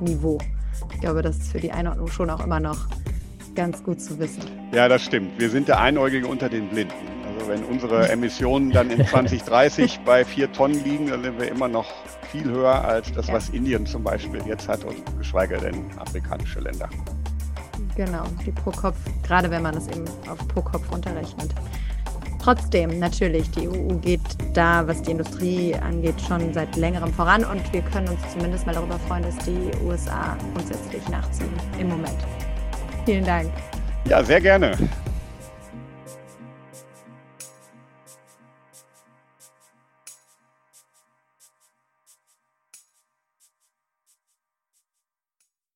Niveau. 0.00 0.38
Ich 0.92 1.00
glaube, 1.00 1.22
das 1.22 1.36
ist 1.36 1.52
für 1.52 1.60
die 1.60 1.72
Einordnung 1.72 2.08
schon 2.08 2.30
auch 2.30 2.44
immer 2.44 2.60
noch 2.60 2.86
ganz 3.54 3.82
gut 3.82 4.00
zu 4.00 4.18
wissen. 4.18 4.42
Ja, 4.72 4.88
das 4.88 5.02
stimmt. 5.02 5.38
Wir 5.38 5.50
sind 5.50 5.68
der 5.68 5.80
Einäugige 5.80 6.26
unter 6.26 6.48
den 6.48 6.68
Blinden. 6.68 6.94
Also 7.26 7.48
wenn 7.48 7.64
unsere 7.64 8.08
Emissionen 8.08 8.70
dann 8.70 8.90
in 8.90 9.04
2030 9.06 10.00
bei 10.04 10.24
vier 10.24 10.52
Tonnen 10.52 10.82
liegen, 10.84 11.08
dann 11.08 11.22
sind 11.22 11.40
wir 11.40 11.50
immer 11.50 11.68
noch 11.68 11.86
viel 12.30 12.44
höher 12.44 12.84
als 12.84 13.12
das, 13.12 13.28
ja. 13.28 13.34
was 13.34 13.48
Indien 13.50 13.86
zum 13.86 14.04
Beispiel 14.04 14.40
jetzt 14.46 14.68
hat 14.68 14.84
und 14.84 14.96
geschweige 15.18 15.56
denn 15.56 15.86
afrikanische 15.98 16.60
Länder. 16.60 16.88
Genau, 17.96 18.24
die 18.46 18.52
pro 18.52 18.70
Kopf, 18.70 18.96
gerade 19.26 19.50
wenn 19.50 19.62
man 19.62 19.76
es 19.76 19.88
eben 19.88 20.04
auf 20.28 20.38
pro 20.48 20.62
Kopf 20.62 20.90
runterrechnet. 20.92 21.52
Trotzdem, 22.48 22.98
natürlich, 22.98 23.50
die 23.50 23.68
EU 23.68 23.96
geht 23.96 24.22
da, 24.54 24.86
was 24.88 25.02
die 25.02 25.10
Industrie 25.10 25.74
angeht, 25.74 26.14
schon 26.26 26.54
seit 26.54 26.76
längerem 26.76 27.12
voran 27.12 27.44
und 27.44 27.70
wir 27.74 27.82
können 27.82 28.08
uns 28.08 28.20
zumindest 28.32 28.64
mal 28.64 28.74
darüber 28.74 28.98
freuen, 29.00 29.22
dass 29.22 29.36
die 29.44 29.70
USA 29.84 30.34
grundsätzlich 30.54 31.06
nachziehen 31.10 31.52
im 31.78 31.90
Moment. 31.90 32.16
Vielen 33.04 33.26
Dank. 33.26 33.50
Ja, 34.06 34.24
sehr 34.24 34.40
gerne. 34.40 34.78